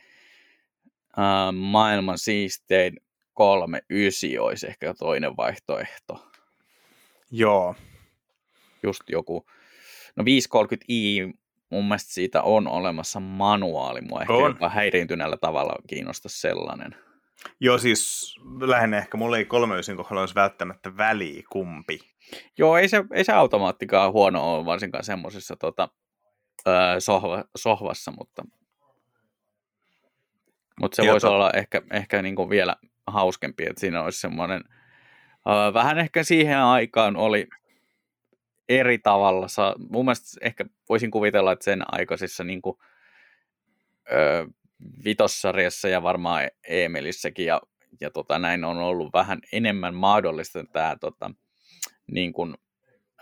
ää, 1.18 1.52
maailman 1.52 2.18
siistein 2.18 2.98
39 3.34 4.30
olisi 4.40 4.68
ehkä 4.68 4.94
toinen 4.94 5.38
vaihtoehto. 5.38 6.26
Joo. 7.32 7.76
Just 8.84 9.02
joku, 9.10 9.46
no 10.16 10.24
530i 10.24 11.34
mun 11.70 11.86
mielestä 11.86 12.14
siitä 12.14 12.42
on 12.42 12.68
olemassa 12.68 13.20
manuaali, 13.20 14.02
mua 14.02 14.22
ehkä 14.22 14.34
on. 14.34 14.52
jopa 14.52 14.70
häiriintyneellä 14.70 15.38
tavalla 15.38 15.76
kiinnosta 15.88 16.30
sellainen. 16.30 16.96
Joo, 17.60 17.78
siis 17.78 18.36
lähinnä 18.62 18.98
ehkä 18.98 19.18
mulla 19.18 19.38
ei 19.38 19.46
39 19.46 19.98
kohdalla 19.98 20.22
olisi 20.22 20.36
välttämättä 20.36 20.98
väliä 20.98 21.44
kumpi. 21.52 22.00
Joo, 22.58 22.78
ei 22.78 22.90
se, 22.90 23.04
ei 23.14 23.24
se 23.24 23.32
automaattikaan 23.32 24.14
huono 24.14 24.54
ole, 24.56 24.66
varsinkaan 24.66 25.04
semmoisessa 25.04 25.56
tota, 25.56 25.90
sohva, 27.00 27.44
sohvassa, 27.58 28.12
mutta, 28.12 28.46
mutta 30.80 30.96
se 30.96 31.12
voisi 31.12 31.28
to... 31.28 31.34
olla 31.34 31.52
ehkä, 31.52 31.82
ehkä 31.92 32.22
niin 32.22 32.36
kuin 32.36 32.50
vielä 32.50 32.76
hauskempi, 33.08 33.64
että 33.70 33.80
siinä 33.80 34.04
olisi 34.04 34.20
semmoinen, 34.20 34.64
uh, 35.46 35.74
vähän 35.74 36.00
ehkä 36.00 36.24
siihen 36.24 36.58
aikaan 36.58 37.16
oli 37.16 37.48
eri 38.70 39.00
tavalla, 39.00 39.48
sa, 39.48 39.76
mun 39.90 40.06
mielestä 40.06 40.40
ehkä 40.42 40.66
voisin 40.90 41.12
kuvitella, 41.12 41.52
että 41.52 41.66
sen 41.66 41.84
aikaisissa 41.88 42.44
niin 42.44 42.62
kuin, 42.62 42.76
uh, 42.76 44.54
vitossarjassa 45.06 45.88
ja 45.88 46.04
varmaan 46.04 46.50
Emelissäkin 46.68 47.46
ja, 47.46 47.62
ja 48.02 48.12
tota, 48.12 48.40
näin 48.40 48.64
on 48.64 48.78
ollut 48.78 49.14
vähän 49.14 49.40
enemmän 49.52 49.96
mahdollista 49.96 50.64
tämä 50.74 50.96
tota, 51.02 51.32
niin 52.12 52.34
kuin, 52.34 52.54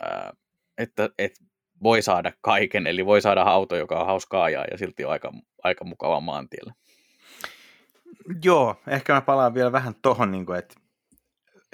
uh, 0.02 0.38
että, 0.78 1.10
että 1.18 1.40
voi 1.84 2.02
saada 2.02 2.32
kaiken, 2.42 2.88
eli 2.88 3.06
voi 3.06 3.22
saada 3.22 3.42
auto, 3.42 3.76
joka 3.76 4.00
on 4.00 4.06
hauskaa 4.06 4.44
ajaa 4.44 4.66
ja 4.72 4.78
silti 4.78 5.06
on 5.06 5.12
aika, 5.12 5.32
aika 5.64 5.86
mukava 5.86 6.20
maantiellä. 6.20 6.74
Joo, 8.44 8.76
ehkä 8.88 9.14
mä 9.14 9.22
palaan 9.22 9.54
vielä 9.54 9.72
vähän 9.72 9.96
tohon, 10.02 10.32
niin 10.32 10.46
kuin, 10.46 10.60
että 10.60 10.76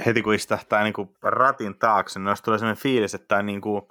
heti 0.05 0.21
kun 0.21 0.33
istahtaa 0.33 0.83
niin 0.83 0.93
kuin 0.93 1.09
ratin 1.21 1.79
taakse, 1.79 2.19
niin 2.19 2.37
tulee 2.43 2.59
sellainen 2.59 2.83
fiilis, 2.83 3.13
että 3.13 3.27
tämä 3.27 3.41
niin 3.41 3.61
kuin 3.61 3.81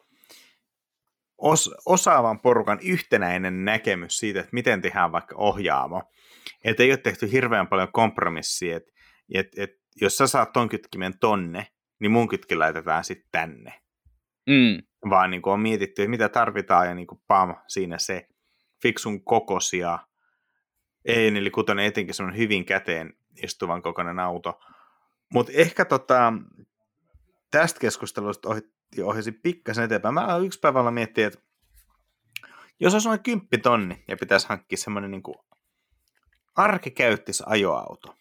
os, 1.39 1.75
osaavan 1.87 2.41
porukan 2.41 2.79
yhtenäinen 2.83 3.65
näkemys 3.65 4.19
siitä, 4.19 4.41
että 4.41 4.51
miten 4.53 4.83
tehdään 4.83 5.13
vaikka 5.13 5.35
ohjaamo. 5.39 6.03
Että 6.65 6.83
ei 6.83 6.91
ole 6.91 6.97
tehty 6.97 7.33
hirveän 7.33 7.67
paljon 7.67 7.93
kompromissia, 7.93 8.77
että 8.77 8.93
et, 9.35 9.49
et, 9.57 9.71
jos 10.01 10.17
sä 10.17 10.27
saat 10.27 10.53
ton 10.53 10.69
kytkimen 10.69 11.19
tonne, 11.19 11.67
niin 12.01 12.11
mun 12.11 12.29
kytkin 12.29 12.59
laitetaan 12.59 13.05
sitten 13.05 13.29
tänne. 13.33 13.82
Mm 14.47 14.83
vaan 15.11 15.31
niin 15.31 15.43
kuin 15.43 15.53
on 15.53 15.61
mietitty, 15.61 16.03
että 16.03 16.11
mitä 16.11 16.29
tarvitaan 16.29 16.87
ja 16.87 16.95
niin 16.95 17.07
kuin 17.07 17.21
pam, 17.27 17.57
siinä 17.69 17.99
se 17.99 18.29
fiksun 18.83 19.25
kokosia, 19.25 19.99
ei, 21.05 21.29
eli 21.29 21.51
kuten 21.51 21.79
etenkin 21.79 22.15
semmoinen 22.15 22.39
hyvin 22.39 22.65
käteen 22.65 23.15
istuvan 23.43 23.83
kokoinen 23.83 24.19
auto. 24.19 24.61
Mutta 25.33 25.53
ehkä 25.55 25.85
tota, 25.85 26.33
tästä 27.51 27.81
keskustelusta 27.81 28.49
ohi, 28.49 28.61
ohjasin 29.03 29.41
pikkasen 29.43 29.85
eteenpäin. 29.85 30.15
Mä 30.15 30.37
yksi 30.37 30.61
päivällä 30.61 30.91
miettiä, 30.91 31.27
että 31.27 31.41
jos 32.81 32.93
olisi 32.93 33.09
noin 33.09 33.23
kymppitonni 33.23 34.05
ja 34.09 34.17
pitäisi 34.17 34.49
hankkia 34.49 34.79
semmoinen 34.79 35.11
niin 35.11 35.23
kuin 35.23 35.37
arkikäyttis 36.55 37.43
ajoauto, 37.47 38.17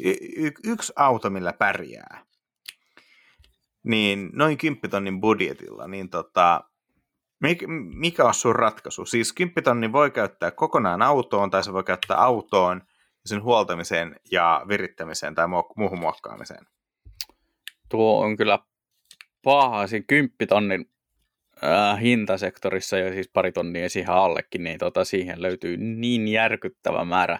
y- 0.00 0.46
y- 0.46 0.52
yksi 0.64 0.92
auto, 0.96 1.30
millä 1.30 1.52
pärjää, 1.52 2.24
niin 3.84 4.30
noin 4.32 4.58
10 4.58 4.90
tonnin 4.90 5.20
budjetilla, 5.20 5.88
niin 5.88 6.10
tota, 6.10 6.64
mikä 7.94 8.24
on 8.24 8.34
sun 8.34 8.56
ratkaisu? 8.56 9.04
Siis 9.04 9.32
10 9.32 9.64
tonni 9.64 9.92
voi 9.92 10.10
käyttää 10.10 10.50
kokonaan 10.50 11.02
autoon, 11.02 11.50
tai 11.50 11.64
se 11.64 11.72
voi 11.72 11.84
käyttää 11.84 12.16
autoon 12.16 12.82
sen 13.26 13.42
huoltamiseen 13.42 14.16
ja 14.30 14.64
virittämiseen 14.68 15.34
tai 15.34 15.46
muuhun 15.76 16.00
muokkaamiseen. 16.00 16.66
Tuo 17.88 18.24
on 18.24 18.36
kyllä 18.36 18.58
paha. 19.42 19.86
Siinä 19.86 20.04
10 20.08 20.30
tonnin 20.48 20.90
äh, 21.64 22.00
hintasektorissa 22.00 22.98
ja 22.98 23.12
siis 23.12 23.30
pari 23.32 23.52
tonnia 23.52 23.88
siihen 23.88 24.10
allekin, 24.14 24.64
niin 24.64 24.78
tota, 24.78 25.04
siihen 25.04 25.42
löytyy 25.42 25.76
niin 25.76 26.28
järkyttävä 26.28 27.04
määrä 27.04 27.38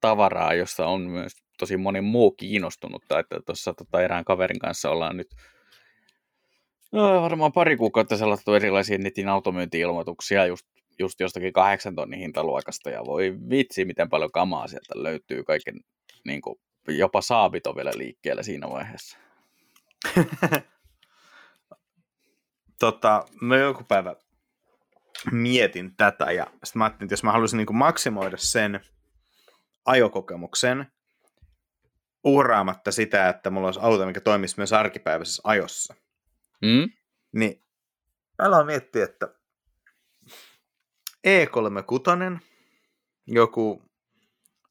tavaraa, 0.00 0.54
josta 0.54 0.86
on 0.86 1.00
myös 1.00 1.32
tosi 1.58 1.76
moni 1.76 2.00
muu 2.00 2.30
kiinnostunutta, 2.30 3.18
että 3.18 3.40
tuossa 3.46 3.74
tota, 3.74 4.02
erään 4.02 4.24
kaverin 4.24 4.58
kanssa 4.58 4.90
ollaan 4.90 5.16
nyt 5.16 5.28
no, 6.92 7.22
varmaan 7.22 7.52
pari 7.52 7.76
kuukautta 7.76 8.16
selattu 8.16 8.54
erilaisia 8.54 8.98
netin 8.98 9.28
automyynti-ilmoituksia 9.28 10.46
just, 10.46 10.66
just 10.98 11.20
jostakin 11.20 11.52
kahdeksan 11.52 11.94
tonnin 11.94 12.20
hintaluokasta, 12.20 12.90
ja 12.90 13.04
voi 13.06 13.36
vitsi, 13.50 13.84
miten 13.84 14.08
paljon 14.08 14.32
kamaa 14.32 14.66
sieltä 14.68 14.94
löytyy, 14.96 15.44
kaiken, 15.44 15.80
niin 16.24 16.40
kuin, 16.40 16.60
jopa 16.88 17.20
saabit 17.20 17.66
on 17.66 17.76
vielä 17.76 17.92
liikkeellä 17.96 18.42
siinä 18.42 18.70
vaiheessa. 18.70 19.18
tota, 22.80 23.24
mä 23.40 23.56
joku 23.56 23.84
päivä 23.84 24.16
mietin 25.32 25.96
tätä, 25.96 26.32
ja 26.32 26.44
sitten 26.44 26.78
mä 26.80 26.84
ajattelin, 26.84 27.06
että 27.06 27.12
jos 27.12 27.24
mä 27.24 27.32
haluaisin 27.32 27.56
niin 27.56 27.76
maksimoida 27.76 28.36
sen 28.36 28.80
ajokokemuksen, 29.84 30.86
uhraamatta 32.28 32.92
sitä, 32.92 33.28
että 33.28 33.50
mulla 33.50 33.68
olisi 33.68 33.80
auto, 33.82 34.06
mikä 34.06 34.20
toimisi 34.20 34.54
myös 34.56 34.72
arkipäiväisessä 34.72 35.42
ajossa. 35.44 35.94
Mm? 36.62 36.90
Niin 37.32 37.64
aloin 38.38 38.66
miettiä, 38.66 39.04
että 39.04 39.34
E36, 41.26 42.38
joku 43.26 43.82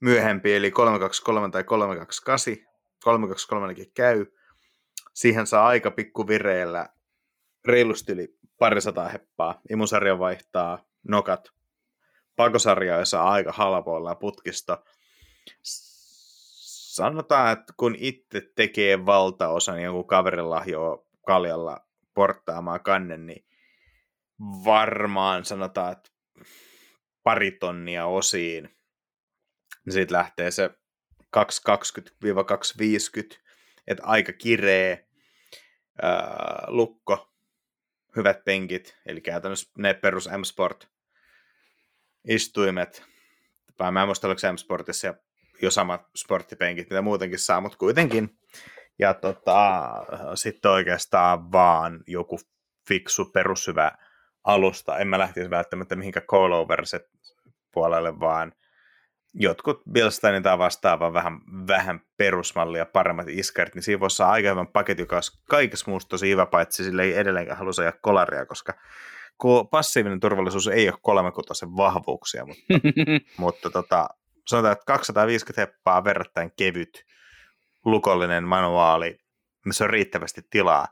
myöhempi, 0.01 0.55
eli 0.55 0.71
323 0.71 1.49
tai 1.49 1.63
328, 1.63 2.67
323 3.03 3.73
käy, 3.93 4.25
siihen 5.13 5.47
saa 5.47 5.67
aika 5.67 5.91
pikku 5.91 6.27
vireellä 6.27 6.89
reilusti 7.65 8.11
yli 8.11 8.37
parisataa 8.59 9.09
heppaa. 9.09 9.61
Imusarja 9.69 10.19
vaihtaa 10.19 10.85
nokat. 11.07 11.49
Pakosarja 12.35 13.05
saa 13.05 13.31
aika 13.31 13.51
halpoilla 13.51 14.15
putkisto. 14.15 14.83
Sanotaan, 16.97 17.53
että 17.53 17.73
kun 17.77 17.95
itse 17.97 18.51
tekee 18.55 19.05
valtaosan 19.05 19.83
joku 19.83 20.03
kaverin 20.03 20.49
lahjoa 20.49 21.05
kaljalla 21.25 21.87
porttaamaan 22.13 22.83
kannen, 22.83 23.25
niin 23.25 23.45
varmaan 24.65 25.45
sanotaan, 25.45 25.91
että 25.91 26.09
pari 27.23 27.51
tonnia 27.51 28.05
osiin. 28.05 28.77
Siitä 29.89 30.13
lähtee 30.13 30.51
se 30.51 30.69
220-250, 31.37 31.41
että 33.87 34.03
aika 34.03 34.33
kiree 34.33 35.07
ää, 36.01 36.65
lukko, 36.67 37.33
hyvät 38.15 38.43
penkit, 38.43 38.97
eli 39.05 39.21
käytännössä 39.21 39.71
ne 39.77 39.93
perus 39.93 40.29
M-Sport 40.29 40.89
istuimet, 42.27 43.03
vai 43.79 43.91
mä 43.91 44.01
en 44.01 44.07
muista, 44.07 44.27
oliko 44.27 44.41
M-Sportissa 44.53 45.26
jo 45.61 45.71
samat 45.71 46.01
sporttipenkit, 46.15 46.89
mitä 46.89 47.01
muutenkin 47.01 47.39
saa, 47.39 47.61
mutta 47.61 47.77
kuitenkin. 47.77 48.29
Ja 48.99 49.13
tota, 49.13 49.89
sitten 50.35 50.71
oikeastaan 50.71 51.51
vaan 51.51 52.03
joku 52.07 52.39
fiksu 52.87 53.25
perushyvä 53.25 53.91
alusta. 54.43 54.97
En 54.97 55.07
mä 55.07 55.19
lähtisi 55.19 55.49
välttämättä 55.49 55.95
mihinkään 55.95 56.25
coiloverset 56.25 57.09
puolelle, 57.71 58.19
vaan 58.19 58.53
jotkut 59.33 59.81
Bilsteinin 59.91 60.43
tai 60.43 60.57
vastaavan 60.57 61.13
vähän, 61.13 61.39
vähän 61.67 62.01
perusmallia 62.17 62.85
paremmat 62.85 63.27
iskarit, 63.29 63.75
niin 63.75 63.83
siinä 63.83 63.99
voisi 63.99 64.15
saada 64.15 64.31
aika 64.31 64.49
hyvän 64.49 64.67
paketin, 64.67 65.03
joka 65.03 65.15
olisi 65.15 65.41
kaikessa 65.49 65.91
muusta 65.91 66.09
tosi 66.09 66.29
hyvä, 66.29 66.45
paitsi 66.45 66.83
sille 66.83 67.03
ei 67.03 67.17
edelleenkään 67.17 67.57
halua 67.57 67.71
ajaa 67.79 67.93
kolaria, 68.01 68.45
koska 68.45 68.73
passiivinen 69.71 70.19
turvallisuus 70.19 70.67
ei 70.67 70.89
ole 70.89 70.97
kolmekutaisen 71.01 71.77
vahvuuksia, 71.77 72.45
mutta, 72.45 72.87
mutta 73.37 73.69
tota, 73.69 74.07
sanotaan, 74.47 74.71
että 74.71 74.85
250 74.87 75.61
heppaa 75.61 76.03
verrattain 76.03 76.51
kevyt 76.57 77.05
lukollinen 77.85 78.43
manuaali, 78.43 79.17
missä 79.65 79.83
on 79.83 79.89
riittävästi 79.89 80.41
tilaa. 80.49 80.87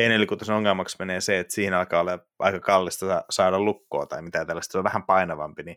E4 0.00 0.52
ongelmaksi 0.52 0.96
menee 0.98 1.20
se, 1.20 1.38
että 1.38 1.54
siinä 1.54 1.78
alkaa 1.78 2.00
olla 2.00 2.18
aika 2.38 2.60
kallista 2.60 3.24
saada 3.30 3.60
lukkoa 3.60 4.06
tai 4.06 4.22
mitä 4.22 4.44
tällaista, 4.44 4.72
se 4.72 4.78
on 4.78 4.84
vähän 4.84 5.02
painavampi, 5.02 5.62
niin 5.62 5.76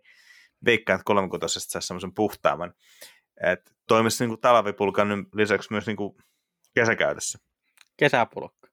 veikkaan, 0.66 0.96
että 0.96 1.06
kolmekutosesta 1.06 1.72
saisi 1.72 1.88
semmoisen 1.88 2.14
puhtaamman. 2.14 2.74
Että 3.44 3.72
toimisi 3.88 4.24
niin 4.24 4.30
kuin 4.30 4.42
talvipulkan 4.42 5.26
lisäksi 5.34 5.68
myös 5.72 5.88
niin 5.88 5.98
kuin 5.98 6.16
kesäkäytössä. 6.76 7.40
Kesäpulkka. 7.98 8.68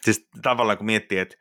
Siis 0.00 0.28
tavallaan 0.42 0.78
kun 0.78 0.86
miettii, 0.86 1.18
että 1.18 1.36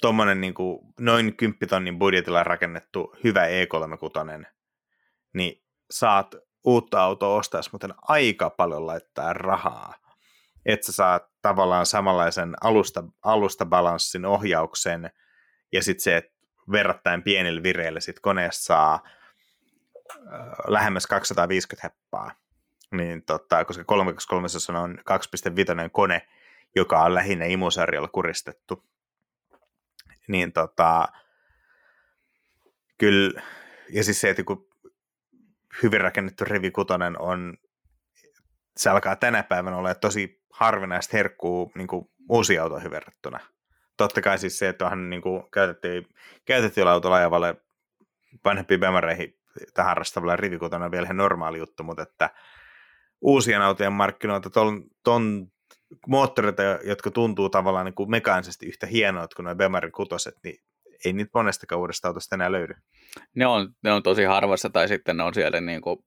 tuommoinen 0.00 0.40
niin 0.40 0.54
kuin 0.54 0.78
noin 1.00 1.36
10 1.36 1.68
tonnin 1.68 1.98
budjetilla 1.98 2.44
rakennettu 2.44 3.16
hyvä 3.24 3.46
E36, 3.46 4.46
niin 5.34 5.64
saat 5.90 6.34
uutta 6.64 7.02
autoa 7.02 7.34
ostaessa 7.34 7.70
muuten 7.72 7.94
aika 8.02 8.50
paljon 8.50 8.86
laittaa 8.86 9.32
rahaa. 9.32 9.94
Että 10.66 10.86
sä 10.86 10.92
saat 10.92 11.22
tavallaan 11.42 11.86
samanlaisen 11.86 12.54
alusta, 12.60 13.04
alustabalanssin 13.22 14.24
ohjauksen 14.24 15.10
ja 15.72 15.82
sitten 15.82 16.02
se, 16.02 16.16
että 16.16 16.32
verrattain 16.72 17.22
pienillä 17.22 17.62
vireillä 17.62 18.00
sit 18.00 18.20
koneesta 18.20 18.64
saa 18.64 18.94
äh, 18.94 20.40
lähemmäs 20.66 21.06
250 21.06 21.88
heppaa. 21.88 22.30
Niin 22.92 23.22
tota, 23.22 23.64
koska 23.64 23.84
323 23.84 24.78
on 24.78 24.98
2.5 25.84 25.90
kone, 25.92 26.28
joka 26.76 27.02
on 27.02 27.14
lähinnä 27.14 27.44
imusarjalla 27.44 28.08
kuristettu. 28.08 28.84
Niin 30.28 30.52
tota, 30.52 31.08
kyllä, 32.98 33.42
ja 33.92 34.04
siis 34.04 34.20
se, 34.20 34.30
että 34.30 34.44
kun 34.44 34.68
hyvin 35.82 36.00
rakennettu 36.00 36.44
rivi 36.44 36.72
on, 37.18 37.56
se 38.76 38.90
alkaa 38.90 39.16
tänä 39.16 39.42
päivänä 39.42 39.76
olla 39.76 39.94
tosi 39.94 40.42
harvinaista 40.50 41.16
herkkuu 41.16 41.72
niin 41.74 41.88
uusi 42.28 42.58
autoihin 42.58 42.90
verrattuna 42.90 43.40
totta 44.04 44.20
kai 44.20 44.38
siis 44.38 44.58
se, 44.58 44.68
että 44.68 44.84
onhan 44.84 45.10
niin 45.10 45.22
kuin 45.22 45.50
käytettiin, 45.50 46.06
käytettiin 46.44 46.88
autolla 46.88 47.16
ajavalle 47.16 47.56
vanhempiin 48.44 48.80
bemareihin 48.80 49.38
tai 49.74 49.84
harrastavalle 49.84 50.36
rivikotona 50.36 50.84
on 50.84 50.90
vielä 50.90 51.04
ihan 51.04 51.16
normaali 51.16 51.58
juttu, 51.58 51.82
mutta 51.82 52.02
että 52.02 52.30
uusien 53.20 53.62
autojen 53.62 53.92
markkinoilta 53.92 54.50
ton, 54.50 54.84
ton 55.04 55.52
moottoreita, 56.06 56.62
jotka 56.62 57.10
tuntuu 57.10 57.50
tavallaan 57.50 57.86
niin 57.86 57.94
kuin 57.94 58.10
mekaanisesti 58.10 58.66
yhtä 58.66 58.86
hienoa 58.86 59.28
kuin 59.36 59.44
nuo 59.44 59.54
Bemarin 59.54 59.92
kutoset, 59.92 60.34
niin 60.44 60.56
ei 61.04 61.12
niitä 61.12 61.30
monestakaan 61.34 61.80
uudesta 61.80 62.08
autosta 62.08 62.34
enää 62.34 62.52
löydy. 62.52 62.74
Ne 63.34 63.46
on, 63.46 63.74
ne 63.82 63.92
on 63.92 64.02
tosi 64.02 64.24
harvassa, 64.24 64.70
tai 64.70 64.88
sitten 64.88 65.16
ne 65.16 65.22
on 65.22 65.34
siellä 65.34 65.60
niin 65.60 65.80
kuin 65.80 65.98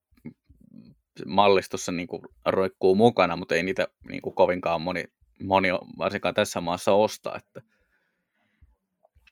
mallistossa 1.25 1.91
niin 1.91 2.07
kuin 2.07 2.21
roikkuu 2.45 2.95
mukana, 2.95 3.35
mutta 3.35 3.55
ei 3.55 3.63
niitä 3.63 3.87
niin 4.09 4.21
kuin 4.21 4.35
kovinkaan 4.35 4.81
moni, 4.81 5.03
moni 5.43 5.69
varsinkaan 5.97 6.35
tässä 6.35 6.61
maassa 6.61 6.91
osta. 6.91 7.35
Että 7.35 7.61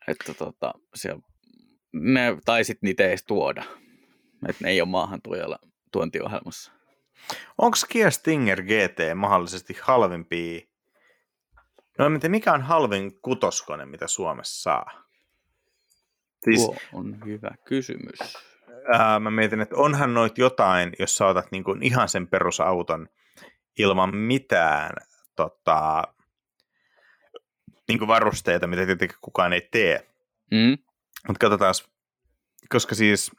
että 0.07 0.33
tota, 0.33 0.73
siellä, 0.95 1.21
ne, 1.93 2.37
tai 2.45 2.63
sitten 2.63 2.87
niitä 2.87 3.03
ei 3.03 3.09
edes 3.09 3.25
tuoda. 3.25 3.63
Että 4.49 4.63
ne 4.63 4.69
ei 4.69 4.81
ole 4.81 4.89
maahan 4.89 5.21
tuojalla 5.21 5.59
tuontiohjelmassa. 5.91 6.71
Onko 7.57 7.77
Kia 7.89 8.11
Stinger 8.11 8.63
GT 8.63 8.99
mahdollisesti 9.15 9.77
halvempi? 9.81 10.71
No 11.97 12.09
miten, 12.09 12.31
mikä 12.31 12.53
on 12.53 12.61
halvin 12.61 13.21
kutoskone, 13.21 13.85
mitä 13.85 14.07
Suomessa 14.07 14.61
saa? 14.61 15.03
Siis, 16.43 16.65
Tuo 16.65 16.75
on 16.93 17.25
hyvä 17.25 17.51
kysymys. 17.65 18.19
Ää, 18.93 19.19
mä 19.19 19.31
mietin, 19.31 19.61
että 19.61 19.75
onhan 19.75 20.13
noit 20.13 20.37
jotain, 20.37 20.93
jos 20.99 21.15
sä 21.15 21.27
otat 21.27 21.51
niin 21.51 21.63
ihan 21.81 22.09
sen 22.09 22.27
perusauton 22.27 23.07
ilman 23.77 24.15
mitään 24.15 24.91
tota, 25.35 26.03
niin 27.87 27.99
kuin 27.99 28.07
varusteita, 28.07 28.67
mitä 28.67 28.85
tietenkin 28.85 29.17
kukaan 29.21 29.53
ei 29.53 29.67
tee. 29.71 30.07
Mm. 30.51 30.77
Mutta 31.27 31.39
katsotaan, 31.39 31.73
koska 32.69 32.95
siis 32.95 33.31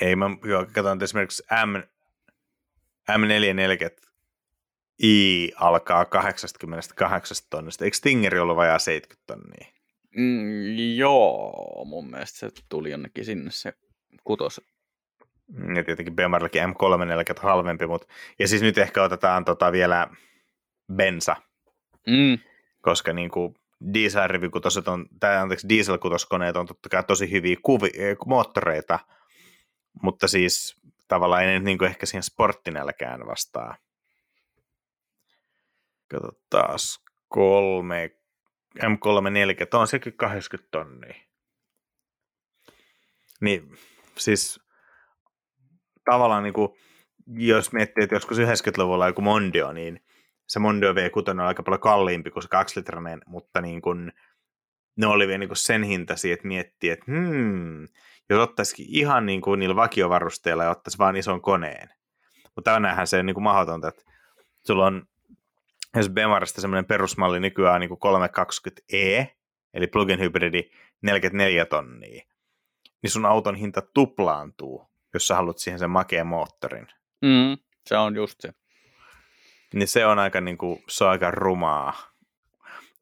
ei 0.00 0.16
mä, 0.16 0.26
joo, 0.44 0.64
katsotaan 0.64 1.02
esimerkiksi 1.02 1.42
M, 1.66 1.76
M440 3.10 4.04
I 5.02 5.52
alkaa 5.56 6.04
88 6.04 7.38
tonnista. 7.50 7.84
Eikö 7.84 7.96
Stingeri 7.96 8.38
ollut 8.38 8.56
vajaa 8.56 8.78
70 8.78 9.26
tonnia? 9.26 9.66
Mm, 10.16 10.96
joo, 10.96 11.84
mun 11.86 12.10
mielestä 12.10 12.38
se 12.38 12.50
tuli 12.68 12.90
jonnekin 12.90 13.24
sinne 13.24 13.50
se 13.50 13.72
kutos. 14.24 14.60
Ja 15.76 15.84
tietenkin 15.84 16.16
BMRlläkin 16.16 16.62
M340 16.62 17.42
halvempi, 17.42 17.86
mutta 17.86 18.06
ja 18.38 18.48
siis 18.48 18.62
nyt 18.62 18.78
ehkä 18.78 19.02
otetaan 19.02 19.44
tota 19.44 19.72
vielä 19.72 20.08
bensa. 20.92 21.36
Mm. 22.06 22.38
Koska 22.80 23.12
niin 23.12 23.30
kuin 23.30 23.54
dieselrivikutoset 23.94 24.88
on, 24.88 25.06
tai 25.20 25.36
anteeksi, 25.36 25.68
dieselkutoskoneet 25.68 26.56
on 26.56 26.66
totta 26.66 26.88
kai 26.88 27.04
tosi 27.04 27.30
hyviä 27.30 27.56
kuvi, 27.62 27.90
moottoreita, 28.26 28.98
mutta 30.02 30.28
siis 30.28 30.76
tavallaan 31.08 31.44
ei 31.44 31.54
nyt 31.54 31.64
niin 31.64 31.84
ehkä 31.84 32.06
siihen 32.06 32.22
sporttinälkään 32.22 33.26
vastaa. 33.26 33.76
Katsotaan, 36.10 36.78
kolme, 37.28 38.10
M340, 38.78 39.78
on 39.78 39.88
sekin 39.88 40.16
80 40.16 40.70
tonnia. 40.70 41.14
Niin, 43.40 43.76
siis 44.18 44.60
tavallaan 46.04 46.42
niin 46.42 46.54
kuin, 46.54 46.68
jos 47.26 47.72
miettii, 47.72 48.04
että 48.04 48.16
joskus 48.16 48.38
90-luvulla 48.38 49.06
joku 49.06 49.20
Mondio, 49.20 49.72
niin 49.72 50.04
se 50.46 50.58
Mondeo 50.58 50.92
V6 50.92 51.30
on 51.30 51.40
aika 51.40 51.62
paljon 51.62 51.80
kalliimpi 51.80 52.30
kuin 52.30 52.42
se 52.42 52.48
2-litrainen, 52.48 53.20
mutta 53.26 53.60
niin 53.60 53.82
kuin, 53.82 54.12
ne 54.96 55.06
oli 55.06 55.26
vielä 55.26 55.38
niin 55.38 55.48
kuin 55.48 55.56
sen 55.56 55.82
hintaisia, 55.82 56.34
että 56.34 56.48
miettii, 56.48 56.90
että 56.90 57.04
hmm, 57.12 57.82
jos 58.30 58.40
ottaisikin 58.40 58.86
ihan 58.88 59.26
niin 59.26 59.40
kuin 59.40 59.60
niillä 59.60 59.76
vakiovarusteilla 59.76 60.64
ja 60.64 60.70
ottaisi 60.70 60.98
vain 60.98 61.16
ison 61.16 61.42
koneen. 61.42 61.88
Mutta 62.44 62.70
tänäänhän 62.70 63.06
se 63.06 63.18
on 63.18 63.26
niin 63.26 63.34
kuin 63.34 63.44
mahdotonta, 63.44 63.88
että 63.88 64.02
sulla 64.66 64.86
on 64.86 65.06
jos 65.96 66.10
Bemarista 66.10 66.60
semmoinen 66.60 66.84
perusmalli 66.84 67.40
nykyään 67.40 67.80
niin 67.80 67.88
kuin 67.88 68.00
320e, 68.00 69.26
eli 69.74 69.86
plug-in 69.86 70.20
hybridi 70.20 70.70
44 71.02 71.64
tonnia, 71.64 72.24
niin 73.02 73.10
sun 73.10 73.26
auton 73.26 73.54
hinta 73.54 73.82
tuplaantuu, 73.94 74.90
jos 75.14 75.26
sä 75.26 75.34
haluat 75.34 75.58
siihen 75.58 75.78
sen 75.78 75.90
makeen 75.90 76.26
moottorin. 76.26 76.86
Mm, 77.22 77.58
se 77.86 77.96
on 77.96 78.16
just 78.16 78.40
se. 78.40 78.52
Niin 79.74 79.88
se 79.88 80.06
on 80.06 80.18
aika, 80.18 80.40
niin 80.40 80.58
kuin, 80.58 80.82
se 80.88 81.04
on 81.04 81.10
aika 81.10 81.30
rumaa. 81.30 81.92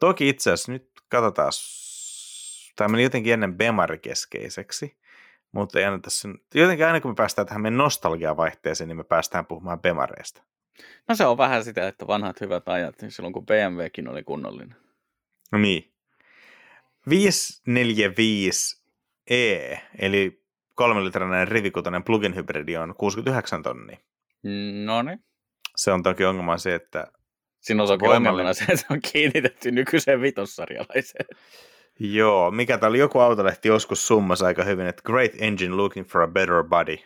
Toki 0.01 0.28
itse 0.28 0.53
asiassa 0.53 0.72
nyt 0.72 0.90
katsotaan, 1.09 1.53
tämä 2.77 2.89
meni 2.89 3.03
jotenkin 3.03 3.33
ennen 3.33 3.55
Bemari-keskeiseksi, 3.55 4.97
Mutta 5.53 5.79
ei 5.79 5.85
tässä, 6.03 6.29
jotenkin 6.55 6.87
aina 6.87 7.01
kun 7.01 7.11
me 7.11 7.14
päästään 7.14 7.47
tähän 7.47 7.62
meidän 7.62 7.79
nostalgiavaihteeseen, 7.79 8.89
niin 8.89 8.97
me 8.97 9.05
päästään 9.05 9.47
puhumaan 9.47 9.81
Bemareista. 9.81 10.43
No 11.09 11.14
se 11.14 11.27
on 11.27 11.39
vähän 11.39 11.64
sitä, 11.64 11.89
että 11.89 12.07
vanhat 12.07 12.41
hyvät 12.41 12.68
ajat, 12.68 13.03
niin 13.03 13.11
silloin 13.11 13.33
kun 13.33 13.47
BMWkin 13.47 14.09
oli 14.09 14.23
kunnollinen. 14.23 14.77
No 15.53 15.59
niin. 15.59 15.93
545e, 17.11 19.79
eli 19.99 20.45
kolmelitrainen 20.75 21.49
rivikutonen 21.49 22.05
plug-in 22.05 22.35
hybridi 22.35 22.77
on 22.77 22.95
69 22.97 23.62
tonnia. 23.62 23.99
No 24.85 25.03
niin. 25.03 25.25
Se 25.77 25.93
on 25.93 26.03
toki 26.03 26.25
ongelma 26.25 26.59
se, 26.59 26.75
että 26.75 27.12
Siinä 27.62 27.83
on 27.83 27.89
toki 27.89 28.07
ongelmana 28.07 28.55
se, 28.55 28.64
että 28.64 28.77
se 28.77 28.87
on 28.91 29.01
kiinnitetty 29.12 29.70
nykyiseen 29.70 30.20
vitossarjalaiseen. 30.20 31.27
Joo, 32.01 32.51
mikä 32.51 32.78
tämä 32.78 32.88
oli? 32.88 32.99
Joku 32.99 33.18
autolehti 33.18 33.68
joskus 33.68 34.07
summasi 34.07 34.45
aika 34.45 34.64
hyvin, 34.64 34.86
että 34.86 35.03
great 35.03 35.32
engine 35.38 35.74
looking 35.74 36.07
for 36.07 36.22
a 36.22 36.26
better 36.26 36.64
body. 36.64 36.97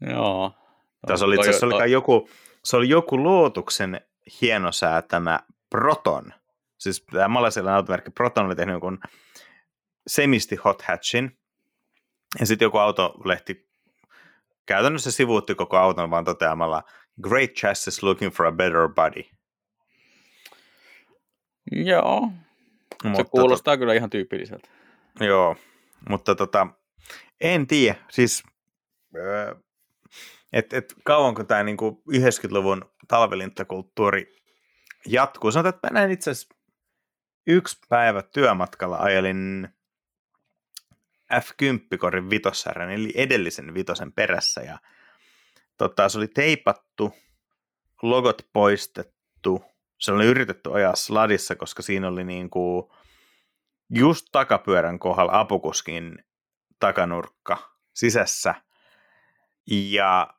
Joo. 0.00 0.52
Tässä 1.06 1.24
oli 1.24 1.34
itse 1.34 1.48
asiassa 1.48 1.66
oli 1.66 1.92
joku, 1.92 2.28
se 2.64 2.76
oli 2.76 2.88
joku 2.88 3.18
luotuksen 3.22 4.00
hienosäätämä 4.40 5.40
Proton. 5.70 6.32
Siis 6.78 7.04
tämä 7.12 7.28
malaisialainen 7.28 7.76
automerkki 7.76 8.10
Proton 8.10 8.46
oli 8.46 8.56
tehnyt 8.56 8.72
jonkun 8.72 8.98
semisti 10.06 10.56
hot 10.56 10.82
hatchin. 10.82 11.38
Ja 12.40 12.46
sitten 12.46 12.66
joku 12.66 12.78
autolehti 12.78 13.68
käytännössä 14.66 15.10
sivuutti 15.10 15.54
koko 15.54 15.76
auton 15.76 16.10
vaan 16.10 16.24
toteamalla 16.24 16.82
Great 17.22 17.50
chassis 17.50 18.02
looking 18.02 18.32
for 18.32 18.46
a 18.46 18.52
better 18.52 18.88
body. 18.88 19.22
Joo, 21.72 22.32
mutta 23.02 23.24
se 23.24 23.30
kuulostaa 23.30 23.74
to... 23.74 23.78
kyllä 23.78 23.94
ihan 23.94 24.10
tyypilliseltä. 24.10 24.68
Joo, 25.20 25.56
mutta 26.08 26.34
tota, 26.34 26.66
en 27.40 27.66
tiedä, 27.66 27.98
siis 28.10 28.42
että 30.52 30.76
et 30.76 30.94
kauanko 31.04 31.44
tämä 31.44 31.62
niinku 31.62 32.02
90-luvun 32.10 32.90
talvelintakulttuuri 33.08 34.36
jatkuu. 35.06 35.52
Sanotaan, 35.52 35.74
että 35.74 35.88
mä 35.90 36.00
näin 36.00 36.10
itse 36.10 36.30
asiassa 36.30 36.54
yksi 37.46 37.78
päivä 37.88 38.22
työmatkalla 38.22 38.96
ajelin 38.96 39.68
F10-korin 41.34 42.30
vitossarjan, 42.30 42.90
eli 42.90 43.12
edellisen 43.14 43.74
vitosen 43.74 44.12
perässä, 44.12 44.60
ja 44.60 44.78
tota, 45.76 46.08
se 46.08 46.18
oli 46.18 46.28
teipattu, 46.28 47.14
logot 48.02 48.48
poistettu, 48.52 49.64
se 50.02 50.12
oli 50.12 50.26
yritetty 50.26 50.74
ajaa 50.74 50.96
sladissa, 50.96 51.56
koska 51.56 51.82
siinä 51.82 52.08
oli 52.08 52.24
niin 52.24 52.50
kuin 52.50 52.90
just 53.90 54.26
takapyörän 54.32 54.98
kohdalla 54.98 55.40
apukuskin 55.40 56.24
takanurkka 56.80 57.58
sisässä. 57.94 58.54
Ja 59.70 60.34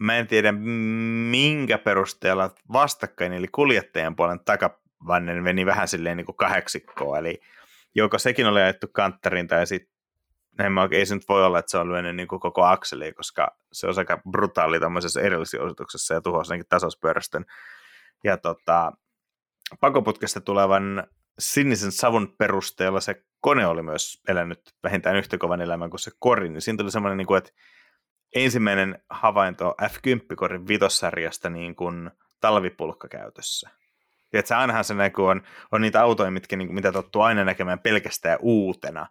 mä 0.00 0.16
en 0.16 0.26
tiedä 0.26 0.52
minkä 0.52 1.78
perusteella 1.78 2.54
vastakkain, 2.72 3.32
eli 3.32 3.48
kuljettajan 3.48 4.16
puolen 4.16 4.40
takavannen 4.44 5.42
meni 5.42 5.66
vähän 5.66 5.88
silleen 5.88 6.16
niin 6.16 6.26
kuin 6.26 6.36
kahdeksikkoa, 6.36 7.18
eli 7.18 7.40
joko 7.94 8.18
sekin 8.18 8.46
oli 8.46 8.60
ajettu 8.60 8.86
kanttarin 8.92 9.48
tai 9.48 9.66
sitten 9.66 9.94
ei 10.90 11.06
se 11.06 11.14
nyt 11.14 11.28
voi 11.28 11.44
olla, 11.44 11.58
että 11.58 11.70
se 11.70 11.78
on 11.78 11.88
lyönyt 11.88 12.16
niin 12.16 12.28
koko 12.28 12.64
akseli, 12.64 13.12
koska 13.12 13.56
se 13.72 13.86
on 13.86 13.94
aika 13.98 14.20
brutaali 14.30 14.80
tämmöisessä 14.80 15.20
erillisosoituksessa 15.20 16.14
ja 16.14 16.20
tuhosi 16.20 16.54
tasauspyörästön. 16.68 17.44
Ja 18.24 18.36
tota, 18.36 18.92
pakoputkesta 19.80 20.40
tulevan 20.40 21.06
sinisen 21.38 21.92
savun 21.92 22.34
perusteella 22.38 23.00
se 23.00 23.22
kone 23.40 23.66
oli 23.66 23.82
myös 23.82 24.22
elänyt 24.28 24.60
vähintään 24.82 25.16
yhtä 25.16 25.38
kovan 25.38 25.60
elämän 25.60 25.90
kuin 25.90 26.00
se 26.00 26.10
kori, 26.18 26.48
niin 26.48 26.60
siinä 26.60 26.76
tuli 26.76 26.90
semmoinen, 26.90 27.18
niin 27.18 27.26
kuin, 27.26 27.38
että 27.38 27.50
ensimmäinen 28.34 29.02
havainto 29.10 29.74
F10-korin 29.82 30.68
vitossarjasta 30.68 31.50
niin 31.50 31.74
kuin 31.74 32.10
talvipulkka 32.40 33.08
käytössä. 33.08 33.70
Tiedätkö, 34.30 34.56
ainahan 34.56 34.84
se 34.84 34.94
näkyy, 34.94 35.28
on, 35.28 35.42
on 35.72 35.80
niitä 35.80 36.02
autoja, 36.02 36.30
mitkä, 36.30 36.56
niin 36.56 36.68
kuin, 36.68 36.74
mitä 36.74 36.92
tottuu 36.92 37.22
aina 37.22 37.44
näkemään 37.44 37.78
pelkästään 37.78 38.38
uutena, 38.42 39.06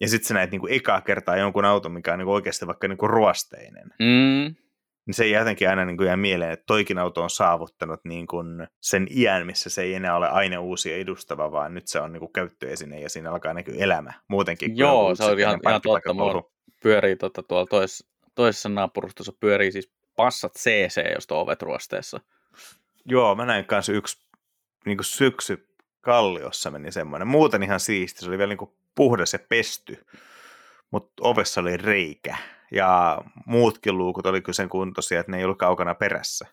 ja 0.00 0.08
sitten 0.08 0.28
sä 0.28 0.34
näet 0.34 0.50
niin 0.50 0.60
kuin 0.60 0.72
ekaa 0.72 1.00
kertaa 1.00 1.36
jonkun 1.36 1.64
auton, 1.64 1.92
mikä 1.92 2.12
on 2.12 2.18
niin 2.18 2.26
kuin 2.26 2.34
oikeasti 2.34 2.66
vaikka 2.66 2.88
niin 2.88 2.98
kuin 2.98 3.10
ruosteinen. 3.10 3.90
Mm 3.98 4.62
niin 5.06 5.14
se 5.14 5.26
jotenkin 5.26 5.68
aina 5.68 5.84
niin 5.84 5.96
kuin 5.96 6.06
jää 6.06 6.16
mieleen, 6.16 6.52
että 6.52 6.66
toikin 6.66 6.98
auto 6.98 7.22
on 7.22 7.30
saavuttanut 7.30 8.00
niin 8.04 8.26
kuin 8.26 8.68
sen 8.80 9.06
iän, 9.10 9.46
missä 9.46 9.70
se 9.70 9.82
ei 9.82 9.94
enää 9.94 10.16
ole 10.16 10.28
aina 10.28 10.60
uusi 10.60 10.90
ja 10.90 10.96
edustava, 10.96 11.52
vaan 11.52 11.74
nyt 11.74 11.86
se 11.86 12.00
on 12.00 12.12
niin 12.12 12.20
kuin 12.20 12.32
käyttöesine 12.32 13.00
ja 13.00 13.10
siinä 13.10 13.30
alkaa 13.30 13.54
näkyä 13.54 13.74
elämä 13.78 14.12
muutenkin. 14.28 14.76
Joo, 14.76 15.14
se 15.14 15.24
on 15.24 15.38
ihan, 15.38 15.60
ihan 15.68 15.80
totta. 15.80 16.14
Mulla 16.14 16.50
pyörii 16.82 17.16
tuota, 17.16 17.42
tuolla 17.42 17.66
tois, 17.66 18.10
toisessa 18.34 18.68
naapurustossa 18.68 19.32
pyörii 19.40 19.72
siis 19.72 19.92
Passat 20.16 20.52
CC, 20.58 21.12
josta 21.14 21.34
ovet 21.34 21.62
ruosteessa. 21.62 22.20
Joo, 23.04 23.34
mä 23.34 23.46
näin 23.46 23.64
kanssa 23.64 23.92
yksi 23.92 24.26
niin 24.86 24.96
kuin 24.96 25.04
syksy 25.04 25.68
Kalliossa 26.00 26.70
meni 26.70 26.92
semmoinen. 26.92 27.28
Muuten 27.28 27.62
ihan 27.62 27.80
siisti, 27.80 28.20
se 28.20 28.28
oli 28.28 28.38
vielä 28.38 28.50
niin 28.50 28.58
kuin 28.58 28.72
puhdas 28.94 29.32
ja 29.32 29.38
pesty, 29.48 30.06
mutta 30.90 31.12
ovessa 31.20 31.60
oli 31.60 31.76
reikä 31.76 32.36
ja 32.72 33.22
muutkin 33.46 33.98
luukut 33.98 34.26
oli 34.26 34.40
kyllä 34.40 34.56
sen 34.56 34.68
kuntoisia, 34.68 35.20
että 35.20 35.32
ne 35.32 35.38
ei 35.38 35.44
ollut 35.44 35.58
kaukana 35.58 35.94
perässä. 35.94 36.46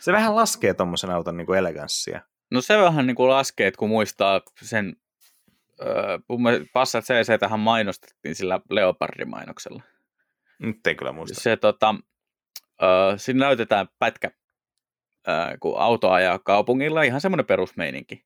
Se 0.00 0.12
vähän 0.12 0.36
laskee 0.36 0.74
tuommoisen 0.74 1.10
auton 1.10 1.36
niin 1.36 1.46
kuin 1.46 1.58
eleganssia. 1.58 2.20
No 2.50 2.60
se 2.60 2.78
vähän 2.78 3.06
niin 3.06 3.14
kuin 3.14 3.30
laskee, 3.30 3.66
että 3.66 3.78
kun 3.78 3.88
muistaa 3.88 4.40
sen, 4.62 4.96
öö, 5.80 6.18
Passat 6.72 7.04
CC 7.04 7.40
tähän 7.40 7.60
mainostettiin 7.60 8.34
sillä 8.34 8.60
Leopardi-mainoksella. 8.70 9.82
Nyt 10.58 10.86
ei 10.86 10.94
kyllä 10.94 11.12
muista. 11.12 11.40
Se 11.40 11.56
tota, 11.56 11.94
öö, 12.82 13.18
siinä 13.18 13.46
näytetään 13.46 13.88
pätkä, 13.98 14.30
öö, 15.28 15.58
kun 15.60 15.80
auto 15.80 16.10
ajaa 16.10 16.38
kaupungilla, 16.38 17.02
ihan 17.02 17.20
semmoinen 17.20 17.46
perusmeininki. 17.46 18.24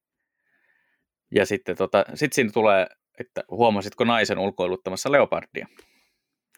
Ja 1.30 1.46
sitten 1.46 1.76
tota, 1.76 2.04
sit 2.14 2.32
siinä 2.32 2.50
tulee, 2.52 2.86
että 3.20 3.44
huomasitko 3.50 4.04
naisen 4.04 4.38
ulkoiluttamassa 4.38 5.12
leopardia? 5.12 5.66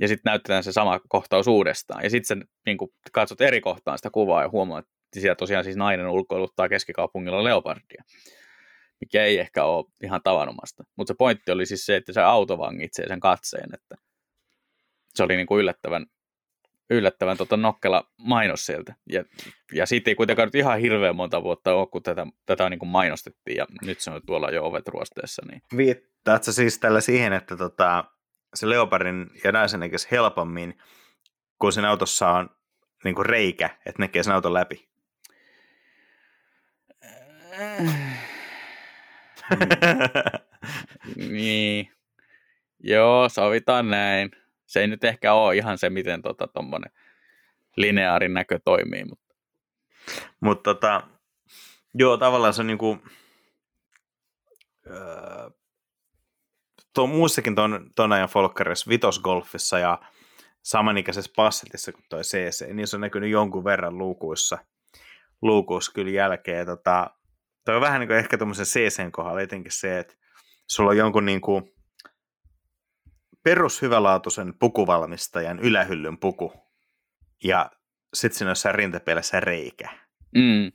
Ja 0.00 0.08
sitten 0.08 0.30
näytetään 0.30 0.64
se 0.64 0.72
sama 0.72 1.00
kohtaus 1.08 1.46
uudestaan. 1.46 2.04
Ja 2.04 2.10
sitten 2.10 2.44
niin 2.66 2.78
katsot 3.12 3.40
eri 3.40 3.60
kohtaan 3.60 3.98
sitä 3.98 4.10
kuvaa 4.10 4.42
ja 4.42 4.48
huomaat, 4.48 4.84
että 4.84 5.20
siellä 5.20 5.34
tosiaan 5.34 5.64
siis 5.64 5.76
nainen 5.76 6.08
ulkoiluttaa 6.08 6.68
keskikaupungilla 6.68 7.44
leopardia, 7.44 8.04
mikä 9.00 9.24
ei 9.24 9.38
ehkä 9.38 9.64
ole 9.64 9.84
ihan 10.02 10.20
tavanomasta. 10.24 10.84
Mutta 10.96 11.12
se 11.12 11.16
pointti 11.18 11.52
oli 11.52 11.66
siis 11.66 11.86
se, 11.86 11.96
että 11.96 12.12
se 12.12 12.20
auto 12.20 12.58
vangitsee 12.58 13.08
sen 13.08 13.20
katseen, 13.20 13.68
että 13.74 13.96
se 15.14 15.22
oli 15.22 15.36
niin 15.36 15.46
kuin 15.46 15.60
yllättävän, 15.60 16.06
yllättävän 16.90 17.36
tota 17.36 17.56
nokkela 17.56 18.10
mainos 18.18 18.66
sieltä. 18.66 18.94
Ja, 19.10 19.24
ja 19.72 19.86
siitä 19.86 20.10
ei 20.10 20.14
kuitenkaan 20.14 20.46
nyt 20.46 20.54
ihan 20.54 20.80
hirveän 20.80 21.16
monta 21.16 21.42
vuotta 21.42 21.74
ole, 21.74 21.86
kun 21.86 22.02
tätä, 22.02 22.26
tätä 22.46 22.70
niin 22.70 22.78
kuin 22.78 22.88
mainostettiin, 22.88 23.56
ja 23.56 23.66
nyt 23.82 24.00
se 24.00 24.10
on 24.10 24.22
tuolla 24.26 24.50
jo 24.50 24.64
ovet 24.64 24.88
ruosteessa. 24.88 25.42
Niin. 25.50 25.62
Viittaatko 25.76 26.52
siis 26.52 26.78
tällä 26.78 27.00
siihen, 27.00 27.32
että 27.32 27.56
tota, 27.56 28.04
se 28.54 28.68
leopardin 28.68 29.30
ja 29.44 29.52
naisen 29.52 29.80
näkisi 29.80 30.08
helpommin, 30.10 30.78
kun 31.58 31.72
sen 31.72 31.84
autossa 31.84 32.28
on 32.28 32.50
niin 33.04 33.14
kuin 33.14 33.26
reikä, 33.26 33.70
että 33.86 34.02
näkee 34.02 34.22
sen 34.22 34.34
auton 34.34 34.54
läpi. 34.54 34.88
niin. 41.30 41.92
Joo, 42.78 43.28
sovitaan 43.28 43.90
näin. 43.90 44.30
Se 44.66 44.80
ei 44.80 44.86
nyt 44.86 45.04
ehkä 45.04 45.32
ole 45.32 45.56
ihan 45.56 45.78
se, 45.78 45.90
miten 45.90 46.22
tota, 46.22 46.46
tuommoinen 46.46 46.92
lineaarin 47.76 48.34
näkö 48.34 48.58
toimii. 48.64 49.04
Mutta 49.04 49.26
Mut, 50.40 50.62
tota, 50.62 51.02
joo, 51.94 52.16
tavallaan 52.16 52.54
se 52.54 52.62
on 52.62 52.66
niinku, 52.66 52.98
öö, 54.86 55.50
tuo 56.96 57.06
muissakin 57.06 57.54
ton, 57.54 57.90
ton 57.94 58.12
ajan 58.12 58.28
folkkarissa, 58.28 58.88
vitosgolfissa 58.88 59.78
ja 59.78 59.98
samanikäisessä 60.62 61.32
passetissa 61.36 61.92
kuin 61.92 62.04
toi 62.08 62.22
CC, 62.22 62.66
niin 62.72 62.86
se 62.86 62.96
on 62.96 63.00
näkynyt 63.00 63.30
jonkun 63.30 63.64
verran 63.64 63.98
luukuissa, 63.98 64.58
luukuissa 65.42 65.92
kyllä 65.92 66.10
jälkeen. 66.10 66.66
Tota, 66.66 67.10
toi 67.64 67.74
on 67.74 67.80
vähän 67.80 68.00
niin 68.00 68.08
kuin 68.08 68.18
ehkä 68.18 68.38
tuommoisen 68.38 68.66
CCn 68.66 69.12
kohdalla 69.12 69.40
etenkin 69.40 69.72
se, 69.72 69.98
että 69.98 70.14
sulla 70.70 70.90
on 70.90 70.96
jonkun 70.96 71.24
niin 71.24 71.40
kuin 71.40 71.72
perushyvälaatuisen 73.42 74.54
pukuvalmistajan 74.58 75.58
ylähyllyn 75.58 76.18
puku 76.18 76.52
ja 77.44 77.70
sitten 78.14 78.38
siinä 78.38 78.48
on 78.48 78.50
jossain 78.50 78.74
rintapeilessä 78.74 79.40
reikä. 79.40 79.88
Mm. 80.34 80.72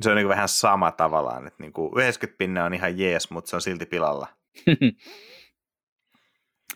Se 0.00 0.10
on 0.10 0.16
niin 0.16 0.28
vähän 0.28 0.48
sama 0.48 0.92
tavallaan, 0.92 1.46
että 1.46 1.62
niin 1.62 1.72
kuin 1.72 1.92
90 1.96 2.38
pinna 2.38 2.64
on 2.64 2.74
ihan 2.74 2.98
jees, 2.98 3.30
mutta 3.30 3.50
se 3.50 3.56
on 3.56 3.62
silti 3.62 3.86
pilalla. 3.86 4.28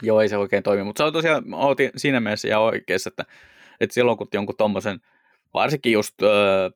Joo, 0.02 0.20
ei 0.20 0.28
se 0.28 0.36
oikein 0.36 0.62
toimi, 0.62 0.84
mutta 0.84 1.00
se 1.00 1.06
on 1.06 1.12
tosiaan, 1.12 1.54
otin 1.54 1.90
siinä 1.96 2.20
mielessä 2.20 2.48
ihan 2.48 2.62
oikeassa, 2.62 3.08
että, 3.08 3.24
että 3.80 3.94
silloin 3.94 4.18
kun 4.18 4.28
jonkun 4.32 4.56
tommosen, 4.56 5.00
varsinkin 5.54 5.92
just 5.92 6.22
öö, 6.22 6.70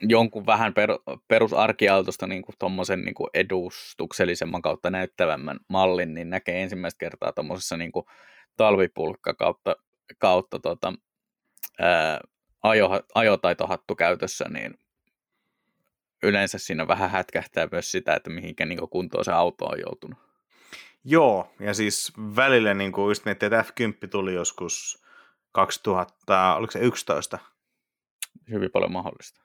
jonkun 0.00 0.46
vähän 0.46 0.74
per, 0.74 0.90
perusarkiautosta 1.28 2.26
niin 2.26 2.42
kuin 2.42 2.56
tommosen 2.58 3.00
niin 3.00 3.14
kuin 3.14 3.30
edustuksellisemman 3.34 4.62
kautta 4.62 4.90
näyttävämmän 4.90 5.58
mallin, 5.68 6.14
niin 6.14 6.30
näkee 6.30 6.62
ensimmäistä 6.62 6.98
kertaa 6.98 7.32
tommosessa 7.32 7.76
niin 7.76 7.92
kuin 7.92 8.06
talvipulkka 8.56 9.34
kautta, 9.34 9.76
kautta 10.18 10.58
tota, 10.58 10.92
ää, 11.80 12.20
ajo, 12.62 12.88
ajotaitohattu 13.14 13.94
käytössä, 13.94 14.44
niin 14.48 14.74
yleensä 16.22 16.58
siinä 16.58 16.88
vähän 16.88 17.10
hätkähtää 17.10 17.68
myös 17.72 17.90
sitä, 17.90 18.14
että 18.14 18.30
mihinkä 18.30 18.66
niin 18.66 18.88
kuntoon 18.90 19.24
se 19.24 19.32
auto 19.32 19.64
on 19.64 19.80
joutunut. 19.80 20.18
Joo, 21.04 21.54
ja 21.60 21.74
siis 21.74 22.12
välillä 22.36 22.74
niin 22.74 22.92
kuin 22.92 23.10
just 23.10 23.24
miettii, 23.24 23.46
että 23.46 23.62
F10 23.62 24.08
tuli 24.08 24.34
joskus 24.34 25.04
2000, 25.52 26.54
oliko 26.54 26.70
se 26.70 26.78
11? 26.78 27.38
Hyvin 28.50 28.70
paljon 28.70 28.92
mahdollista. 28.92 29.40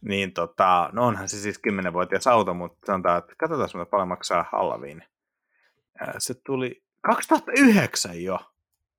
Niin 0.00 0.32
tota, 0.32 0.90
no 0.92 1.06
onhan 1.06 1.28
se 1.28 1.40
siis 1.40 1.60
10-vuotias 1.68 2.26
auto, 2.26 2.54
mutta 2.54 2.86
sanotaan, 2.86 3.18
että 3.18 3.34
katsotaan, 3.38 3.68
mitä 3.74 3.90
paljon 3.90 4.08
maksaa 4.08 4.44
Halloween. 4.52 5.04
Se 6.18 6.34
tuli 6.34 6.82
2009 7.00 8.22
jo. 8.22 8.38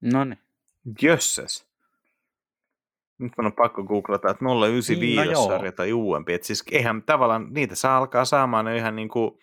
No 0.02 0.24
niin. 0.24 0.40
Jösses. 1.02 1.68
Nyt 3.18 3.34
on 3.38 3.54
pakko 3.54 3.84
googlata, 3.84 4.32
että 4.32 4.46
095 4.46 5.00
niin, 5.00 5.34
no 5.34 5.48
sarja 5.48 5.72
tai 5.72 5.94
uudempi. 5.94 6.34
Että 6.34 6.48
siis 6.48 6.64
eihän 6.72 7.04
tavallaan, 7.04 7.48
niitä 7.50 7.76
saa 7.76 7.98
alkaa 7.98 8.26
saamaan 8.26 8.66
ne 8.66 8.78
ihan 8.78 8.96
niin 8.96 9.10
kuin, 9.10 9.40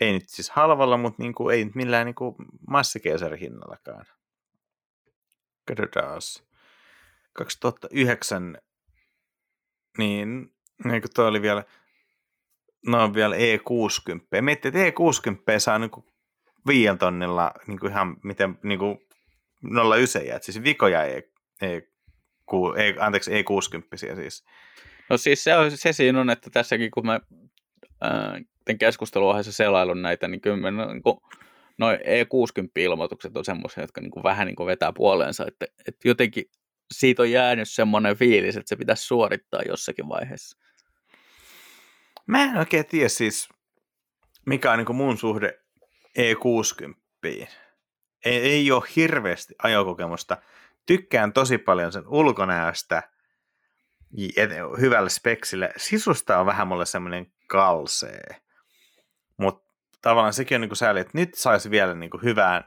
ei 0.00 0.12
nyt 0.12 0.28
siis 0.28 0.50
halvalla, 0.50 0.96
mutta 0.96 1.22
niin 1.22 1.34
kuin, 1.34 1.54
ei 1.54 1.64
nyt 1.64 1.74
millään 1.74 2.06
niin 2.06 2.14
kuin 2.14 2.34
hinnallakaan. 3.40 4.04
Katsotaan. 5.68 6.20
2009, 7.32 8.58
niin, 9.98 10.54
niin 10.84 11.02
kuin 11.02 11.12
toi 11.14 11.28
oli 11.28 11.42
vielä, 11.42 11.64
no 12.86 13.04
on 13.04 13.14
vielä 13.14 13.36
E60. 13.36 14.40
Miettii, 14.40 14.68
että 14.68 14.80
E60 14.80 15.58
saa 15.58 15.78
niin 15.78 15.90
kuin 15.90 16.06
viien 16.66 16.98
tonnilla 16.98 17.52
niin 17.66 17.78
kuin 17.78 17.92
ihan 17.92 18.16
miten 18.24 18.58
niin 18.62 18.78
kuin 18.78 18.98
09, 19.96 20.22
että 20.22 20.44
siis 20.44 20.62
vikoja 20.62 21.04
E, 21.04 21.22
e, 21.62 21.80
e 22.76 22.94
anteeksi, 22.98 23.30
E60 23.30 23.96
siis. 23.96 24.44
No 25.10 25.16
siis 25.16 25.44
se, 25.44 25.56
on, 25.56 25.70
se 25.70 25.92
siinä 25.92 26.20
on, 26.20 26.30
että 26.30 26.50
tässäkin 26.50 26.90
kun 26.90 27.06
mä 27.06 27.20
äh, 28.04 28.76
keskusteluohjeessa 28.78 29.52
selailun 29.52 30.02
näitä, 30.02 30.28
niin 30.28 30.40
kyllä 30.40 30.70
mä, 30.70 30.86
niin 30.86 31.02
kuin, 31.02 31.18
noin 31.78 31.98
E60-ilmoitukset 31.98 33.36
on 33.36 33.44
semmoisia, 33.44 33.82
jotka 33.82 34.00
niin 34.00 34.10
kuin 34.10 34.22
vähän 34.22 34.46
niin 34.46 34.56
kuin 34.56 34.66
vetää 34.66 34.92
puoleensa, 34.92 35.44
että, 35.46 35.66
että 35.88 36.08
jotenkin 36.08 36.44
siitä 36.92 37.22
on 37.22 37.30
jäänyt 37.30 37.68
semmoinen 37.68 38.16
fiilis, 38.16 38.56
että 38.56 38.68
se 38.68 38.76
pitäisi 38.76 39.06
suorittaa 39.06 39.62
jossakin 39.68 40.08
vaiheessa. 40.08 40.58
Mä 42.26 42.44
en 42.44 42.56
oikein 42.56 42.86
tiedä 42.86 43.08
siis, 43.08 43.48
mikä 44.46 44.72
on 44.72 44.78
niin 44.78 44.96
mun 44.96 45.18
suhde 45.18 45.58
E60. 46.18 46.94
Ei, 47.24 47.46
ei 48.24 48.70
ole 48.70 48.84
hirveästi 48.96 49.54
ajokokemusta. 49.62 50.36
Tykkään 50.88 51.32
tosi 51.32 51.58
paljon 51.58 51.92
sen 51.92 52.08
ulkonäöstä 52.08 53.02
hyvälle 54.80 55.10
speksille. 55.10 55.72
Sisusta 55.76 56.38
on 56.38 56.46
vähän 56.46 56.68
mulle 56.68 56.86
semmoinen 56.86 57.32
kalsee. 57.48 58.40
Mutta 59.36 59.68
tavallaan 60.02 60.32
sekin 60.32 60.54
on 60.54 60.60
niin 60.60 60.68
kuin 60.68 60.76
sääli, 60.76 61.00
että 61.00 61.18
nyt 61.18 61.34
saisi 61.34 61.70
vielä 61.70 61.94
niin 61.94 62.10
kuin 62.10 62.22
hyvään, 62.22 62.64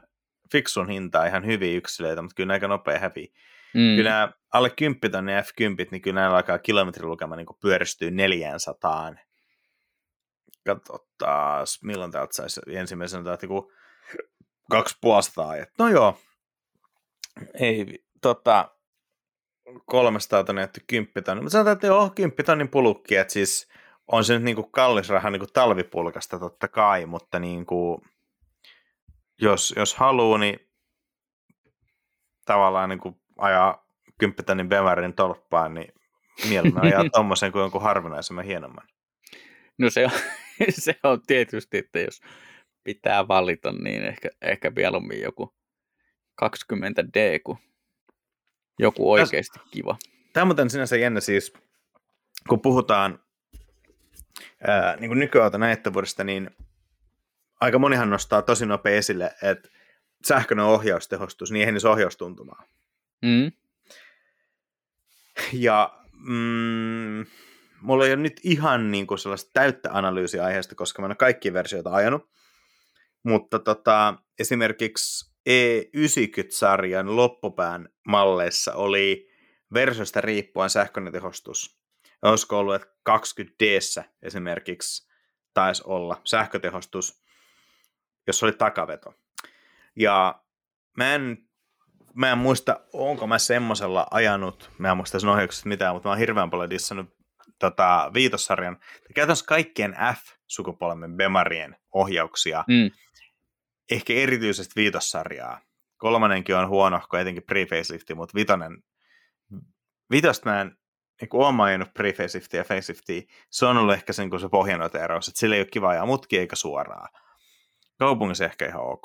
fiksun 0.52 0.88
hintaa 0.88 1.26
ihan 1.26 1.46
hyviä 1.46 1.76
yksilöitä, 1.76 2.22
mutta 2.22 2.34
kyllä 2.34 2.52
aika 2.52 2.68
nopea 2.68 2.98
häviä. 2.98 3.26
Mm. 3.74 3.96
Kyllä 3.96 4.10
nämä 4.10 4.32
alle 4.52 4.70
10 4.70 5.10
tonne 5.12 5.40
F10, 5.40 5.88
niin 5.90 6.02
kyllä 6.02 6.20
näillä 6.20 6.36
alkaa 6.36 6.58
kilometrilukema 6.58 7.36
niin 7.36 7.46
pyöristyy 7.62 8.10
400 8.10 9.14
katsotaan, 10.66 11.66
milloin 11.82 12.12
täältä 12.12 12.34
saisi 12.34 12.60
ensimmäisenä 12.68 13.24
täältä 13.24 13.46
joku 13.46 13.72
kaksi 14.70 14.96
puolestaan. 15.00 15.66
No 15.78 15.88
joo, 15.88 16.18
ei, 17.54 18.04
tota, 18.22 18.70
300 19.86 20.44
tonne 20.44 20.60
jätty 20.60 20.80
10 20.86 21.24
tonni. 21.24 21.42
Mutta 21.42 21.52
sanotaan, 21.52 21.72
että 21.72 21.86
joo, 21.86 22.10
10 22.10 22.44
tonnin 22.46 22.68
pulukki, 22.68 23.16
että 23.16 23.32
siis 23.32 23.68
on 24.06 24.24
se 24.24 24.34
nyt 24.34 24.42
niinku 24.42 24.62
kallis 24.62 25.08
raha 25.08 25.30
niinku 25.30 25.46
talvipulkasta 25.46 26.38
totta 26.38 26.68
kai, 26.68 27.06
mutta 27.06 27.38
niinku, 27.38 28.02
jos, 29.40 29.74
jos 29.76 29.94
haluaa, 29.94 30.38
niin 30.38 30.68
tavallaan 32.44 32.88
niinku 32.88 33.20
ajaa 33.38 33.86
10 34.18 34.44
tonnin 34.44 34.68
Bemarin 34.68 35.14
tolppaan, 35.14 35.74
niin 35.74 35.94
mieluummin 36.48 36.84
ajaa 36.84 37.04
tommosen 37.12 37.52
kuin 37.52 37.60
jonkun 37.60 37.82
harvinaisemman 37.82 38.44
hienomman. 38.44 38.86
No 39.78 39.90
se 39.90 40.04
on, 40.04 40.10
se 40.84 40.94
on 41.02 41.22
tietysti, 41.26 41.78
että 41.78 42.00
jos 42.00 42.20
pitää 42.84 43.28
valita, 43.28 43.72
niin 43.72 44.02
ehkä, 44.02 44.28
ehkä 44.42 44.72
mieluummin 44.76 45.20
joku 45.20 45.54
20D 46.44 47.40
kuin 47.44 47.58
joku 48.78 49.12
oikeasti 49.12 49.58
Täs, 49.58 49.68
kiva. 49.70 49.96
Tämä 50.32 50.42
on 50.42 50.48
muuten 50.48 50.70
sinänsä 50.70 50.96
jännä 50.96 51.20
siis, 51.20 51.52
kun 52.48 52.60
puhutaan 52.60 53.18
ää, 54.66 54.96
niin 54.96 55.08
kuin 55.08 55.18
nykyauton 55.18 55.60
näyttävuudesta, 55.60 56.24
niin 56.24 56.50
aika 57.60 57.78
monihan 57.78 58.10
nostaa 58.10 58.42
tosi 58.42 58.66
nopea 58.66 58.96
esille, 58.96 59.34
että 59.42 59.68
sähköinen 60.24 60.64
ohjaustehostus, 60.64 61.52
niin 61.52 61.60
eihän 61.60 61.80
se 61.80 61.88
ohjaustuntumaa. 61.88 62.64
Mm. 63.22 63.52
Ja 65.52 65.98
mm, 66.12 67.26
mulla 67.80 68.06
ei 68.06 68.12
ole 68.12 68.22
nyt 68.22 68.40
ihan 68.42 68.90
niin 68.90 69.06
kuin 69.06 69.18
sellaista 69.18 69.50
täyttä 69.52 69.88
analyysiä 69.92 70.44
aiheesta, 70.44 70.74
koska 70.74 71.02
mä 71.02 71.06
en 71.06 71.10
ole 71.10 71.16
kaikki 71.16 71.52
versioita 71.52 71.94
ajanut. 71.94 72.30
Mutta 73.22 73.58
tota, 73.58 74.14
esimerkiksi 74.38 75.31
E90-sarjan 75.48 77.16
loppupään 77.16 77.88
malleissa 78.08 78.74
oli 78.74 79.30
versiosta 79.74 80.20
riippuen 80.20 80.70
sähköinen 80.70 81.12
tehostus. 81.12 81.82
Olisiko 82.22 82.58
ollut, 82.58 82.74
että 82.74 82.88
20 83.02 83.64
d 83.64 83.78
esimerkiksi 84.22 85.12
taisi 85.54 85.82
olla 85.86 86.20
sähkötehostus, 86.24 87.22
jos 88.26 88.42
oli 88.42 88.52
takaveto. 88.52 89.14
Ja 89.96 90.42
mä 90.96 91.14
en, 91.14 91.38
mä 92.14 92.32
en 92.32 92.38
muista, 92.38 92.80
onko 92.92 93.26
mä 93.26 93.38
semmoisella 93.38 94.06
ajanut, 94.10 94.70
mä 94.78 94.90
en 94.90 94.96
muista 94.96 95.20
sen 95.20 95.30
ohjauksesta 95.30 95.68
mitään, 95.68 95.94
mutta 95.94 96.08
mä 96.08 96.10
oon 96.10 96.18
hirveän 96.18 96.50
paljon 96.50 96.70
dissannut 96.70 97.16
tota, 97.58 98.10
viitossarjan, 98.14 98.78
käytännössä 99.14 99.44
kaikkien 99.46 99.96
F-sukupolven 100.14 101.16
Bemarien 101.16 101.76
ohjauksia, 101.92 102.64
mm. 102.68 102.90
Ehkä 103.90 104.12
erityisesti 104.12 104.72
viitossarjaa. 104.76 105.60
Kolmanenkin 105.96 106.56
on 106.56 106.68
huonohko, 106.68 107.16
etenkin 107.16 107.42
pre-facelifti, 107.42 108.14
mutta 108.14 108.34
vitonen, 108.34 108.82
vitosta 110.10 110.50
mä 110.50 110.60
en 110.60 110.76
niin 111.20 111.28
kuin 111.28 111.60
ajanut 111.60 111.88
pre-faceliftia 111.88 112.56
ja 112.56 112.64
faceliftia, 112.64 113.22
se 113.50 113.66
on 113.66 113.76
ollut 113.76 113.94
ehkä 113.94 114.12
sen, 114.12 114.30
kun 114.30 114.40
se 114.40 114.48
pohjanoteeraus, 114.48 115.28
että 115.28 115.40
sillä 115.40 115.56
ei 115.56 115.60
ole 115.60 115.68
kiva 115.72 115.88
ajaa 115.88 116.06
mutki 116.06 116.38
eikä 116.38 116.56
suoraa. 116.56 117.08
Kaupungissa 117.98 118.44
ehkä 118.44 118.66
ihan 118.66 118.82
ok. 118.82 119.04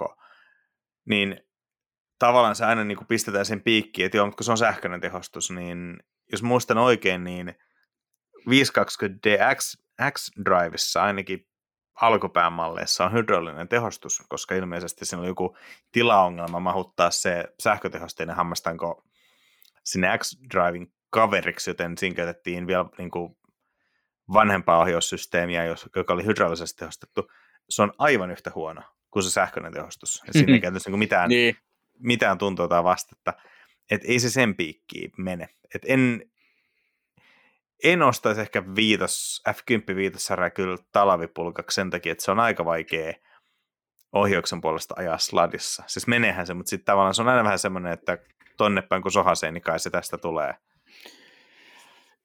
Niin 1.06 1.40
tavallaan 2.20 2.56
se 2.56 2.66
aina 2.66 2.84
niin 2.84 2.98
kuin 2.98 3.08
pistetään 3.08 3.46
sen 3.46 3.62
piikkiin, 3.62 4.06
että 4.06 4.18
joo, 4.18 4.26
mutta 4.26 4.38
kun 4.38 4.46
se 4.46 4.52
on 4.52 4.58
sähköinen 4.58 5.02
tehostus, 5.02 5.52
niin 5.52 5.98
jos 6.32 6.44
muistan 6.44 6.78
oikein, 6.78 7.24
niin 7.24 7.56
520D 8.50 9.56
X-Drivessa 10.12 11.04
ainakin 11.04 11.48
alkupään 12.02 12.54
malleissa 12.54 13.06
on 13.06 13.14
hydraulinen 13.14 13.68
tehostus, 13.68 14.24
koska 14.30 14.56
ilmeisesti 14.56 15.06
siinä 15.06 15.22
on 15.22 15.28
joku 15.28 15.58
tilaongelma 15.92 16.60
mahuttaa 16.60 17.12
se 17.12 17.44
sähkötehosteinen 17.60 18.36
hammastanko 18.36 19.04
sinne 19.84 20.18
X-Drivin 20.18 20.94
kaveriksi, 21.10 21.70
joten 21.70 21.98
siinä 21.98 22.16
käytettiin 22.16 22.68
vielä 22.68 22.86
niin 22.98 23.12
kuin 23.12 23.38
vanhempaa 24.34 24.80
ohjaussysteemiä, 24.80 25.66
joka 25.96 26.14
oli 26.14 26.26
hydraulisesti 26.26 26.80
tehostettu. 26.80 27.32
Se 27.70 27.82
on 27.82 27.94
aivan 27.98 28.32
yhtä 28.32 28.52
huono 28.56 28.82
kuin 29.12 29.24
se 29.24 29.30
sähköinen 29.30 29.74
tehostus. 29.74 30.24
Ja 30.28 30.34
siinä 30.34 30.54
ei 30.54 30.60
käytännössä 30.60 30.90
niin 30.90 31.00
mitään, 31.00 31.30
niin. 31.30 31.58
mitään 32.00 32.38
tuntua 32.38 32.68
tai 32.68 32.84
vastetta. 32.84 33.34
Että 33.92 34.08
ei 34.08 34.20
se 34.20 34.30
sen 34.30 34.56
piikkiin 34.56 35.12
mene. 35.18 35.50
Et 35.76 35.82
en, 35.86 36.22
en 37.84 38.02
ostaisi 38.02 38.42
ehkä 38.42 38.64
viitos, 38.76 39.44
F10 39.50 39.96
viitossarja 39.96 40.50
kyllä 40.50 40.78
talvipulkaksi 40.92 41.76
sen 41.76 41.90
takia, 41.90 42.12
että 42.12 42.24
se 42.24 42.32
on 42.32 42.40
aika 42.40 42.66
vaikea 42.66 43.14
ohjauksen 44.14 44.62
puolesta 44.62 44.96
ajaa 44.98 45.18
sladissa. 45.18 45.84
Siis 45.88 46.08
menehän 46.08 46.48
se, 46.48 46.54
mutta 46.54 46.70
sitten 46.70 46.86
tavallaan 46.86 47.16
se 47.16 47.22
on 47.22 47.28
aina 47.28 47.44
vähän 47.44 47.60
semmoinen, 47.60 47.94
että 47.94 48.18
tonne 48.58 48.82
päin 48.82 49.02
kun 49.02 49.12
sohasee, 49.12 49.52
niin 49.52 49.62
kai 49.62 49.80
se 49.80 49.90
tästä 49.90 50.18
tulee. 50.18 50.54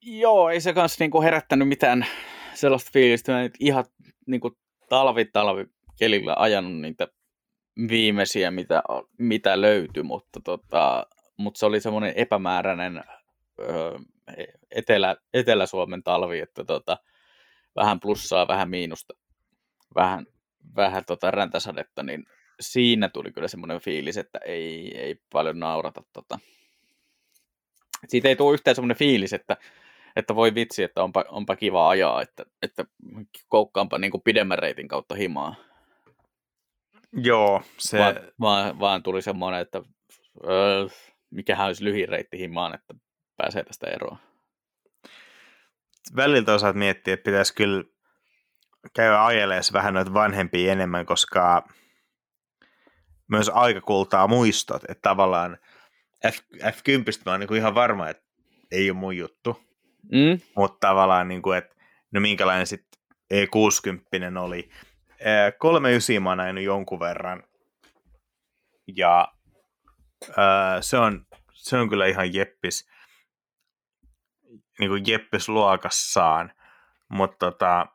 Joo, 0.01 0.49
ei 0.49 0.61
se 0.61 0.73
kanssa 0.73 1.03
niinku 1.03 1.21
herättänyt 1.21 1.67
mitään 1.67 2.05
sellaista 2.53 2.89
fiilistä. 2.93 3.31
Mä 3.31 3.49
ihan 3.59 3.85
niinku 4.27 4.57
talvi 4.89 5.25
talvi 5.25 5.65
kelillä 5.99 6.35
ajanut 6.37 6.81
niitä 6.81 7.07
viimeisiä, 7.89 8.51
mitä, 8.51 8.83
mitä 9.19 9.61
löytyi, 9.61 10.03
mutta, 10.03 10.39
tota, 10.43 11.07
mutta 11.37 11.59
se 11.59 11.65
oli 11.65 11.81
semmoinen 11.81 12.13
epämääräinen 12.15 13.03
öö, 13.59 13.99
Etelä, 14.71 15.15
Etelä-Suomen 15.33 16.03
talvi, 16.03 16.39
että 16.39 16.63
tota, 16.63 16.97
vähän 17.75 17.99
plussaa, 17.99 18.47
vähän 18.47 18.69
miinusta, 18.69 19.13
vähän, 19.95 20.25
vähän 20.75 21.05
tota 21.05 21.31
räntäsadetta, 21.31 22.03
niin 22.03 22.25
siinä 22.59 23.09
tuli 23.09 23.31
kyllä 23.31 23.47
semmoinen 23.47 23.79
fiilis, 23.79 24.17
että 24.17 24.39
ei, 24.45 24.97
ei 24.97 25.15
paljon 25.31 25.59
naurata. 25.59 26.03
Tota. 26.13 26.39
Siitä 28.07 28.29
ei 28.29 28.35
tule 28.35 28.53
yhtään 28.53 28.75
semmoinen 28.75 28.97
fiilis, 28.97 29.33
että, 29.33 29.57
että 30.15 30.35
voi 30.35 30.55
vitsi, 30.55 30.83
että 30.83 31.03
onpa, 31.03 31.25
onpa 31.27 31.55
kiva 31.55 31.89
ajaa, 31.89 32.21
että, 32.21 32.45
että 32.61 32.85
koukkaanpa 33.49 33.97
niin 33.97 34.11
kuin 34.11 34.23
pidemmän 34.23 34.59
reitin 34.59 34.87
kautta 34.87 35.15
himaa. 35.15 35.55
Joo, 37.13 37.61
se... 37.77 37.97
Vaan, 37.99 38.15
vaan, 38.39 38.79
vaan 38.79 39.03
tuli 39.03 39.21
semmoinen, 39.21 39.61
että 39.61 39.81
öö, 40.47 40.87
mikähän 41.29 41.67
olisi 41.67 41.83
lyhin 41.83 42.09
reitti 42.09 42.39
himaan, 42.39 42.75
että 42.75 42.93
pääsee 43.43 43.63
tästä 43.63 43.87
eroon. 43.87 44.17
Väliltä 46.15 46.53
osaat 46.53 46.75
miettiä, 46.75 47.13
että 47.13 47.23
pitäisi 47.23 47.55
kyllä 47.55 47.83
käydä 48.93 49.25
ajeleessa 49.25 49.73
vähän 49.73 49.93
noita 49.93 50.13
vanhempia 50.13 50.71
enemmän, 50.71 51.05
koska 51.05 51.67
myös 53.27 53.49
aika 53.49 53.81
kultaa 53.81 54.27
muistot, 54.27 54.83
että 54.83 55.01
tavallaan 55.09 55.57
F, 56.31 56.39
F10 56.63 57.21
mä 57.25 57.31
oon 57.31 57.39
niin 57.39 57.55
ihan 57.55 57.75
varma, 57.75 58.09
että 58.09 58.23
ei 58.71 58.89
ole 58.89 58.99
mun 58.99 59.17
juttu, 59.17 59.63
Mm? 60.11 60.39
mutta 60.55 60.87
tavallaan, 60.87 61.27
niin 61.27 61.41
kuin, 61.41 61.57
että 61.57 61.75
no 62.11 62.21
minkälainen 62.21 62.67
sitten 62.67 63.01
E60 63.33 64.37
oli. 64.39 64.69
39 65.57 66.23
mä 66.23 66.29
oon 66.29 66.63
jonkun 66.63 66.99
verran, 66.99 67.43
ja 68.95 69.27
ää, 70.37 70.81
se, 70.81 70.97
on, 70.97 71.25
se 71.53 71.77
on 71.77 71.89
kyllä 71.89 72.05
ihan 72.05 72.33
jeppis, 72.33 72.89
niin 74.79 74.89
kuin 74.89 75.03
jeppis 75.07 75.49
luokassaan, 75.49 76.51
mutta 77.09 77.37
tota, 77.37 77.87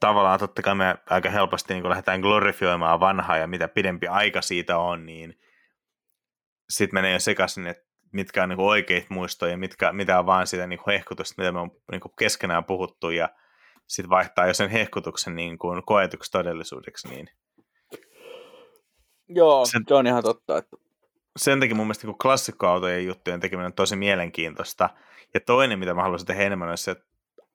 tavallaan 0.00 0.38
totta 0.38 0.62
kai 0.62 0.74
me 0.74 0.94
aika 1.10 1.30
helposti 1.30 1.74
niin 1.74 1.88
lähdetään 1.88 2.20
glorifioimaan 2.20 3.00
vanhaa 3.00 3.36
ja 3.36 3.46
mitä 3.46 3.68
pidempi 3.68 4.06
aika 4.06 4.42
siitä 4.42 4.78
on, 4.78 5.06
niin 5.06 5.38
sitten 6.70 6.96
menee 6.96 7.12
jo 7.12 7.20
sekaisin, 7.20 7.66
että 7.66 7.90
mitkä 8.12 8.42
on 8.42 8.48
niin 8.48 8.60
oikeita 8.60 9.06
muistoja, 9.10 9.56
mitkä, 9.56 9.92
mitä 9.92 10.18
on 10.18 10.26
vaan 10.26 10.46
sitä 10.46 10.66
niin 10.66 10.80
hehkutusta, 10.86 11.42
mitä 11.42 11.52
me 11.52 11.60
on 11.60 11.70
niin 11.90 12.00
keskenään 12.18 12.64
puhuttu 12.64 13.10
ja 13.10 13.28
sitten 13.86 14.10
vaihtaa 14.10 14.46
jo 14.46 14.54
sen 14.54 14.70
hehkutuksen 14.70 15.36
niin 15.36 15.58
kuin 15.58 15.82
koetuksi 15.86 16.30
todellisuudeksi. 16.30 17.08
Niin 17.08 17.30
Joo, 19.28 19.66
sen, 19.66 19.82
se 19.88 19.94
on 19.94 20.06
ihan 20.06 20.22
totta. 20.22 20.58
Että... 20.58 20.76
Sen 21.36 21.60
takia 21.60 21.76
mun 21.76 21.86
mielestä 21.86 22.06
klassikkoautojen 22.22 23.06
juttujen 23.06 23.40
tekeminen 23.40 23.66
on 23.66 23.72
tosi 23.72 23.96
mielenkiintoista. 23.96 24.90
Ja 25.34 25.40
toinen, 25.40 25.78
mitä 25.78 25.94
mä 25.94 26.02
haluaisin 26.02 26.26
tehdä 26.26 26.42
enemmän, 26.42 26.68
on 26.68 26.78
se, 26.78 26.96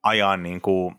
ajaa 0.03 0.38
niin 0.38 0.61
kuin 0.61 0.95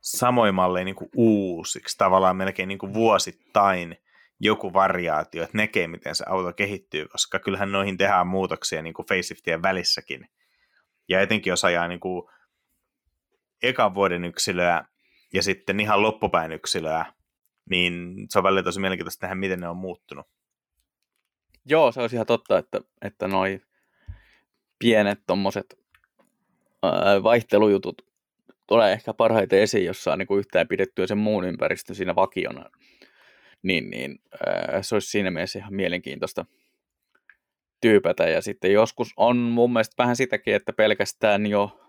samoin 0.00 0.54
malleja 0.54 0.84
niin 0.84 0.94
kuin 0.94 1.10
uusiksi, 1.16 1.98
tavallaan 1.98 2.36
melkein 2.36 2.68
niin 2.68 2.78
kuin 2.78 2.94
vuosittain 2.94 3.96
joku 4.40 4.72
variaatio, 4.72 5.42
että 5.42 5.56
näkee, 5.56 5.88
miten 5.88 6.14
se 6.14 6.24
auto 6.28 6.52
kehittyy, 6.52 7.08
koska 7.08 7.38
kyllähän 7.38 7.72
noihin 7.72 7.96
tehdään 7.96 8.26
muutoksia 8.26 8.82
niin 8.82 8.94
kuin 8.94 9.06
faceliftien 9.06 9.62
välissäkin. 9.62 10.28
Ja 11.08 11.20
etenkin 11.20 11.50
jos 11.50 11.64
ajaa 11.64 11.88
niin 11.88 12.00
kuin 12.00 12.28
ekan 13.62 13.94
vuoden 13.94 14.24
yksilöä 14.24 14.84
ja 15.34 15.42
sitten 15.42 15.80
ihan 15.80 16.02
loppupäin 16.02 16.52
yksilöä, 16.52 17.04
niin 17.70 18.14
se 18.28 18.38
on 18.38 18.42
välillä 18.42 18.62
tosi 18.62 18.80
mielenkiintoista 18.80 19.26
nähdä, 19.26 19.34
miten 19.34 19.60
ne 19.60 19.68
on 19.68 19.76
muuttunut. 19.76 20.26
Joo, 21.64 21.92
se 21.92 22.00
olisi 22.00 22.16
ihan 22.16 22.26
totta, 22.26 22.58
että, 22.58 22.80
että 23.02 23.28
noi 23.28 23.60
pienet 24.78 25.20
tommoset 25.26 25.78
vaihtelujutut 27.22 28.02
tulee 28.66 28.92
ehkä 28.92 29.14
parhaiten 29.14 29.58
esiin, 29.58 29.84
jos 29.84 30.04
saa 30.04 30.16
niin 30.16 30.26
kuin 30.26 30.38
yhtään 30.38 30.68
pidettyä 30.68 31.06
sen 31.06 31.18
muun 31.18 31.44
ympäristön 31.44 31.96
siinä 31.96 32.14
vakiona. 32.14 32.70
Niin, 33.62 33.90
niin 33.90 34.20
ää, 34.46 34.82
se 34.82 34.94
olisi 34.94 35.10
siinä 35.10 35.30
mielessä 35.30 35.58
ihan 35.58 35.74
mielenkiintoista 35.74 36.44
tyypätä. 37.80 38.28
Ja 38.28 38.42
sitten 38.42 38.72
joskus 38.72 39.12
on 39.16 39.36
mun 39.36 39.72
mielestä 39.72 39.94
vähän 39.98 40.16
sitäkin, 40.16 40.54
että 40.54 40.72
pelkästään 40.72 41.46
jo 41.46 41.80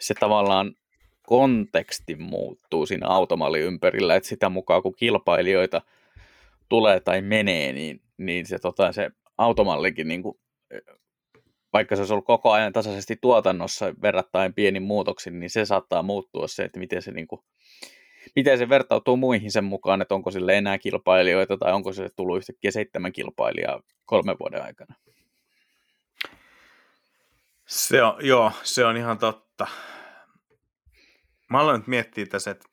se 0.00 0.14
tavallaan 0.14 0.74
konteksti 1.22 2.16
muuttuu 2.16 2.86
siinä 2.86 3.06
automalli 3.06 3.60
ympärillä, 3.60 4.16
että 4.16 4.28
sitä 4.28 4.48
mukaan 4.48 4.82
kun 4.82 4.94
kilpailijoita 4.94 5.82
tulee 6.72 7.00
tai 7.00 7.22
menee, 7.22 7.72
niin, 7.72 8.00
niin 8.18 8.46
se, 8.46 8.58
tota, 8.58 8.92
se 8.92 9.10
automallikin 9.38 10.08
niin 10.08 10.22
kuin 10.22 10.38
vaikka 11.72 11.96
se 11.96 12.00
olisi 12.00 12.12
ollut 12.12 12.26
koko 12.26 12.52
ajan 12.52 12.72
tasaisesti 12.72 13.16
tuotannossa 13.20 13.94
verrattain 14.02 14.54
pienin 14.54 14.82
muutoksin, 14.82 15.40
niin 15.40 15.50
se 15.50 15.64
saattaa 15.64 16.02
muuttua 16.02 16.48
se, 16.48 16.64
että 16.64 16.78
miten 16.78 17.02
se, 17.02 17.10
niin 17.10 17.26
kuin, 17.26 17.40
miten 18.36 18.58
se 18.58 18.68
vertautuu 18.68 19.16
muihin 19.16 19.52
sen 19.52 19.64
mukaan, 19.64 20.02
että 20.02 20.14
onko 20.14 20.30
sille 20.30 20.58
enää 20.58 20.78
kilpailijoita 20.78 21.56
tai 21.56 21.72
onko 21.72 21.92
se 21.92 22.08
tullut 22.16 22.36
yhtäkkiä 22.36 22.70
seitsemän 22.70 23.12
kilpailijaa 23.12 23.82
kolmen 24.04 24.36
vuoden 24.40 24.62
aikana. 24.62 24.94
Se 27.66 28.02
on, 28.02 28.26
joo, 28.26 28.52
se 28.62 28.84
on 28.84 28.96
ihan 28.96 29.18
totta. 29.18 29.66
Mä 31.50 31.60
aloin 31.60 31.78
nyt 31.78 31.86
miettiä 31.86 32.26
tässä, 32.26 32.50
että 32.50 32.71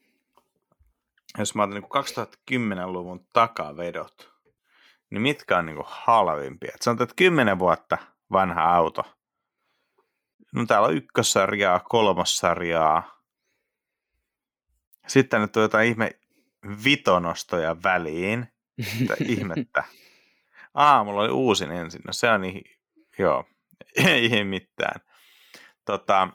jos 1.38 1.56
mä 1.56 1.64
otan 1.64 1.76
niin 1.76 2.64
2010-luvun 2.64 3.28
takavedot, 3.34 4.32
niin 5.10 5.22
mitkä 5.22 5.58
on 5.58 5.66
niin 5.66 5.78
halvimpia? 5.86 6.72
Et 6.76 6.82
sanotaan, 6.82 7.04
että 7.04 7.16
10 7.16 7.60
vuotta 7.60 7.98
vanha 8.32 8.76
auto. 8.76 9.04
No 10.54 10.66
täällä 10.66 10.88
on 10.88 10.96
ykkössarjaa, 10.96 11.80
kolmossarjaa. 11.80 13.22
Sitten 15.08 15.42
nyt 15.42 15.58
on 15.58 15.64
jotain 15.64 15.90
ihme 15.90 16.12
vitonostoja 16.84 17.84
väliin. 17.84 18.48
Mitä 19.00 19.16
ihmettä. 19.26 19.84
Aa, 20.74 21.04
mulla 21.04 21.22
oli 21.22 21.32
uusin 21.32 21.72
ensin. 21.72 22.02
No 22.08 22.14
se 22.14 22.30
on 22.30 22.42
niin, 22.42 22.80
joo, 23.20 23.46
ei 24.06 24.44
mitään. 24.44 25.02
Tota, 25.86 26.30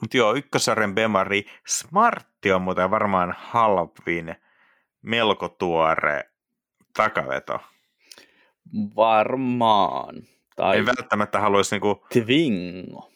mutta 0.00 0.16
joo, 0.16 0.34
ykkössarjan 0.34 0.94
Bemari. 0.94 1.46
Smartti 2.42 2.52
on 2.52 2.62
muuten 2.62 2.90
varmaan 2.90 3.34
halvin 3.38 4.34
melko 5.02 5.48
tuore 5.48 6.30
takaveto. 6.96 7.60
Varmaan. 8.96 10.14
Tai... 10.56 10.76
Ei 10.76 10.86
välttämättä 10.86 11.40
haluaisi 11.40 11.74
niinku... 11.74 12.06
Twingo. 12.12 13.10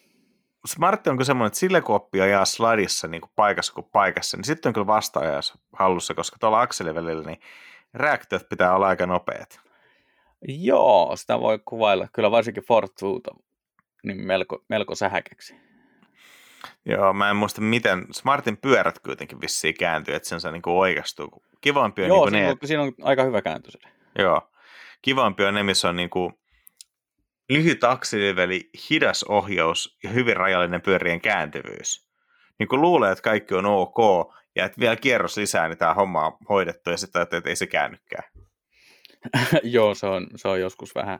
Smart 0.65 1.07
onko 1.07 1.23
semmoinen, 1.23 1.47
että 1.47 1.59
sille 1.59 1.81
kun 1.81 1.95
oppii 1.95 2.21
ajaa 2.21 2.45
slidissa 2.45 3.07
niin 3.07 3.21
kuin 3.21 3.31
paikassa 3.35 3.73
kuin 3.73 3.87
paikassa, 3.91 4.37
niin 4.37 4.45
sitten 4.45 4.69
on 4.69 4.73
kyllä 4.73 4.87
vastaajas 4.87 5.57
hallussa, 5.73 6.13
koska 6.13 6.37
tuolla 6.39 6.61
akselin 6.61 6.95
välillä 6.95 7.23
niin 7.23 7.39
reaktiot 7.93 8.49
pitää 8.49 8.75
olla 8.75 8.87
aika 8.87 9.05
nopeat. 9.05 9.59
Joo, 10.47 11.15
sitä 11.15 11.39
voi 11.39 11.59
kuvailla. 11.65 12.07
Kyllä 12.13 12.31
varsinkin 12.31 12.63
Fortuuta 12.63 13.31
niin 14.03 14.27
melko, 14.27 14.63
melko 14.69 14.95
sähäkäksi. 14.95 15.66
Joo, 16.85 17.13
mä 17.13 17.29
en 17.29 17.35
muista 17.35 17.61
miten. 17.61 18.05
Smartin 18.11 18.57
pyörät 18.57 18.99
kuitenkin 18.99 19.41
vissiin 19.41 19.75
kääntyy, 19.79 20.15
että 20.15 20.29
sen 20.29 20.39
saa 20.39 20.51
niin 20.51 20.61
oikeastuu. 20.65 21.43
Kivampi 21.61 22.01
on 22.01 22.07
Joo, 22.07 22.25
niin 22.25 22.31
siinä, 22.31 22.45
ne... 22.45 22.51
on, 22.51 22.57
siinä 22.67 22.83
on 22.83 22.93
aika 23.01 23.23
hyvä 23.23 23.41
kääntö. 23.41 23.69
Joo 24.19 24.41
kivampi 25.01 25.43
on 25.43 25.53
ne, 25.53 25.63
missä 25.63 25.89
on 25.89 25.95
niin 25.95 26.09
kuin 26.09 26.33
lyhyt 27.49 27.83
akseliveli, 27.83 28.69
hidas 28.89 29.23
ohjaus 29.23 29.97
ja 30.03 30.09
hyvin 30.09 30.37
rajallinen 30.37 30.81
pyörien 30.81 31.21
kääntyvyys. 31.21 32.07
Niin 32.59 32.67
kuin 32.67 32.81
luulee, 32.81 33.11
että 33.11 33.21
kaikki 33.21 33.55
on 33.55 33.65
ok, 33.65 33.97
ja 34.55 34.65
että 34.65 34.79
vielä 34.79 34.95
kierros 34.95 35.37
lisää, 35.37 35.67
niin 35.67 35.77
tämä 35.77 35.93
homma 35.93 36.25
on 36.25 36.37
hoidettu, 36.49 36.89
ja 36.89 36.97
sitten 36.97 37.21
että 37.21 37.41
ei 37.45 37.55
se 37.55 37.67
käännykään. 37.67 38.23
Joo, 39.63 39.95
se 39.95 40.07
on, 40.07 40.27
se 40.35 40.47
on 40.47 40.61
joskus 40.61 40.95
vähän 40.95 41.19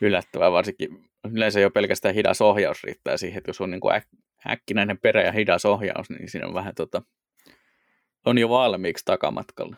yllättävää, 0.00 0.52
varsinkin 0.52 1.10
yleensä 1.32 1.60
jo 1.60 1.70
pelkästään 1.70 2.14
hidas 2.14 2.40
ohjaus 2.40 2.84
riittää 2.84 3.16
siihen, 3.16 3.38
että 3.38 3.48
jos 3.48 3.60
on 3.60 3.70
niin 3.70 3.80
kuin 3.80 4.02
äk- 4.02 4.18
äkkinäinen 4.46 4.98
perä 4.98 5.22
ja 5.22 5.32
hidas 5.32 5.64
ohjaus, 5.64 6.10
niin 6.10 6.30
siinä 6.30 6.46
on 6.46 6.54
vähän 6.54 6.74
tota, 6.74 7.02
on 8.24 8.38
jo 8.38 8.48
valmiiksi 8.48 9.04
takamatkalla. 9.04 9.76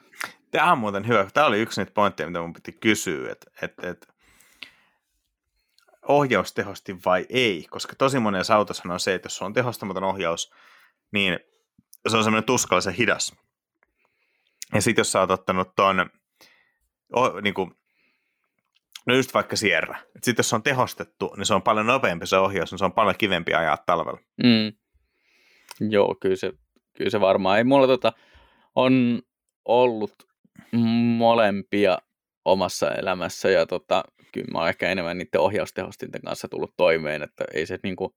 Tämä 0.50 0.72
on 0.72 0.78
muuten 0.78 1.06
hyvä. 1.08 1.28
Tämä 1.34 1.46
oli 1.46 1.60
yksi 1.60 1.80
niitä 1.80 1.92
pointteja, 1.92 2.26
mitä 2.26 2.40
mun 2.40 2.52
piti 2.52 2.72
kysyä, 2.72 3.32
että, 3.32 3.50
että, 3.62 3.90
että 3.90 4.06
ohjaus 6.08 6.52
tehosti 6.52 6.96
vai 7.04 7.26
ei, 7.28 7.66
koska 7.70 7.94
tosi 7.94 8.18
monessa 8.18 8.54
autossa 8.54 8.92
on 8.92 9.00
se, 9.00 9.14
että 9.14 9.26
jos 9.26 9.42
on 9.42 9.52
tehostamaton 9.52 10.04
ohjaus, 10.04 10.52
niin 11.12 11.40
se 12.08 12.16
on 12.16 12.24
semmoinen 12.24 12.46
tuskallisen 12.46 12.94
hidas. 12.94 13.36
Ja 14.74 14.82
sitten 14.82 15.00
jos 15.00 15.12
sä 15.12 15.20
oot 15.20 15.30
ottanut 15.30 15.74
ton, 15.76 16.10
oh, 17.12 17.42
niin 17.42 17.54
kuin, 17.54 17.74
no 19.06 19.14
just 19.14 19.34
vaikka 19.34 19.56
Sierra, 19.56 19.98
sitten 20.22 20.34
jos 20.38 20.48
se 20.48 20.56
on 20.56 20.62
tehostettu, 20.62 21.34
niin 21.36 21.46
se 21.46 21.54
on 21.54 21.62
paljon 21.62 21.86
nopeampi 21.86 22.26
se 22.26 22.36
ohjaus, 22.36 22.70
niin 22.70 22.78
se 22.78 22.84
on 22.84 22.92
paljon 22.92 23.14
kivempi 23.18 23.54
ajaa 23.54 23.76
talvella. 23.86 24.20
Mm. 24.42 24.72
Joo, 25.90 26.16
kyllä 26.20 26.36
se, 26.36 26.52
kyllä 26.96 27.10
se 27.10 27.20
varmaan. 27.20 27.58
Ei 27.58 27.64
mulla 27.64 27.86
tota, 27.86 28.12
on 28.74 29.22
ollut 29.64 30.14
molempia 31.16 31.98
omassa 32.44 32.90
elämässä 32.90 33.50
ja 33.50 33.66
tota, 33.66 34.04
kyllä 34.32 34.48
mä 34.52 34.58
oon 34.58 34.68
ehkä 34.68 34.88
enemmän 34.88 35.18
niiden 35.18 35.40
ohjaustehostinten 35.40 36.22
kanssa 36.22 36.48
tullut 36.48 36.74
toimeen, 36.76 37.22
että 37.22 37.44
ei 37.54 37.66
se 37.66 37.78
niinku, 37.82 38.16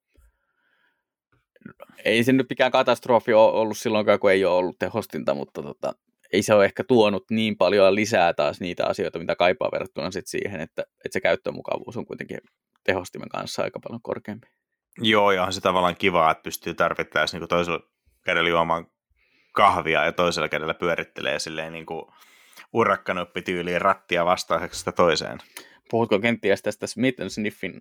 ei 2.04 2.24
se 2.24 2.32
nyt 2.32 2.46
mikään 2.50 2.72
katastrofi 2.72 3.32
ollut 3.32 3.78
silloin, 3.78 4.06
kun 4.20 4.30
ei 4.30 4.44
ole 4.44 4.56
ollut 4.56 4.78
tehostinta, 4.78 5.34
mutta 5.34 5.62
tota, 5.62 5.92
ei 6.32 6.42
se 6.42 6.54
ole 6.54 6.64
ehkä 6.64 6.84
tuonut 6.84 7.24
niin 7.30 7.56
paljon 7.56 7.94
lisää 7.94 8.34
taas 8.34 8.60
niitä 8.60 8.86
asioita, 8.86 9.18
mitä 9.18 9.36
kaipaa 9.36 9.70
verrattuna 9.72 10.10
sit 10.10 10.26
siihen, 10.26 10.60
että, 10.60 10.82
että 10.82 11.12
se 11.12 11.20
käyttömukavuus 11.20 11.96
on 11.96 12.06
kuitenkin 12.06 12.38
tehostimen 12.84 13.28
kanssa 13.28 13.62
aika 13.62 13.80
paljon 13.80 14.02
korkeampi. 14.02 14.46
Joo, 14.98 15.32
ja 15.32 15.44
on 15.44 15.52
se 15.52 15.60
tavallaan 15.60 15.96
kiva, 15.96 16.30
että 16.30 16.42
pystyy 16.42 16.74
tarvittaessa 16.74 17.38
niin 17.38 17.48
toisella 17.48 17.80
kädellä 18.24 18.50
juomaan 18.50 18.86
kahvia 19.52 20.04
ja 20.04 20.12
toisella 20.12 20.48
kädellä 20.48 20.74
pyörittelee 20.74 21.38
silleen 21.38 21.72
niin 21.72 21.86
kuin 21.86 22.04
rattia 23.78 24.24
vastauksesta 24.24 24.92
toiseen. 24.92 25.38
Puhutko 25.90 26.18
kenties 26.18 26.62
tästä 26.62 26.86
Smith 26.86 27.22
Sniffin 27.28 27.80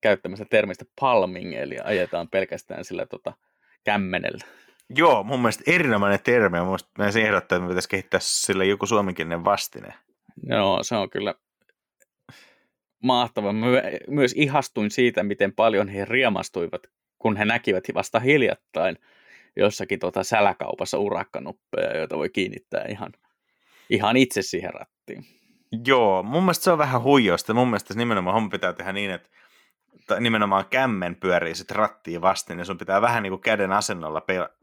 käyttämästä 0.00 0.44
termistä 0.50 0.84
palming, 1.00 1.54
eli 1.54 1.76
ajetaan 1.84 2.28
pelkästään 2.28 2.84
sillä 2.84 3.06
tota, 3.06 3.32
kämmenellä? 3.84 4.44
Joo, 4.96 5.22
mun 5.22 5.40
mielestä 5.40 5.64
erinomainen 5.66 6.20
termi. 6.24 6.58
Mun 6.58 6.66
mielestä 6.66 6.90
mä 6.98 7.06
ehdottaa, 7.06 7.56
että 7.56 7.60
me 7.60 7.68
pitäisi 7.68 7.88
kehittää 7.88 8.20
sille 8.22 8.64
joku 8.64 8.86
suomenkielinen 8.86 9.44
vastine. 9.44 9.94
Joo, 10.42 10.82
se 10.82 10.96
on 10.96 11.10
kyllä 11.10 11.34
mahtava. 13.02 13.52
Mä 13.52 13.66
myös 14.08 14.32
ihastuin 14.36 14.90
siitä, 14.90 15.22
miten 15.22 15.52
paljon 15.52 15.88
he 15.88 16.04
riemastuivat, 16.04 16.82
kun 17.18 17.36
he 17.36 17.44
näkivät 17.44 17.84
vasta 17.94 18.20
hiljattain 18.20 18.96
jossakin 19.56 19.98
tota 19.98 20.24
säläkaupassa 20.24 20.98
urakkanuppeja, 20.98 21.96
joita 21.96 22.18
voi 22.18 22.28
kiinnittää 22.28 22.84
ihan, 22.88 23.12
ihan 23.90 24.16
itse 24.16 24.42
siihen 24.42 24.74
rattiin. 24.74 25.24
Joo, 25.86 26.22
mun 26.22 26.42
mielestä 26.42 26.64
se 26.64 26.70
on 26.70 26.78
vähän 26.78 27.02
huijausta. 27.02 27.54
Mun 27.54 27.68
mielestä 27.68 27.94
nimenomaan 27.94 28.34
homma 28.34 28.48
pitää 28.48 28.72
tehdä 28.72 28.92
niin, 28.92 29.10
että 29.10 29.30
nimenomaan 30.20 30.64
kämmen 30.70 31.16
pyörii 31.16 31.54
sitten 31.54 31.76
rattiin 31.76 32.20
vastin, 32.20 32.58
ja 32.58 32.64
sun 32.64 32.78
pitää 32.78 33.02
vähän 33.02 33.22
niin 33.22 33.30
kuin 33.30 33.40
käden 33.40 33.72
asennolla 33.72 34.20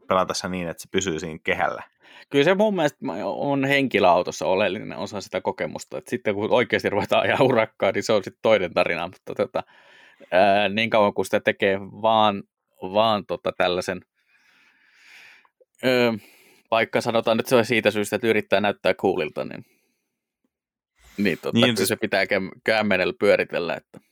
pelata 0.08 0.34
se 0.34 0.48
niin, 0.48 0.68
että 0.68 0.82
se 0.82 0.88
pysyy 0.92 1.20
siinä 1.20 1.38
kehällä. 1.44 1.82
Kyllä 2.30 2.44
se 2.44 2.54
mun 2.54 2.74
mielestä 2.74 2.98
on 3.24 3.64
henkilöautossa 3.64 4.46
oleellinen 4.46 4.98
osa 4.98 5.20
sitä 5.20 5.40
kokemusta, 5.40 5.98
että 5.98 6.10
sitten 6.10 6.34
kun 6.34 6.50
oikeasti 6.50 6.90
ruvetaan 6.90 7.22
ajaa 7.22 7.42
urakkaa, 7.42 7.92
niin 7.92 8.02
se 8.02 8.12
on 8.12 8.24
sitten 8.24 8.42
toinen 8.42 8.74
tarina, 8.74 9.06
mutta 9.06 9.34
tota, 9.34 9.62
ää, 10.30 10.68
niin 10.68 10.90
kauan 10.90 11.14
kun 11.14 11.24
sitä 11.24 11.40
tekee 11.40 11.80
vaan, 11.80 12.42
vaan 12.82 13.26
tota 13.26 13.52
tällaisen, 13.52 14.00
ää, 15.84 16.14
vaikka 16.70 17.00
sanotaan, 17.00 17.40
että 17.40 17.50
se 17.50 17.56
on 17.56 17.64
siitä 17.64 17.90
syystä, 17.90 18.16
että 18.16 18.28
yrittää 18.28 18.60
näyttää 18.60 18.94
coolilta, 18.94 19.44
niin, 19.44 19.64
niin, 21.18 21.38
tota, 21.42 21.58
niin 21.58 21.76
siis... 21.76 21.88
se 21.88 21.96
pitää 21.96 22.24
kämmenellä 22.64 23.14
pyöritellä, 23.20 23.74
että 23.74 24.07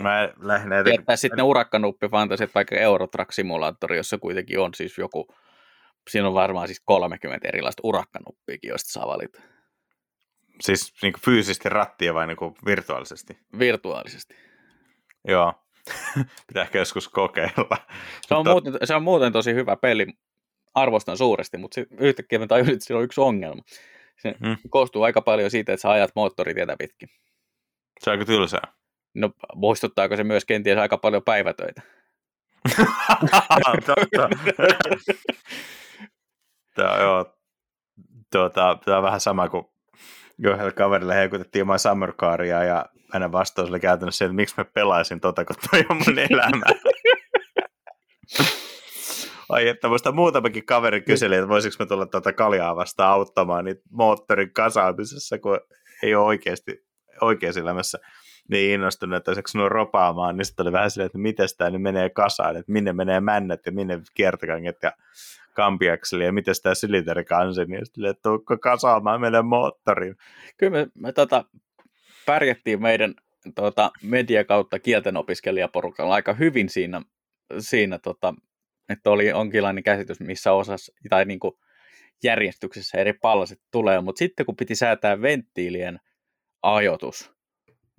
Mä 0.00 0.28
lähden 0.40 0.92
Jättää 0.92 1.16
sitten 1.16 1.36
ne 1.36 1.42
urakkanuppi-fantasiat 1.42 2.54
vaikka 2.54 2.76
Eurotrack-simulaattori, 2.76 3.96
jossa 3.96 4.18
kuitenkin 4.18 4.60
on 4.60 4.74
siis 4.74 4.98
joku, 4.98 5.34
siinä 6.10 6.28
on 6.28 6.34
varmaan 6.34 6.68
siis 6.68 6.82
30 6.84 7.48
erilaista 7.48 7.80
urakkanuppiakin, 7.84 8.68
joista 8.68 8.92
saa 8.92 9.06
valita. 9.06 9.42
Siis 10.60 10.94
niin 11.02 11.12
fyysisesti 11.24 11.68
rattia 11.68 12.14
vai 12.14 12.26
niin 12.26 12.36
virtuaalisesti? 12.66 13.38
Virtuaalisesti. 13.58 14.34
Joo, 15.28 15.54
pitää 16.46 16.62
ehkä 16.62 16.78
joskus 16.78 17.08
kokeilla. 17.08 17.76
Se 18.26 18.34
on, 18.34 18.48
muuten, 18.48 18.74
se 18.84 18.94
on 18.94 19.02
muuten 19.02 19.32
tosi 19.32 19.54
hyvä 19.54 19.76
peli, 19.76 20.06
arvostan 20.74 21.16
suuresti, 21.16 21.58
mutta 21.58 21.80
yhtäkkiä 22.00 22.38
mä 22.38 22.46
tajusin, 22.46 22.74
että 22.74 22.84
siinä 22.84 22.98
on 22.98 23.04
yksi 23.04 23.20
ongelma. 23.20 23.62
Se 24.22 24.34
hmm. 24.44 24.56
koostuu 24.70 25.02
aika 25.02 25.22
paljon 25.22 25.50
siitä, 25.50 25.72
että 25.72 25.82
sä 25.82 25.90
ajat 25.90 26.10
moottoritietä 26.16 26.76
pitkin. 26.78 27.08
Se 28.00 28.10
on 28.10 28.12
aika 28.12 28.24
tylsää. 28.24 28.72
No 29.16 29.30
muistuttaako 29.54 30.16
se 30.16 30.24
myös 30.24 30.44
kenties 30.44 30.78
aika 30.78 30.98
paljon 30.98 31.22
päivätöitä? 31.22 31.82
Tämä 36.74 36.92
on, 36.92 37.00
joo, 37.00 37.34
tuota, 38.32 38.78
tämä 38.84 38.96
on 38.96 39.02
vähän 39.02 39.20
sama 39.20 39.48
kuin 39.48 39.64
yhdellä 40.38 40.72
kaverilla 40.72 41.14
heikutettiin 41.14 41.60
ilman 41.60 41.78
Summer 41.78 42.12
Caria 42.12 42.64
ja 42.64 42.86
hänen 43.12 43.32
vastaus 43.32 43.68
oli 43.68 43.80
käytännössä 43.80 44.18
se, 44.18 44.24
että 44.24 44.34
miksi 44.34 44.54
mä 44.58 44.64
pelaisin 44.64 45.20
tota, 45.20 45.44
kun 45.44 45.56
toi 45.70 45.84
on 45.90 45.96
mun 45.96 46.18
elämä. 46.18 46.64
Ai 49.48 49.68
että 49.68 49.88
muista 49.88 50.12
muutamakin 50.12 50.66
kaveri 50.66 51.02
kyseli, 51.02 51.36
että 51.36 51.48
voisiko 51.48 51.76
mä 51.78 51.86
tulla 51.86 52.06
tuota 52.06 52.32
kaljaa 52.32 52.76
vastaan 52.76 53.12
auttamaan 53.12 53.64
niin 53.64 53.76
moottorin 53.90 54.52
kasaamisessa, 54.52 55.38
kun 55.38 55.60
ei 56.02 56.14
ole 56.14 56.26
oikeasti 56.26 56.86
oikeassa 57.20 57.60
elämässä 57.60 57.98
niin 58.48 58.74
innostunut, 58.74 59.16
että 59.16 59.30
olisiko 59.30 59.48
sinua 59.48 59.68
ropaamaan, 59.68 60.36
niin 60.36 60.44
sitten 60.44 60.64
oli 60.64 60.72
vähän 60.72 60.90
silleen, 60.90 61.06
että 61.06 61.18
miten 61.18 61.48
tämä 61.58 61.70
nyt 61.70 61.82
menee 61.82 62.10
kasaan, 62.10 62.56
että 62.56 62.72
minne 62.72 62.92
menee 62.92 63.20
männät 63.20 63.66
ja 63.66 63.72
minne 63.72 64.00
kiertokanget 64.14 64.76
ja 64.82 64.92
kampiakseli 65.54 66.24
ja 66.24 66.32
miten 66.32 66.54
tämä 66.62 66.74
sylinterikansi, 66.74 67.64
niin 67.64 67.86
sitten 67.86 68.04
että 68.04 68.22
tuukko 68.22 68.58
kasaamaan 68.58 69.20
meidän 69.20 69.46
moottoriin. 69.46 70.16
Kyllä 70.56 70.72
me, 70.72 70.86
me 70.94 71.12
tota, 71.12 71.44
pärjättiin 72.26 72.82
meidän 72.82 73.14
tota, 73.54 73.90
media 74.02 74.44
kautta 74.44 74.78
kielten 74.78 75.16
opiskelijaporukalla 75.16 76.14
aika 76.14 76.32
hyvin 76.32 76.68
siinä, 76.68 77.02
siinä 77.58 77.98
tota, 77.98 78.34
että 78.88 79.10
oli 79.10 79.32
onkinlainen 79.32 79.84
käsitys, 79.84 80.20
missä 80.20 80.52
osas, 80.52 80.92
tai 81.10 81.24
niin 81.24 81.40
kuin 81.40 81.54
järjestyksessä 82.24 82.98
eri 82.98 83.12
pallaset 83.12 83.60
tulee, 83.70 84.00
mutta 84.00 84.18
sitten 84.18 84.46
kun 84.46 84.56
piti 84.56 84.74
säätää 84.74 85.22
venttiilien 85.22 86.00
ajoitus, 86.62 87.35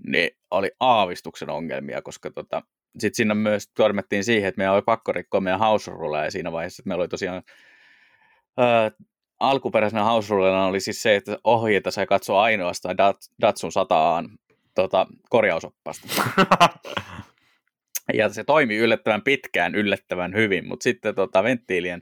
niin 0.07 0.29
oli 0.51 0.71
aavistuksen 0.79 1.49
ongelmia, 1.49 2.01
koska 2.01 2.31
tota, 2.31 2.61
sitten 2.99 3.15
siinä 3.15 3.35
myös 3.35 3.67
törmättiin 3.67 4.23
siihen, 4.23 4.49
että 4.49 4.59
meidän 4.59 4.73
oli 4.73 4.81
pakko 4.81 5.11
rikkoa 5.11 5.41
meidän 5.41 5.59
house 5.59 5.91
ja 6.23 6.31
siinä 6.31 6.51
vaiheessa, 6.51 6.81
että 6.81 6.87
meillä 6.87 7.01
oli 7.01 7.07
tosiaan 7.07 7.43
ää, 8.57 8.91
alkuperäisenä 9.39 10.03
house 10.03 10.33
oli 10.33 10.79
siis 10.79 11.01
se, 11.01 11.15
että 11.15 11.37
ohjeita 11.43 11.91
sai 11.91 12.05
katsoa 12.05 12.43
ainoastaan 12.43 12.97
Datsun 13.41 13.71
100 13.71 14.23
tota, 14.75 15.07
korjausoppasta. 15.29 16.07
ja 18.13 18.29
se 18.29 18.43
toimi 18.43 18.77
yllättävän 18.77 19.21
pitkään, 19.21 19.75
yllättävän 19.75 20.33
hyvin, 20.33 20.67
mutta 20.67 20.83
sitten 20.83 21.15
tota, 21.15 21.43
venttiilien, 21.43 22.01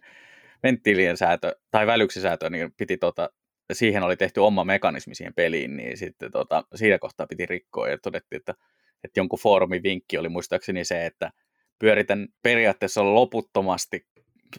venttiilien 0.64 1.18
säätö 1.18 1.56
tai 1.72 1.88
välyksisäätö 1.88 2.50
niin 2.50 2.74
piti 2.78 2.98
tota, 2.98 3.30
siihen 3.74 4.04
oli 4.04 4.18
tehty 4.18 4.40
oma 4.40 4.64
mekanismi 4.64 5.16
siihen 5.16 5.34
peliin, 5.34 5.78
niin 5.78 5.98
sitten 5.98 6.32
tota, 6.32 6.64
siinä 6.76 7.00
kohtaa 7.00 7.28
piti 7.28 7.46
rikkoa 7.46 7.90
ja 7.90 7.98
todettiin, 7.98 8.38
että, 8.38 8.56
että 9.04 9.20
jonkun 9.20 9.40
foorumin 9.40 9.84
vinkki 9.84 10.18
oli 10.18 10.30
muistaakseni 10.30 10.86
se, 10.86 11.06
että 11.06 11.32
pyöritän 11.80 12.28
periaatteessa 12.44 13.14
loputtomasti, 13.14 14.08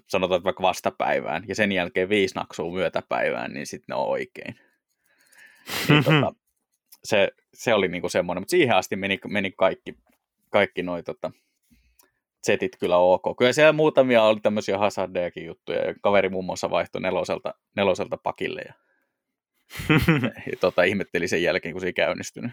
sanotaan 0.09 0.45
vaikka 0.45 0.63
vastapäivään, 0.63 1.45
ja 1.49 1.55
sen 1.55 1.73
jälkeen 1.73 2.09
viisi 2.09 2.35
naksua 2.35 2.73
myötäpäivään, 2.73 3.53
niin 3.53 3.67
sitten 3.67 3.85
ne 3.89 3.95
on 3.95 4.09
oikein. 4.09 4.59
Niin, 5.89 6.05
tota, 6.05 6.35
se, 7.05 7.31
se 7.55 7.75
oli 7.75 7.89
niinku 7.89 8.09
semmoinen, 8.09 8.41
mutta 8.41 8.51
siihen 8.51 8.77
asti 8.77 8.97
meni, 8.97 9.19
meni 9.29 9.51
kaikki, 9.51 9.95
kaikki 10.51 10.83
noi 10.83 11.03
tota, 11.03 11.31
setit 12.43 12.77
kyllä 12.81 12.97
ok. 12.97 13.23
Kyllä 13.39 13.53
siellä 13.53 13.73
muutamia 13.73 14.23
oli 14.23 14.41
tämmöisiä 14.41 14.79
hazardejakin 14.79 15.47
juttuja, 15.47 15.87
ja 15.87 15.95
kaveri 16.03 16.29
muun 16.29 16.45
muassa 16.45 16.71
vaihtoi 16.71 17.01
neloselta, 17.01 17.55
neloselta 17.77 18.17
pakille, 18.17 18.63
ja 18.67 18.75
ja 20.51 20.57
tota, 20.61 20.83
ihmetteli 20.83 21.29
sen 21.29 21.43
jälkeen, 21.43 21.73
kun 21.73 21.81
se 21.81 21.87
ei 21.87 21.93
käynnistynyt. 21.93 22.51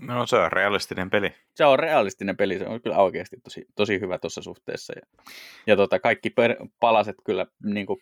No 0.00 0.26
se 0.26 0.36
on 0.36 0.52
realistinen 0.52 1.10
peli. 1.10 1.34
Se 1.54 1.64
on 1.64 1.78
realistinen 1.78 2.36
peli, 2.36 2.58
se 2.58 2.66
on 2.66 2.82
kyllä 2.82 2.96
oikeasti 2.96 3.36
tosi, 3.44 3.66
tosi 3.74 4.00
hyvä 4.00 4.18
tuossa 4.18 4.42
suhteessa. 4.42 4.92
Ja, 4.96 5.22
ja 5.66 5.76
tota, 5.76 5.98
kaikki 5.98 6.30
per, 6.30 6.56
palaset 6.80 7.16
kyllä, 7.24 7.46
niin 7.64 7.86
kuin, 7.86 8.00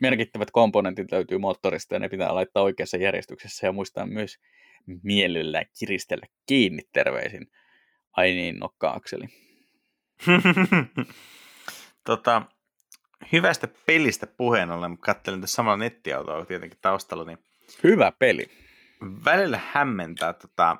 merkittävät 0.00 0.50
komponentit 0.50 1.12
löytyy 1.12 1.38
moottorista 1.38 1.94
ja 1.94 1.98
ne 1.98 2.08
pitää 2.08 2.34
laittaa 2.34 2.62
oikeassa 2.62 2.96
järjestyksessä 2.96 3.66
ja 3.66 3.72
muistaa 3.72 4.06
myös 4.06 4.38
mielellä 5.02 5.64
kiristellä 5.78 6.26
kiinni 6.46 6.82
terveisin. 6.92 7.46
Ai 8.12 8.32
niin, 8.32 8.58
nokkaakseli. 8.58 9.24
tota, 12.04 12.42
hyvästä 13.32 13.68
pelistä 13.86 14.26
puheen 14.26 14.70
ollen, 14.70 14.98
katselin 14.98 15.40
tässä 15.40 15.54
samalla 15.54 15.76
nettiautoa 15.76 16.44
tietenkin 16.44 16.78
taustalla, 16.82 17.24
niin 17.24 17.38
Hyvä 17.84 18.12
peli. 18.18 18.50
Välillä 19.24 19.60
hämmentää, 19.72 20.32
tota, 20.32 20.76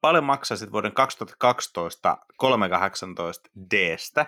paljon 0.00 0.24
maksaisit 0.24 0.72
vuoden 0.72 0.92
2012 0.92 2.18
318 2.36 3.50
Dstä, 3.70 4.26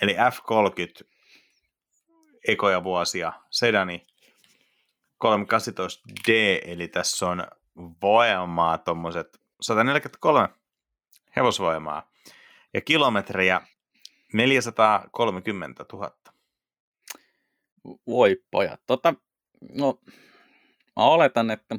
eli 0.00 0.16
F30 0.16 1.08
ekoja 2.48 2.84
vuosia, 2.84 3.32
sedani 3.50 4.06
318D, 5.24 6.32
eli 6.64 6.88
tässä 6.88 7.28
on 7.28 7.46
voimaa 8.02 8.78
tuommoiset 8.78 9.40
143 9.60 10.48
hevosvoimaa 11.36 12.10
ja 12.74 12.80
kilometriä 12.80 13.60
430 14.32 15.84
000. 15.92 16.10
Voi 18.06 18.42
pojat. 18.50 18.80
Tota, 18.86 19.14
no, 19.74 20.00
mä 20.96 21.04
oletan, 21.04 21.50
että 21.50 21.76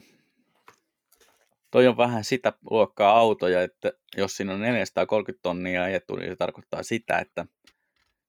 toi 1.71 1.87
on 1.87 1.97
vähän 1.97 2.23
sitä 2.23 2.53
luokkaa 2.69 3.17
autoja, 3.17 3.61
että 3.61 3.91
jos 4.17 4.37
siinä 4.37 4.53
on 4.53 4.61
430 4.61 5.41
tonnia 5.41 5.83
ajettu, 5.83 6.15
niin 6.15 6.29
se 6.29 6.35
tarkoittaa 6.35 6.83
sitä, 6.83 7.17
että 7.17 7.45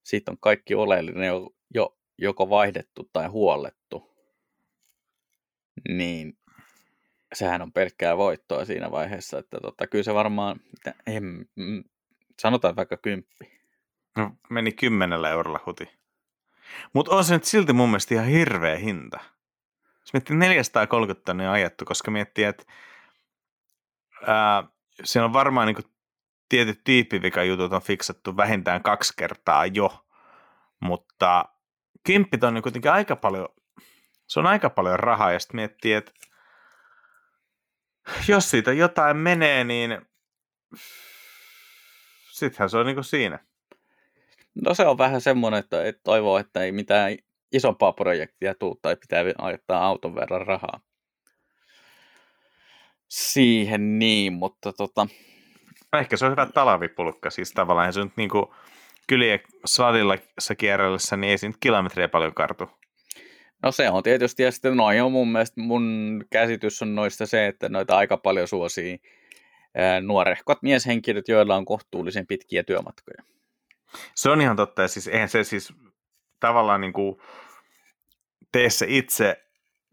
siitä 0.05 0.31
on 0.31 0.39
kaikki 0.41 0.75
oleellinen 0.75 1.27
jo, 1.27 1.51
jo 1.75 1.99
joko 2.19 2.51
vaihdettu 2.51 3.11
tai 3.13 3.27
huollettu. 3.27 4.15
niin 5.89 6.39
sehän 7.35 7.63
on 7.63 7.73
pelkkää 7.73 8.17
voittoa 8.17 8.65
siinä 8.65 8.91
vaiheessa, 8.91 9.39
että 9.39 9.59
tota, 9.63 9.87
kyllä 9.87 10.05
se 10.05 10.15
varmaan, 10.15 10.61
en, 11.07 11.25
mm, 11.57 11.85
sanotaan 12.41 12.77
vaikka 12.77 12.97
kymppi. 12.97 13.61
No, 14.17 14.31
meni 14.51 14.73
kymmenellä 14.73 15.31
eurolla 15.31 15.61
huti. 15.67 15.89
Mutta 16.93 17.17
on 17.17 17.25
se 17.25 17.35
nyt 17.35 17.45
silti 17.45 17.73
mun 17.73 17.89
mielestä 17.89 18.15
ihan 18.15 18.27
hirveä 18.27 18.77
hinta. 18.77 19.19
Jos 20.01 20.13
miettii 20.13 20.37
430 20.37 21.25
tonnia 21.25 21.53
ajettu, 21.53 21.85
koska 21.85 22.11
miettii, 22.11 22.45
että 22.45 22.65
ää, 24.27 24.65
siellä 25.05 25.27
on 25.27 25.33
varmaan 25.33 25.67
niin 25.67 25.95
tietyt 26.49 26.85
tyyppivikajutut 26.85 27.73
on 27.73 27.83
fiksattu 27.83 28.37
vähintään 28.37 28.83
kaksi 28.83 29.13
kertaa 29.17 29.67
jo, 29.67 30.07
mutta 30.81 31.45
kymppit 32.07 32.45
on 32.45 32.55
niin 32.55 32.63
kuitenkin 32.63 32.93
aika 32.93 33.17
paljon, 33.17 33.49
se 34.27 34.41
on 34.41 34.47
aika 34.47 34.71
paljon 34.71 34.99
rahaa, 34.99 35.33
ja 35.33 35.39
sitten 35.39 35.57
miettii, 35.57 35.93
että 35.93 36.13
jos 38.29 38.51
siitä 38.51 38.73
jotain 38.73 39.17
menee, 39.17 39.65
niin 39.65 40.07
sittenhän 42.31 42.71
se 42.71 42.77
on 42.77 42.87
niin 42.87 42.97
kuin 42.97 43.05
siinä. 43.05 43.39
No 44.55 44.75
se 44.75 44.87
on 44.87 44.99
vähän 44.99 45.21
semmoinen, 45.21 45.61
että, 45.61 45.85
että 45.85 46.01
toivoo, 46.05 46.39
että 46.39 46.63
ei 46.63 46.73
mitään 46.73 47.17
isompaa 47.53 47.93
projektia 47.93 48.55
tule 48.55 48.77
tai 48.83 48.97
pitää 48.97 49.25
ajattaa 49.39 49.87
auton 49.87 50.15
verran 50.15 50.47
rahaa. 50.47 50.81
Siihen 53.09 53.99
niin, 53.99 54.33
mutta 54.33 54.73
tota... 54.73 55.07
No 55.93 55.99
ehkä 55.99 56.17
se 56.17 56.25
on 56.25 56.31
hyvä 56.31 56.47
talavipulkka, 56.47 57.31
siis 57.31 57.53
tavallaan 57.53 57.93
se 57.93 58.05
nyt 58.05 58.17
niin 58.17 58.31
kuin 58.31 58.47
kylien 59.07 59.41
sadilla 59.67 60.19
kierrellessä, 60.59 61.17
niin 61.17 61.31
ei 61.31 61.39
siinä 61.39 61.57
kilometriä 61.61 62.09
paljon 62.09 62.35
kartu. 62.35 62.71
No 63.63 63.73
se 63.73 63.91
on 63.91 64.03
tietysti, 64.03 64.43
ja 64.43 64.53
sitten 64.53 64.77
noin 64.77 65.03
on 65.03 65.13
mun 65.13 65.33
mielestä, 65.33 65.61
mun 65.61 66.25
käsitys 66.31 66.83
on 66.83 66.95
noista 66.95 67.27
se, 67.27 67.47
että 67.47 67.69
noita 67.69 67.97
aika 67.97 68.17
paljon 68.17 68.49
suosii 68.49 68.99
nuorehkot 70.03 70.63
mieshenkilöt, 70.63 71.29
joilla 71.29 71.57
on 71.57 71.65
kohtuullisen 71.65 72.27
pitkiä 72.27 72.63
työmatkoja. 72.63 73.23
Se 74.15 74.31
on 74.31 74.41
ihan 74.41 74.57
totta, 74.57 74.83
ja 74.83 74.89
siis 74.89 75.09
eihän 75.09 75.29
se 75.29 75.45
siis 75.45 75.73
tavallaan 76.41 76.81
niin 76.81 76.93
kuin 76.93 77.17
tee 78.53 78.71
se 78.71 78.87
itse 78.89 79.45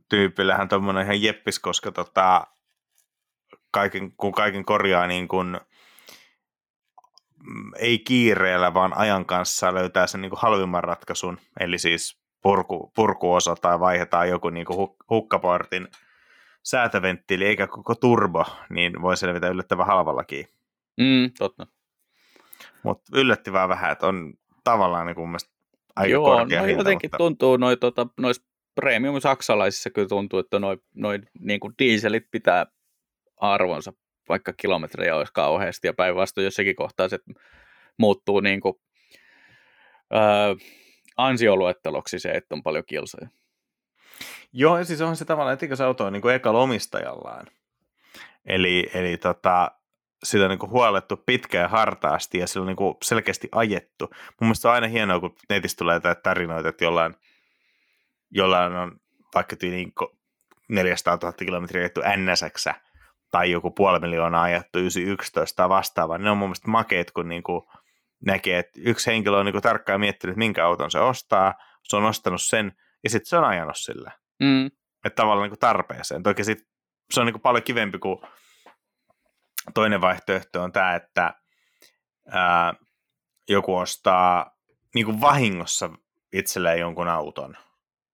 tyypillähän 0.09 0.69
tuommoinen 0.69 1.03
ihan 1.03 1.21
jeppis, 1.21 1.59
koska 1.59 1.91
tota, 1.91 2.47
kaiken, 3.71 4.11
kun 4.11 4.31
kaiken 4.31 4.65
korjaa 4.65 5.07
niin 5.07 5.27
kuin, 5.27 5.59
mm, 7.43 7.71
ei 7.79 7.99
kiireellä, 7.99 8.73
vaan 8.73 8.97
ajan 8.97 9.25
kanssa 9.25 9.73
löytää 9.73 10.07
sen 10.07 10.21
niin 10.21 10.29
kuin 10.29 10.41
halvimman 10.41 10.83
ratkaisun, 10.83 11.37
eli 11.59 11.77
siis 11.77 12.21
purku, 12.41 12.91
purkuosa 12.95 13.55
tai 13.55 13.79
vaihdetaan 13.79 14.29
joku 14.29 14.49
niin 14.49 14.65
kuin 14.65 14.89
hukkaportin 15.09 15.87
säätöventtiili 16.63 17.45
eikä 17.45 17.67
koko 17.67 17.95
turbo, 17.95 18.45
niin 18.69 19.01
voi 19.01 19.17
selvitä 19.17 19.47
yllättävän 19.47 19.87
halvallakin. 19.87 20.45
Mm, 20.97 21.31
totta. 21.37 21.67
Mutta 22.84 23.19
yllättävän 23.19 23.69
vähän, 23.69 23.91
että 23.91 24.07
on 24.07 24.34
tavallaan 24.63 25.07
niin 25.07 25.15
kuin 25.15 25.36
aika 25.95 26.11
Joo, 26.11 26.25
korkea 26.25 26.61
no 26.61 26.67
hinta, 26.67 26.79
jotenkin 26.79 27.07
mutta... 27.07 27.17
tuntuu 27.17 27.57
noin 27.57 27.79
tota, 27.79 28.07
nois 28.17 28.45
premium 28.75 29.21
saksalaisissa 29.21 29.89
kyllä 29.89 30.07
tuntuu, 30.07 30.39
että 30.39 30.59
noin 30.59 30.79
noi, 30.95 31.19
niin 31.39 31.59
kuin 31.59 31.73
dieselit 31.79 32.27
pitää 32.32 32.65
arvonsa, 33.38 33.93
vaikka 34.29 34.53
kilometrejä 34.53 35.15
olisi 35.15 35.34
kauheasti 35.34 35.88
ja 35.88 35.93
päinvastoin 35.93 36.45
jossakin 36.45 36.75
kohtaa 36.75 37.09
se 37.09 37.19
muuttuu 37.97 38.39
niin 38.39 38.61
kuin, 38.61 38.73
öö, 40.13 40.55
ansioluetteloksi 41.17 42.19
se, 42.19 42.32
että 42.32 42.55
on 42.55 42.63
paljon 42.63 42.84
kilsoja. 42.88 43.27
Joo, 44.53 44.77
ja 44.77 44.86
siis 44.86 45.01
on 45.01 45.15
se 45.15 45.25
tavallaan, 45.25 45.53
että 45.53 45.75
se 45.75 45.84
auto 45.84 46.05
on 46.05 46.13
niin 46.13 46.21
kuin 46.21 46.36
ekalla 46.36 46.59
omistajallaan. 46.59 47.47
Eli, 48.45 48.89
eli 48.93 49.17
tota, 49.17 49.71
sitä 50.24 50.47
niin 50.47 50.59
kuin 50.59 50.69
huolettu 50.69 51.17
pitkään 51.17 51.69
hartaasti 51.69 52.38
ja 52.38 52.47
sillä 52.47 52.63
on 52.63 52.67
niin 52.67 52.76
kuin 52.76 52.95
selkeästi 53.03 53.49
ajettu. 53.51 54.09
Mun 54.11 54.47
mielestä 54.47 54.67
on 54.67 54.74
aina 54.74 54.88
hienoa, 54.88 55.19
kun 55.19 55.36
netissä 55.49 55.78
tulee 55.78 55.99
tarinoita, 56.24 56.69
että 56.69 56.84
jollain, 56.84 57.15
jollain 58.32 58.74
on 58.74 58.99
vaikka 59.36 59.55
niin 59.61 59.93
400 60.69 61.17
000 61.22 61.34
kilometriä 61.34 61.82
ajettu 61.82 62.01
NSX 62.17 62.67
tai 63.32 63.51
joku 63.51 63.72
puoli 63.72 63.99
miljoonaa 63.99 64.43
ajettu 64.43 64.80
911 64.80 65.55
tai 65.55 65.69
vastaavaa. 65.69 66.17
Ne 66.17 66.32
on 66.32 66.38
mun 66.38 66.49
mielestä 66.49 66.72
makeet, 66.72 67.11
kun 67.11 67.30
niin 67.30 67.43
kuin 67.43 67.61
näkee, 68.26 68.59
että 68.59 68.80
yksi 68.84 69.11
henkilö 69.11 69.38
on 69.38 69.45
niin 69.45 69.53
kuin 69.53 69.61
tarkkaan 69.61 69.99
miettinyt, 69.99 70.36
minkä 70.36 70.65
auton 70.65 70.91
se 70.91 70.99
ostaa, 70.99 71.53
se 71.84 71.95
on 71.95 72.05
ostanut 72.05 72.41
sen 72.41 72.72
ja 73.03 73.09
sitten 73.09 73.30
se 73.30 73.38
on 73.38 73.43
ajanut 73.43 73.78
sillä. 73.78 74.11
Mm. 74.39 74.65
Että 75.05 75.15
tavallaan 75.15 75.43
niin 75.43 75.51
kuin 75.51 75.59
tarpeeseen. 75.59 76.24
Toki 76.24 76.43
sit, 76.43 76.67
se 77.11 77.19
on 77.19 77.26
niin 77.26 77.34
kuin 77.34 77.41
paljon 77.41 77.63
kivempi 77.63 77.99
kuin 77.99 78.19
toinen 79.74 80.01
vaihtoehto 80.01 80.64
on 80.64 80.72
tämä, 80.72 80.95
että 80.95 81.34
ää, 82.28 82.74
joku 83.49 83.78
ostaa 83.78 84.57
niin 84.95 85.05
kuin 85.05 85.22
vahingossa 85.22 85.89
itselleen 86.34 86.80
jonkun 86.80 87.07
auton. 87.07 87.57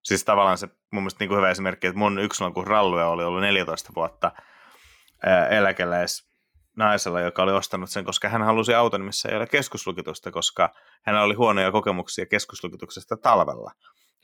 Siis 0.03 0.23
tavallaan 0.23 0.57
se 0.57 0.67
mun 0.91 1.03
mielestä 1.03 1.19
niin 1.19 1.27
kuin 1.27 1.37
hyvä 1.37 1.49
esimerkki, 1.49 1.87
että 1.87 1.99
mun 1.99 2.19
yksilön 2.19 2.53
kun 2.53 2.67
rallue 2.67 3.03
oli 3.03 3.23
ollut 3.23 3.41
14 3.41 3.93
vuotta 3.95 4.31
eläkeläis 5.49 6.27
naisella, 6.77 7.21
joka 7.21 7.43
oli 7.43 7.51
ostanut 7.51 7.89
sen, 7.89 8.05
koska 8.05 8.29
hän 8.29 8.41
halusi 8.41 8.73
auton, 8.73 9.01
missä 9.01 9.29
ei 9.29 9.37
ole 9.37 9.47
keskuslukitusta, 9.47 10.31
koska 10.31 10.73
hänellä 11.03 11.25
oli 11.25 11.33
huonoja 11.33 11.71
kokemuksia 11.71 12.25
keskuslukituksesta 12.25 13.17
talvella. 13.17 13.71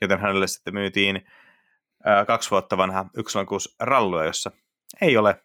Joten 0.00 0.20
hänelle 0.20 0.46
sitten 0.46 0.74
myytiin 0.74 1.26
ää, 2.04 2.24
kaksi 2.24 2.50
vuotta 2.50 2.76
vanha 2.76 3.04
yksilön 3.16 3.46
rallue, 3.80 4.26
jossa 4.26 4.50
ei 5.00 5.16
ole 5.16 5.44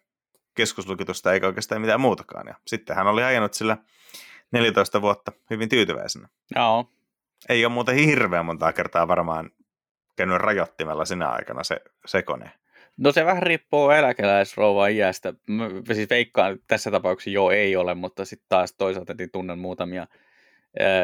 keskuslukitusta 0.54 1.32
eikä 1.32 1.46
oikeastaan 1.46 1.80
mitään 1.80 2.00
muutakaan. 2.00 2.46
Ja 2.46 2.54
sitten 2.66 2.96
hän 2.96 3.06
oli 3.06 3.22
ajanut 3.22 3.54
sillä 3.54 3.76
14 4.52 5.02
vuotta 5.02 5.32
hyvin 5.50 5.68
tyytyväisenä. 5.68 6.28
Joo. 6.56 6.86
Ei 7.48 7.64
ole 7.64 7.72
muuten 7.72 7.94
hirveän 7.94 8.46
montaa 8.46 8.72
kertaa 8.72 9.08
varmaan 9.08 9.50
käynyt 10.16 10.38
rajoittimella 10.38 11.04
sinä 11.04 11.28
aikana 11.28 11.64
se, 11.64 11.80
se 12.06 12.22
kone. 12.22 12.50
No 12.96 13.12
se 13.12 13.24
vähän 13.24 13.42
riippuu 13.42 13.90
eläkeläisrouvan 13.90 14.92
iästä. 14.92 15.34
Mä 15.48 15.94
siis 15.94 16.10
veikkaan, 16.10 16.52
että 16.52 16.64
tässä 16.66 16.90
tapauksessa 16.90 17.30
joo 17.30 17.50
ei 17.50 17.76
ole, 17.76 17.94
mutta 17.94 18.24
sitten 18.24 18.46
taas 18.48 18.74
toisaalta 18.78 19.14
niin 19.18 19.30
tunnen 19.30 19.58
muutamia 19.58 20.06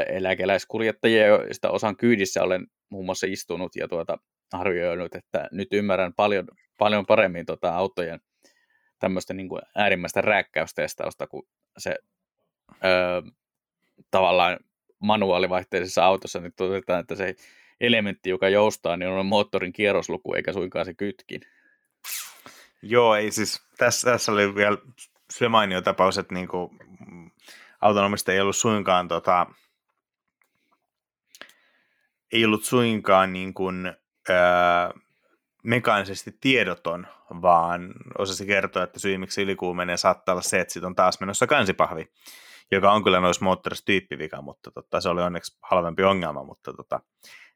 eläkeläiskuljettajia, 0.08 1.26
joista 1.26 1.70
osan 1.70 1.96
kyydissä 1.96 2.42
olen 2.42 2.66
muun 2.88 3.04
muassa 3.04 3.26
istunut 3.30 3.76
ja 3.76 3.88
tuota, 3.88 4.18
arvioinut, 4.52 5.14
että 5.14 5.48
nyt 5.52 5.68
ymmärrän 5.72 6.14
paljon, 6.14 6.48
paljon 6.78 7.06
paremmin 7.06 7.46
tuota 7.46 7.76
autojen 7.76 8.20
tämmöistä 8.98 9.34
niin 9.34 9.48
kuin 9.48 9.62
äärimmäistä 9.74 10.20
rääkkäystestausta, 10.20 11.26
kun 11.26 11.46
se 11.78 11.94
öö, 12.84 13.22
tavallaan 14.10 14.58
manuaalivaihteisessa 14.98 16.04
autossa 16.04 16.40
niin 16.40 16.52
todetaan, 16.56 17.00
että 17.00 17.14
se 17.14 17.34
elementti, 17.80 18.30
joka 18.30 18.48
joustaa, 18.48 18.96
niin 18.96 19.10
on 19.10 19.26
moottorin 19.26 19.72
kierrosluku 19.72 20.34
eikä 20.34 20.52
suinkaan 20.52 20.84
se 20.84 20.94
kytkin. 20.94 21.40
Joo, 22.82 23.14
ei 23.14 23.30
siis, 23.30 23.66
tässä, 23.78 24.10
tässä 24.10 24.32
oli 24.32 24.54
vielä 24.54 24.78
se 25.30 25.48
mainio 25.48 25.82
tapaus, 25.82 26.18
että 26.18 26.34
niin 26.34 26.48
kuin, 26.48 26.78
autonomista 27.80 28.32
ei 28.32 28.40
ollut 28.40 28.56
suinkaan 28.56 29.08
tota, 29.08 29.46
ei 32.32 32.44
ollut 32.44 32.64
suinkaan 32.64 33.32
niin 33.32 33.54
kuin, 33.54 33.86
öö, 34.30 34.36
mekaanisesti 35.66 36.32
tiedoton, 36.40 37.06
vaan 37.42 37.94
osasi 38.18 38.46
kertoa, 38.46 38.82
että 38.82 38.98
syy 38.98 39.18
miksi 39.18 39.42
ylikuumenee 39.42 39.96
saattaa 39.96 40.32
olla 40.32 40.42
se, 40.42 40.60
että 40.60 40.72
siitä 40.72 40.86
on 40.86 40.94
taas 40.94 41.20
menossa 41.20 41.46
kansipahvi, 41.46 42.12
joka 42.72 42.92
on 42.92 43.04
kyllä 43.04 43.20
noissa 43.20 43.44
moottorissa 43.44 43.84
tyyppivika, 43.84 44.42
mutta 44.42 44.70
tota, 44.70 45.00
se 45.00 45.08
oli 45.08 45.22
onneksi 45.22 45.58
halvempi 45.62 46.02
ongelma, 46.02 46.44
mutta 46.44 46.72
tota, 46.72 47.00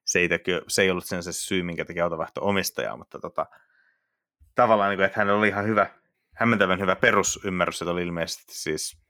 se, 0.05 0.19
ei 0.19 0.29
teki, 0.29 0.51
se 0.69 0.83
ei 0.83 0.91
ollut 0.91 1.05
sen 1.05 1.23
se 1.23 1.33
syy, 1.33 1.63
minkä 1.63 1.85
teki 1.85 2.01
autovaihto 2.01 2.41
omistajaa, 2.45 2.97
mutta 2.97 3.19
tota, 3.19 3.47
tavallaan, 4.55 4.91
niin 4.91 4.99
kuin, 4.99 5.07
että 5.07 5.21
hänellä 5.21 5.39
oli 5.39 5.49
ihan 5.49 5.67
hyvä, 5.67 5.87
hämmentävän 6.35 6.81
hyvä 6.81 6.97
perusymmärrys, 6.97 7.83
että 7.83 7.93
oli 7.93 8.03
ilmeisesti 8.03 8.55
siis 8.55 9.01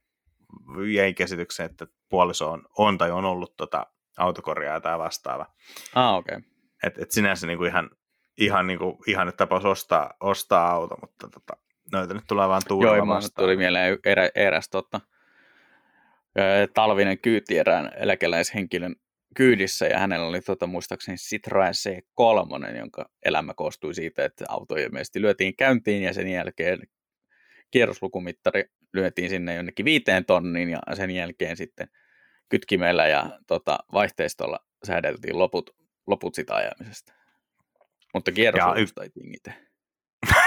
jäi 0.95 1.15
käsityksen, 1.15 1.67
että 1.67 1.87
puoliso 2.09 2.51
on, 2.51 2.63
on 2.79 2.99
tai 2.99 3.11
on 3.11 3.25
ollut 3.25 3.57
tota, 3.57 3.87
autokorjaa 4.19 4.81
tai 4.81 4.99
vastaava. 4.99 5.47
Ah, 5.95 6.15
okei. 6.15 6.37
Okay. 6.37 6.51
Et, 6.83 6.99
et 6.99 7.11
sinänsä 7.11 7.47
niin 7.47 7.59
kuin 7.59 7.71
ihan 7.71 7.91
ihan, 8.41 8.67
niin 8.67 8.79
kuin, 8.79 8.97
ihan 9.07 9.33
tapaus 9.37 9.65
ostaa, 9.65 10.15
ostaa 10.21 10.71
auto, 10.71 10.97
mutta 11.01 11.29
tota, 11.29 11.53
noita 11.93 12.15
nyt 12.15 12.25
tulee 12.29 12.49
vaan 12.49 12.63
tuulella 12.69 12.97
Joo, 12.97 13.07
vastaan. 13.07 13.45
tuli 13.45 13.57
mieleen 13.57 13.99
erä, 14.05 14.31
eräs 14.35 14.69
tota, 14.69 15.01
talvinen 16.75 17.19
kyyti 17.19 17.59
erään 17.59 17.91
eläkeläishenkilön 17.97 18.97
kyydissä 19.37 19.87
ja 19.87 19.99
hänellä 19.99 20.27
oli 20.27 20.41
tota, 20.41 20.67
muistaakseni 20.67 21.17
Citroen 21.17 21.75
C3, 21.75 22.77
jonka 22.79 23.11
elämä 23.25 23.55
koostui 23.55 23.95
siitä, 23.95 24.25
että 24.25 24.45
auto 24.49 24.77
ilmeisesti 24.77 25.23
lyötiin 25.23 25.57
käyntiin 25.57 26.03
ja 26.03 26.13
sen 26.13 26.29
jälkeen 26.29 26.81
kierroslukumittari 27.71 28.65
lyötiin 28.93 29.31
sinne 29.31 29.55
jonnekin 29.55 29.85
viiteen 29.85 30.25
tonniin 30.25 30.69
ja 30.69 30.79
sen 30.95 31.11
jälkeen 31.11 31.57
sitten 31.57 31.89
kytkimellä 32.49 33.07
ja 33.07 33.39
tota, 33.47 33.79
vaihteistolla 33.93 34.59
säädeltiin 34.85 35.39
loput, 35.39 35.71
loput 36.07 36.35
sitä 36.35 36.55
ajamisesta. 36.55 37.20
Mutta 38.15 38.33
kierrosuusta 38.33 39.03
ei 39.03 39.11
tingitä. 39.11 39.53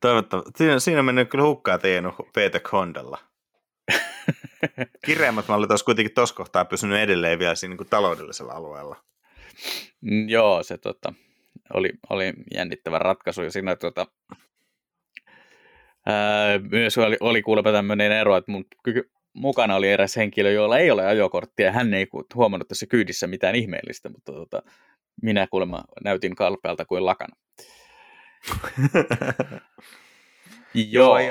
Toivottavasti. 0.00 0.50
Siinä, 0.56 0.78
siinä 0.78 0.98
on 0.98 1.04
mennyt 1.04 1.30
kyllä 1.30 1.44
hukkaa 1.44 1.78
Teenu 1.78 2.14
VTEC 2.36 2.72
Hondalla. 2.72 3.18
Kireemmät 5.06 5.48
mallit 5.48 5.70
olisi 5.70 5.84
kuitenkin 5.84 6.14
tuossa 6.14 6.34
kohtaa 6.34 6.64
pysynyt 6.64 6.98
edelleen 6.98 7.38
vielä 7.38 7.54
siinä 7.54 7.74
niin 7.74 7.88
taloudellisella 7.90 8.52
alueella. 8.52 8.96
Mm, 10.00 10.28
joo, 10.28 10.62
se 10.62 10.78
tota, 10.78 11.12
oli, 11.74 11.90
oli 12.10 12.32
jännittävä 12.54 12.98
ratkaisu. 12.98 13.42
Ja 13.42 13.50
siinä 13.50 13.76
tota, 13.76 14.06
ää, 16.06 16.58
myös 16.58 16.98
oli, 16.98 17.16
oli 17.20 17.42
kuulemma 17.42 17.72
tämmöinen 17.72 18.12
ero, 18.12 18.36
että 18.36 18.52
mun 18.52 18.64
ky- 18.84 19.10
mukana 19.34 19.76
oli 19.76 19.90
eräs 19.90 20.16
henkilö, 20.16 20.50
jolla 20.50 20.78
ei 20.78 20.90
ole 20.90 21.06
ajokorttia, 21.06 21.66
ja 21.66 21.72
hän 21.72 21.94
ei 21.94 22.06
huomannut 22.34 22.68
tässä 22.68 22.86
kyydissä 22.86 23.26
mitään 23.26 23.54
ihmeellistä, 23.54 24.08
mutta 24.08 24.32
tota, 24.32 24.62
minä 25.22 25.46
kuulemma 25.50 25.84
näytin 26.04 26.34
kalpealta 26.34 26.84
kuin 26.84 27.06
lakana. 27.06 27.36
Joo, 30.74 31.18
ei, 31.18 31.28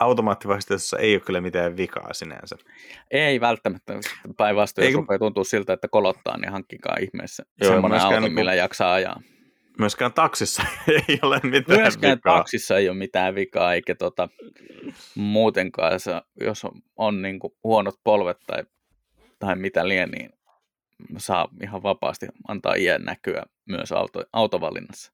automaattivastauksessa 0.00 0.98
ei 0.98 1.14
ole 1.14 1.20
kyllä 1.20 1.40
mitään 1.40 1.76
vikaa 1.76 2.12
sinänsä. 2.12 2.56
Ei 3.10 3.40
välttämättä. 3.40 3.94
Päinvastoin, 4.36 4.86
jos 4.86 4.94
rupeaa 4.94 5.18
tuntua 5.18 5.44
siltä, 5.44 5.72
että 5.72 5.88
kolottaa, 5.88 6.38
niin 6.38 6.52
hankkikaa 6.52 6.96
ihmeessä 7.00 7.42
Joo, 7.60 7.72
semmoinen 7.72 8.00
auto, 8.00 8.20
niin 8.20 8.32
millä 8.32 8.54
jaksaa 8.54 8.92
ajaa. 8.92 9.20
Myöskään 9.78 10.12
taksissa 10.12 10.62
ei 11.08 11.18
ole 11.22 11.40
mitään 11.42 11.80
Myöskään 11.80 12.16
vikaa. 12.16 12.36
taksissa 12.36 12.78
ei 12.78 12.88
ole 12.88 12.96
mitään 12.96 13.34
vikaa, 13.34 13.74
eikä 13.74 13.94
tota, 13.94 14.28
muutenkaan, 15.14 15.92
jos 16.40 16.64
on, 16.64 16.72
on 16.96 17.22
niin 17.22 17.38
kuin 17.38 17.52
huonot 17.64 17.94
polvet 18.04 18.38
tai, 18.46 18.64
tai 19.38 19.56
mitä 19.56 19.88
liian, 19.88 20.10
niin 20.10 20.30
saa 21.16 21.48
ihan 21.62 21.82
vapaasti 21.82 22.26
antaa 22.48 22.74
iän 22.74 23.02
näkyä 23.02 23.42
myös 23.66 23.92
auto, 23.92 24.24
autovalinnassa. 24.32 25.12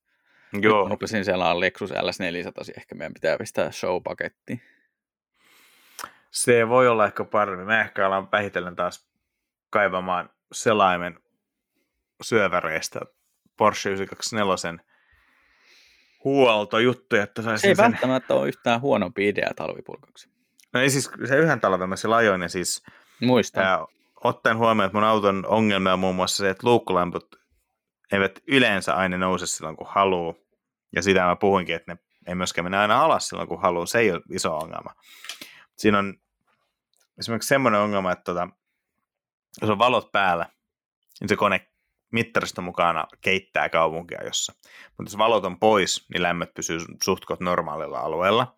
Joo. 0.61 0.83
Nyt 0.83 0.91
rupesin 0.91 1.25
siellä 1.25 1.51
on 1.51 1.59
Lexus 1.59 1.91
LS400, 1.91 2.77
ehkä 2.77 2.95
meidän 2.95 3.13
pitää 3.13 3.37
pistää 3.37 3.71
show-paketti. 3.71 4.61
Se 6.31 6.69
voi 6.69 6.87
olla 6.87 7.05
ehkä 7.05 7.23
paremmin. 7.23 7.67
Me 7.67 7.81
ehkä 7.81 8.07
alan 8.07 8.31
vähitellen 8.31 8.75
taas 8.75 9.09
kaivamaan 9.69 10.29
selaimen 10.51 11.19
syöväreistä 12.21 12.99
Porsche 13.57 13.89
924 13.89 14.83
huoltojuttuja, 16.23 17.23
että 17.23 17.41
Se 17.41 17.67
ei 17.67 17.75
sen... 17.75 17.77
välttämättä 17.77 18.33
ole 18.33 18.47
yhtään 18.47 18.81
huonompi 18.81 19.27
idea 19.27 19.51
talvipulkaksi. 19.55 20.29
No 20.73 20.79
ei 20.79 20.89
siis, 20.89 21.11
se 21.27 21.37
yhden 21.37 21.59
talven 21.59 21.89
mä 21.89 21.95
sillä 21.95 22.15
ajoin 22.15 22.41
ja 22.41 22.49
siis... 22.49 22.83
Muistan. 23.21 23.63
Ää, 23.63 23.85
ottaen 24.23 24.57
huomioon, 24.57 24.85
että 24.85 24.97
mun 24.97 25.07
auton 25.07 25.45
ongelma 25.47 25.93
on 25.93 25.99
muun 25.99 26.15
muassa 26.15 26.37
se, 26.37 26.49
että 26.49 26.67
luukkulamput 26.67 27.35
eivät 28.11 28.39
yleensä 28.47 28.93
aina 28.93 29.17
nouse 29.17 29.47
silloin, 29.47 29.75
kun 29.77 29.87
haluaa. 29.89 30.33
Ja 30.95 31.01
sitä 31.01 31.21
mä 31.21 31.35
puhuinkin, 31.35 31.75
että 31.75 31.93
ne 31.93 31.99
ei 32.27 32.35
myöskään 32.35 32.65
mene 32.65 32.77
aina 32.77 33.03
alas 33.03 33.27
silloin, 33.27 33.47
kun 33.47 33.61
haluaa. 33.61 33.85
Se 33.85 33.99
ei 33.99 34.11
ole 34.11 34.21
iso 34.31 34.57
ongelma. 34.57 34.93
Siinä 35.77 35.99
on 35.99 36.13
esimerkiksi 37.19 37.47
semmoinen 37.47 37.81
ongelma, 37.81 38.11
että 38.11 38.23
tota, 38.23 38.47
jos 39.61 39.69
on 39.69 39.79
valot 39.79 40.11
päällä, 40.11 40.45
niin 41.19 41.29
se 41.29 41.35
kone 41.35 41.67
mittarista 42.11 42.61
mukana 42.61 43.05
keittää 43.21 43.69
kaupunkia 43.69 44.23
jossa. 44.23 44.53
Mutta 44.97 45.11
jos 45.11 45.17
valot 45.17 45.45
on 45.45 45.59
pois, 45.59 46.05
niin 46.13 46.23
lämmöt 46.23 46.53
pysyy 46.53 46.79
suhtkot 47.03 47.39
normaalilla 47.39 47.99
alueella. 47.99 48.55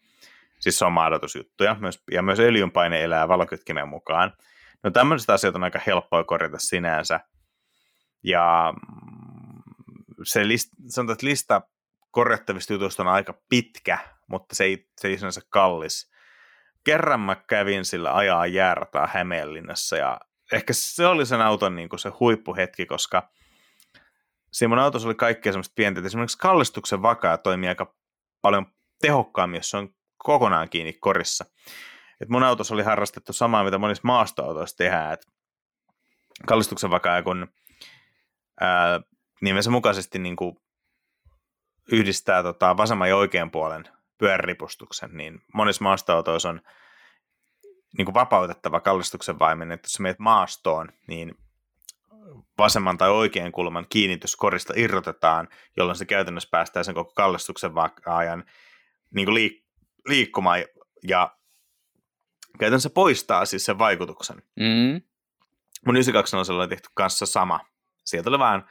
Siis 0.59 0.79
se 0.79 0.85
on 0.85 0.91
maadotusjuttuja. 0.91 1.75
Myös, 1.79 2.03
ja 2.11 2.21
myös 2.21 2.39
öljynpaine 2.39 3.03
elää 3.03 3.27
valokytkimen 3.27 3.87
mukaan. 3.87 4.33
No 4.83 4.91
tämmöiset 4.91 5.29
asiat 5.29 5.55
on 5.55 5.63
aika 5.63 5.79
helppoa 5.87 6.23
korjata 6.23 6.59
sinänsä. 6.59 7.19
Ja 8.23 8.73
se 10.23 10.47
list, 10.47 10.69
sanotaan, 10.87 11.13
että 11.13 11.25
lista 11.25 11.61
korjattavista 12.11 12.73
jutuista 12.73 13.03
on 13.03 13.09
aika 13.09 13.33
pitkä, 13.49 13.97
mutta 14.27 14.55
se 14.55 14.63
ei, 14.63 14.89
se 15.01 15.07
ei 15.07 15.17
sinänsä 15.17 15.41
kallis. 15.49 16.11
Kerran 16.83 17.19
mä 17.19 17.35
kävin 17.35 17.85
sillä 17.85 18.15
ajaa 18.15 18.47
jäärtaa 18.47 19.09
Hämeenlinnassa 19.13 19.97
ja 19.97 20.19
ehkä 20.51 20.73
se 20.73 21.07
oli 21.07 21.25
sen 21.25 21.41
auton 21.41 21.75
niin 21.75 21.89
kuin 21.89 21.99
se 21.99 22.09
huippuhetki, 22.19 22.85
koska 22.85 23.29
siinä 24.51 24.69
mun 24.69 24.79
autossa 24.79 25.07
oli 25.07 25.15
kaikkea 25.15 25.51
semmoista 25.51 25.73
pientä, 25.75 26.01
esimerkiksi 26.05 26.37
kallistuksen 26.37 27.01
vakaa 27.01 27.37
toimii 27.37 27.69
aika 27.69 27.95
paljon 28.41 28.65
tehokkaammin, 29.01 29.57
jos 29.57 29.69
se 29.69 29.77
on 29.77 29.89
kokonaan 30.17 30.69
kiinni 30.69 30.93
korissa. 30.93 31.45
Et 32.21 32.29
mun 32.29 32.43
autossa 32.43 32.73
oli 32.73 32.83
harrastettu 32.83 33.33
samaa, 33.33 33.63
mitä 33.63 33.77
monissa 33.77 34.01
maastoautoissa 34.03 34.77
tehdään, 34.77 35.13
että 35.13 35.27
kallistuksen 36.47 36.89
vakaa, 36.89 37.23
kun 37.23 37.47
ää, 38.61 39.01
nimensä 39.41 39.69
mukaisesti 39.69 40.19
niin 40.19 40.35
kuin 40.35 40.55
yhdistää 41.91 42.43
tota, 42.43 42.77
vasemman 42.77 43.09
ja 43.09 43.17
oikean 43.17 43.51
puolen 43.51 43.83
pyöräripustuksen, 44.17 45.09
niin 45.13 45.41
monissa 45.53 45.83
maastoautoissa 45.83 46.49
on 46.49 46.61
niin 47.97 48.05
kuin 48.05 48.13
vapautettava 48.13 48.79
kallistuksen 48.79 49.39
vaimen, 49.39 49.71
että 49.71 49.85
jos 49.85 49.99
meet 49.99 50.19
maastoon, 50.19 50.89
niin 51.07 51.35
vasemman 52.57 52.97
tai 52.97 53.09
oikean 53.09 53.51
kulman 53.51 53.85
kiinnityskorista 53.89 54.73
irrotetaan, 54.75 55.47
jolloin 55.77 55.97
se 55.97 56.05
käytännössä 56.05 56.49
päästää 56.51 56.83
sen 56.83 56.95
koko 56.95 57.11
kallistuksen 57.15 57.71
ajan 58.05 58.43
niin 59.15 59.25
kuin 59.25 59.35
liik- 59.35 59.65
liikkumaan 60.07 60.59
ja 61.03 61.37
käytännössä 62.59 62.89
poistaa 62.89 63.45
siis 63.45 63.65
sen 63.65 63.79
vaikutuksen. 63.79 64.43
Mm. 64.59 65.01
Mun 65.85 65.95
920 65.95 66.53
oli 66.53 66.67
tehty 66.67 66.89
kanssa 66.93 67.25
sama. 67.25 67.59
Sieltä 68.03 68.29
oli 68.29 68.39
vaan 68.39 68.65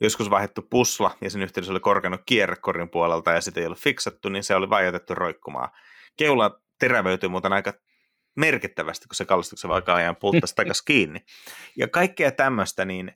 joskus 0.00 0.30
vaihdettu 0.30 0.62
pusla 0.62 1.16
ja 1.20 1.30
sen 1.30 1.42
yhteydessä 1.42 1.72
oli 1.72 1.80
korkannut 1.80 2.20
kierrekorin 2.26 2.90
puolelta 2.90 3.32
ja 3.32 3.40
sitä 3.40 3.60
ei 3.60 3.66
ollut 3.66 3.78
fiksattu, 3.78 4.28
niin 4.28 4.44
se 4.44 4.54
oli 4.54 4.70
vain 4.70 4.84
jätetty 4.84 5.14
roikkumaan. 5.14 5.68
Keula 6.16 6.60
terävöityi 6.78 7.28
muuten 7.28 7.52
aika 7.52 7.72
merkittävästi, 8.36 9.08
kun 9.08 9.14
se 9.14 9.24
kallistuksen 9.24 9.70
vaikka 9.70 9.94
ajan 9.94 10.16
pulttasi 10.16 10.54
takaisin 10.56 10.84
kiinni. 10.84 11.20
Ja 11.76 11.88
kaikkea 11.88 12.32
tämmöistä, 12.32 12.84
niin 12.84 13.12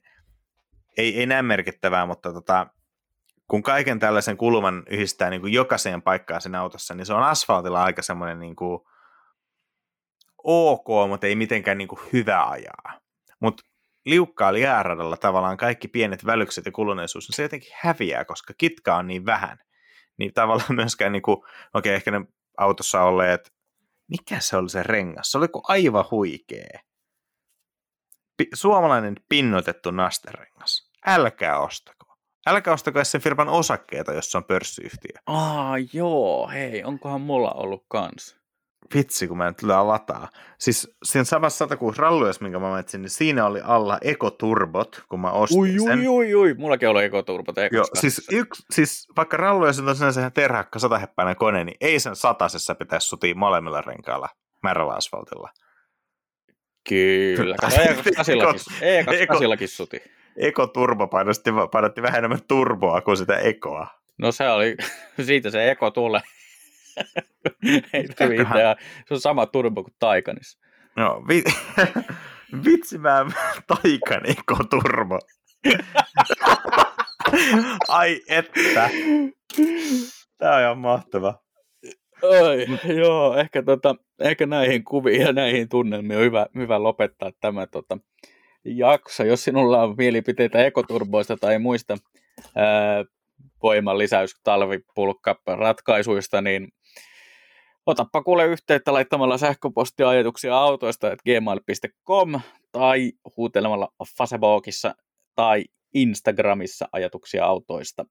ei, 0.97 1.19
ei 1.19 1.41
merkittävää, 1.41 2.05
mutta 2.05 2.33
tota, 2.33 2.67
kun 3.47 3.63
kaiken 3.63 3.99
tällaisen 3.99 4.37
kulman 4.37 4.83
yhdistää 4.89 5.29
niin 5.29 5.41
kuin 5.41 5.53
jokaiseen 5.53 6.01
paikkaan 6.01 6.41
sen 6.41 6.55
autossa, 6.55 6.95
niin 6.95 7.05
se 7.05 7.13
on 7.13 7.23
asfaltilla 7.23 7.83
aika 7.83 8.01
semmoinen 8.01 8.39
niin 8.39 8.55
kuin 8.55 8.81
ok, 10.43 10.87
mutta 11.07 11.27
ei 11.27 11.35
mitenkään 11.35 11.77
niin 11.77 11.87
kuin 11.87 11.99
hyvä 12.13 12.49
ajaa. 12.49 12.99
Mutta 13.39 13.63
liukkaalla 14.05 14.59
jääradalla 14.59 15.17
tavallaan 15.17 15.57
kaikki 15.57 15.87
pienet 15.87 16.25
välykset 16.25 16.65
ja 16.65 16.71
kuluneisuus, 16.71 17.29
niin 17.29 17.35
se 17.35 17.43
jotenkin 17.43 17.71
häviää, 17.75 18.25
koska 18.25 18.53
kitkaa 18.57 18.97
on 18.97 19.07
niin 19.07 19.25
vähän. 19.25 19.57
Niin 20.19 20.33
tavallaan 20.33 20.75
myöskään, 20.81 21.11
niin 21.11 21.23
okei, 21.29 21.51
okay, 21.73 21.93
ehkä 21.93 22.11
ne 22.11 22.21
autossa 22.57 23.03
olleet, 23.03 23.53
mikä 24.09 24.39
se 24.39 24.57
oli 24.57 24.69
se 24.69 24.83
rengas? 24.83 25.31
Se 25.31 25.37
oli 25.37 25.47
kuin 25.47 25.63
aivan 25.67 26.05
huikee. 26.11 26.79
Pi- 28.37 28.49
suomalainen 28.53 29.15
pinnotettu 29.29 29.91
nasterengas. 29.91 30.91
Älkää 31.05 31.59
ostako. 31.59 32.15
Älkää 32.47 32.73
ostako 32.73 33.03
sen 33.03 33.21
firman 33.21 33.49
osakkeita, 33.49 34.13
jos 34.13 34.31
se 34.31 34.37
on 34.37 34.43
pörssiyhtiö. 34.43 35.21
Aa, 35.25 35.75
joo, 35.93 36.47
hei, 36.47 36.83
onkohan 36.83 37.21
mulla 37.21 37.51
ollut 37.51 37.85
kans? 37.87 38.38
Vitsi, 38.95 39.27
kun 39.27 39.37
mä 39.37 39.47
nyt 39.47 39.63
lyön 39.63 39.87
lataa. 39.87 40.29
Siis 40.57 40.95
siinä 41.03 41.23
samassa 41.23 41.57
106 41.57 42.01
ralluessa, 42.01 42.43
minkä 42.43 42.59
mä 42.59 42.69
mainitsin, 42.69 43.01
niin 43.01 43.09
siinä 43.09 43.45
oli 43.45 43.59
alla 43.63 43.97
ekoturbot, 44.01 45.03
kun 45.09 45.19
mä 45.19 45.31
ostin 45.31 45.59
ui, 45.59 45.75
sen. 45.83 45.99
Ui, 45.99 46.07
ui, 46.07 46.35
ui, 46.35 46.53
mullakin 46.53 46.89
oli 46.89 47.03
ekoturbot 47.03 47.55
Joo, 47.71 47.85
siis, 47.93 48.27
yksi, 48.31 48.63
siis 48.71 49.07
vaikka 49.17 49.37
ralluessa 49.37 49.83
on 49.83 49.95
sinänsä 49.95 50.21
ihan 50.21 50.33
terhakka 50.33 50.79
sataheppäinen 50.79 51.35
kone, 51.35 51.63
niin 51.63 51.77
ei 51.81 51.99
sen 51.99 52.15
satasessa 52.15 52.75
pitäisi 52.75 53.07
sutia 53.07 53.35
molemmilla 53.35 53.81
renkailla 53.81 54.29
märällä 54.63 54.93
asfaltilla. 54.93 55.49
Kyllä, 56.89 57.55
E28 57.55 59.67
suti. 59.67 60.01
Ekoturbo 60.37 61.07
painotti, 61.07 61.51
painotti 61.71 62.01
vähän 62.01 62.17
enemmän 62.17 62.39
turboa 62.47 63.01
kuin 63.01 63.17
sitä 63.17 63.37
ekoa. 63.37 63.87
No 64.17 64.31
se 64.31 64.49
oli, 64.49 64.75
siitä 65.25 65.49
se 65.49 65.71
eko 65.71 65.91
tulee. 65.91 66.21
Ei 67.93 68.03
mitään. 68.37 68.75
Se 69.07 69.13
on 69.13 69.19
sama 69.19 69.45
turbo 69.45 69.83
kuin 69.83 69.93
Taikanissa. 69.99 70.59
No, 70.95 71.23
vi- 71.27 71.43
vitsi 72.65 72.97
mä 72.97 73.25
Taikan 73.67 74.21
ekoturbo. 74.25 75.19
Ai 77.87 78.21
että. 78.29 78.89
Tää 80.37 80.55
on 80.55 80.61
ihan 80.61 80.77
mahtava. 80.77 81.39
Oi, 82.21 82.65
joo, 82.95 83.37
ehkä, 83.37 83.63
tota, 83.63 83.95
ehkä 84.19 84.45
näihin 84.45 84.83
kuviin 84.83 85.21
ja 85.21 85.33
näihin 85.33 85.69
tunnelmiin 85.69 86.17
on 86.17 86.23
hyvä, 86.25 86.45
hyvä 86.55 86.83
lopettaa 86.83 87.31
tämä 87.41 87.67
tota, 87.67 87.97
jakso. 88.65 89.23
Jos 89.23 89.43
sinulla 89.43 89.83
on 89.83 89.95
mielipiteitä 89.97 90.65
ekoturboista 90.65 91.37
tai 91.37 91.59
muista 91.59 91.97
ää, 92.55 93.05
voiman 93.63 93.97
lisäys 93.97 94.35
talvipulkka 94.43 95.35
ratkaisuista, 95.47 96.41
niin 96.41 96.67
otappa 97.89 98.23
kuule 98.23 98.45
yhteyttä 98.45 98.93
laittamalla 98.93 99.37
sähköpostiajatuksia 99.37 100.57
autoista 100.57 101.11
että 101.11 101.23
gmail.com 101.23 102.41
tai 102.71 103.11
huutelemalla 103.37 103.93
Facebookissa 104.17 104.95
tai 105.35 105.65
Instagramissa 105.93 106.89
ajatuksia 106.91 107.45
autoista 107.45 108.05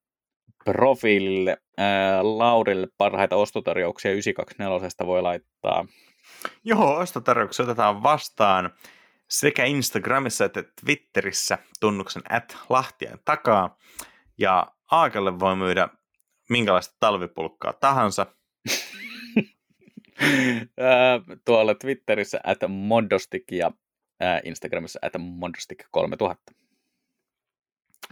profiilille. 0.64 1.56
Ää, 1.76 2.38
Laurille 2.38 2.88
parhaita 2.98 3.36
ostotarjouksia 3.36 4.10
924 4.12 5.06
voi 5.06 5.22
laittaa. 5.22 5.86
Joo, 6.64 6.96
ostotarjouksia 6.96 7.62
otetaan 7.62 8.02
vastaan 8.02 8.70
sekä 9.28 9.64
Instagramissa 9.64 10.44
että 10.44 10.64
Twitterissä 10.84 11.58
tunnuksen 11.80 12.22
at 12.30 12.56
Lahtien 12.68 13.18
takaa. 13.24 13.76
Ja 14.38 14.66
Aakelle 14.90 15.40
voi 15.40 15.56
myydä 15.56 15.88
minkälaista 16.48 16.96
talvipulkkaa 17.00 17.72
tahansa. 17.72 18.26
tuolla 21.44 21.74
Twitterissä 21.74 22.40
at 22.44 22.58
Mondostik 22.68 23.52
ja 23.52 23.72
Instagramissa 24.44 24.98
at 25.02 25.12
Mondostik 25.18 25.84
3000. 25.90 26.52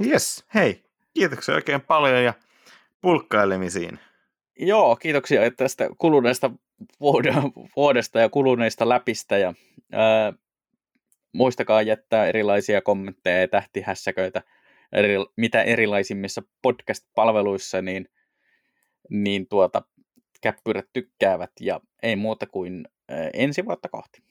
Yes, 0.06 0.44
hei, 0.54 0.84
kiitoksia 1.14 1.54
oikein 1.54 1.80
paljon 1.80 2.24
ja 2.24 2.34
pulkkailemisiin. 3.00 3.98
Joo, 4.58 4.96
kiitoksia 4.96 5.50
tästä 5.50 5.88
kuluneesta 5.98 6.50
vuodesta 7.76 8.20
ja 8.20 8.28
kuluneista 8.28 8.88
läpistä 8.88 9.38
ja 9.38 9.54
ää, 9.92 10.32
muistakaa 11.32 11.82
jättää 11.82 12.26
erilaisia 12.26 12.82
kommentteja 12.82 13.40
ja 13.40 13.48
tähtihässäköitä 13.48 14.42
eri, 14.92 15.14
mitä 15.36 15.62
erilaisimmissa 15.62 16.42
podcast-palveluissa, 16.62 17.82
niin, 17.82 18.08
niin 19.10 19.48
tuota, 19.48 19.82
käppyrät 20.40 20.86
tykkäävät 20.92 21.50
ja 21.60 21.80
ei 22.02 22.16
muuta 22.16 22.46
kuin 22.46 22.88
ensi 23.34 23.64
vuotta 23.64 23.88
kohti. 23.88 24.22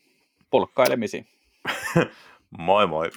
Polkkailemisiin. 0.49 1.27
moi 2.57 2.88
moi. 2.88 3.10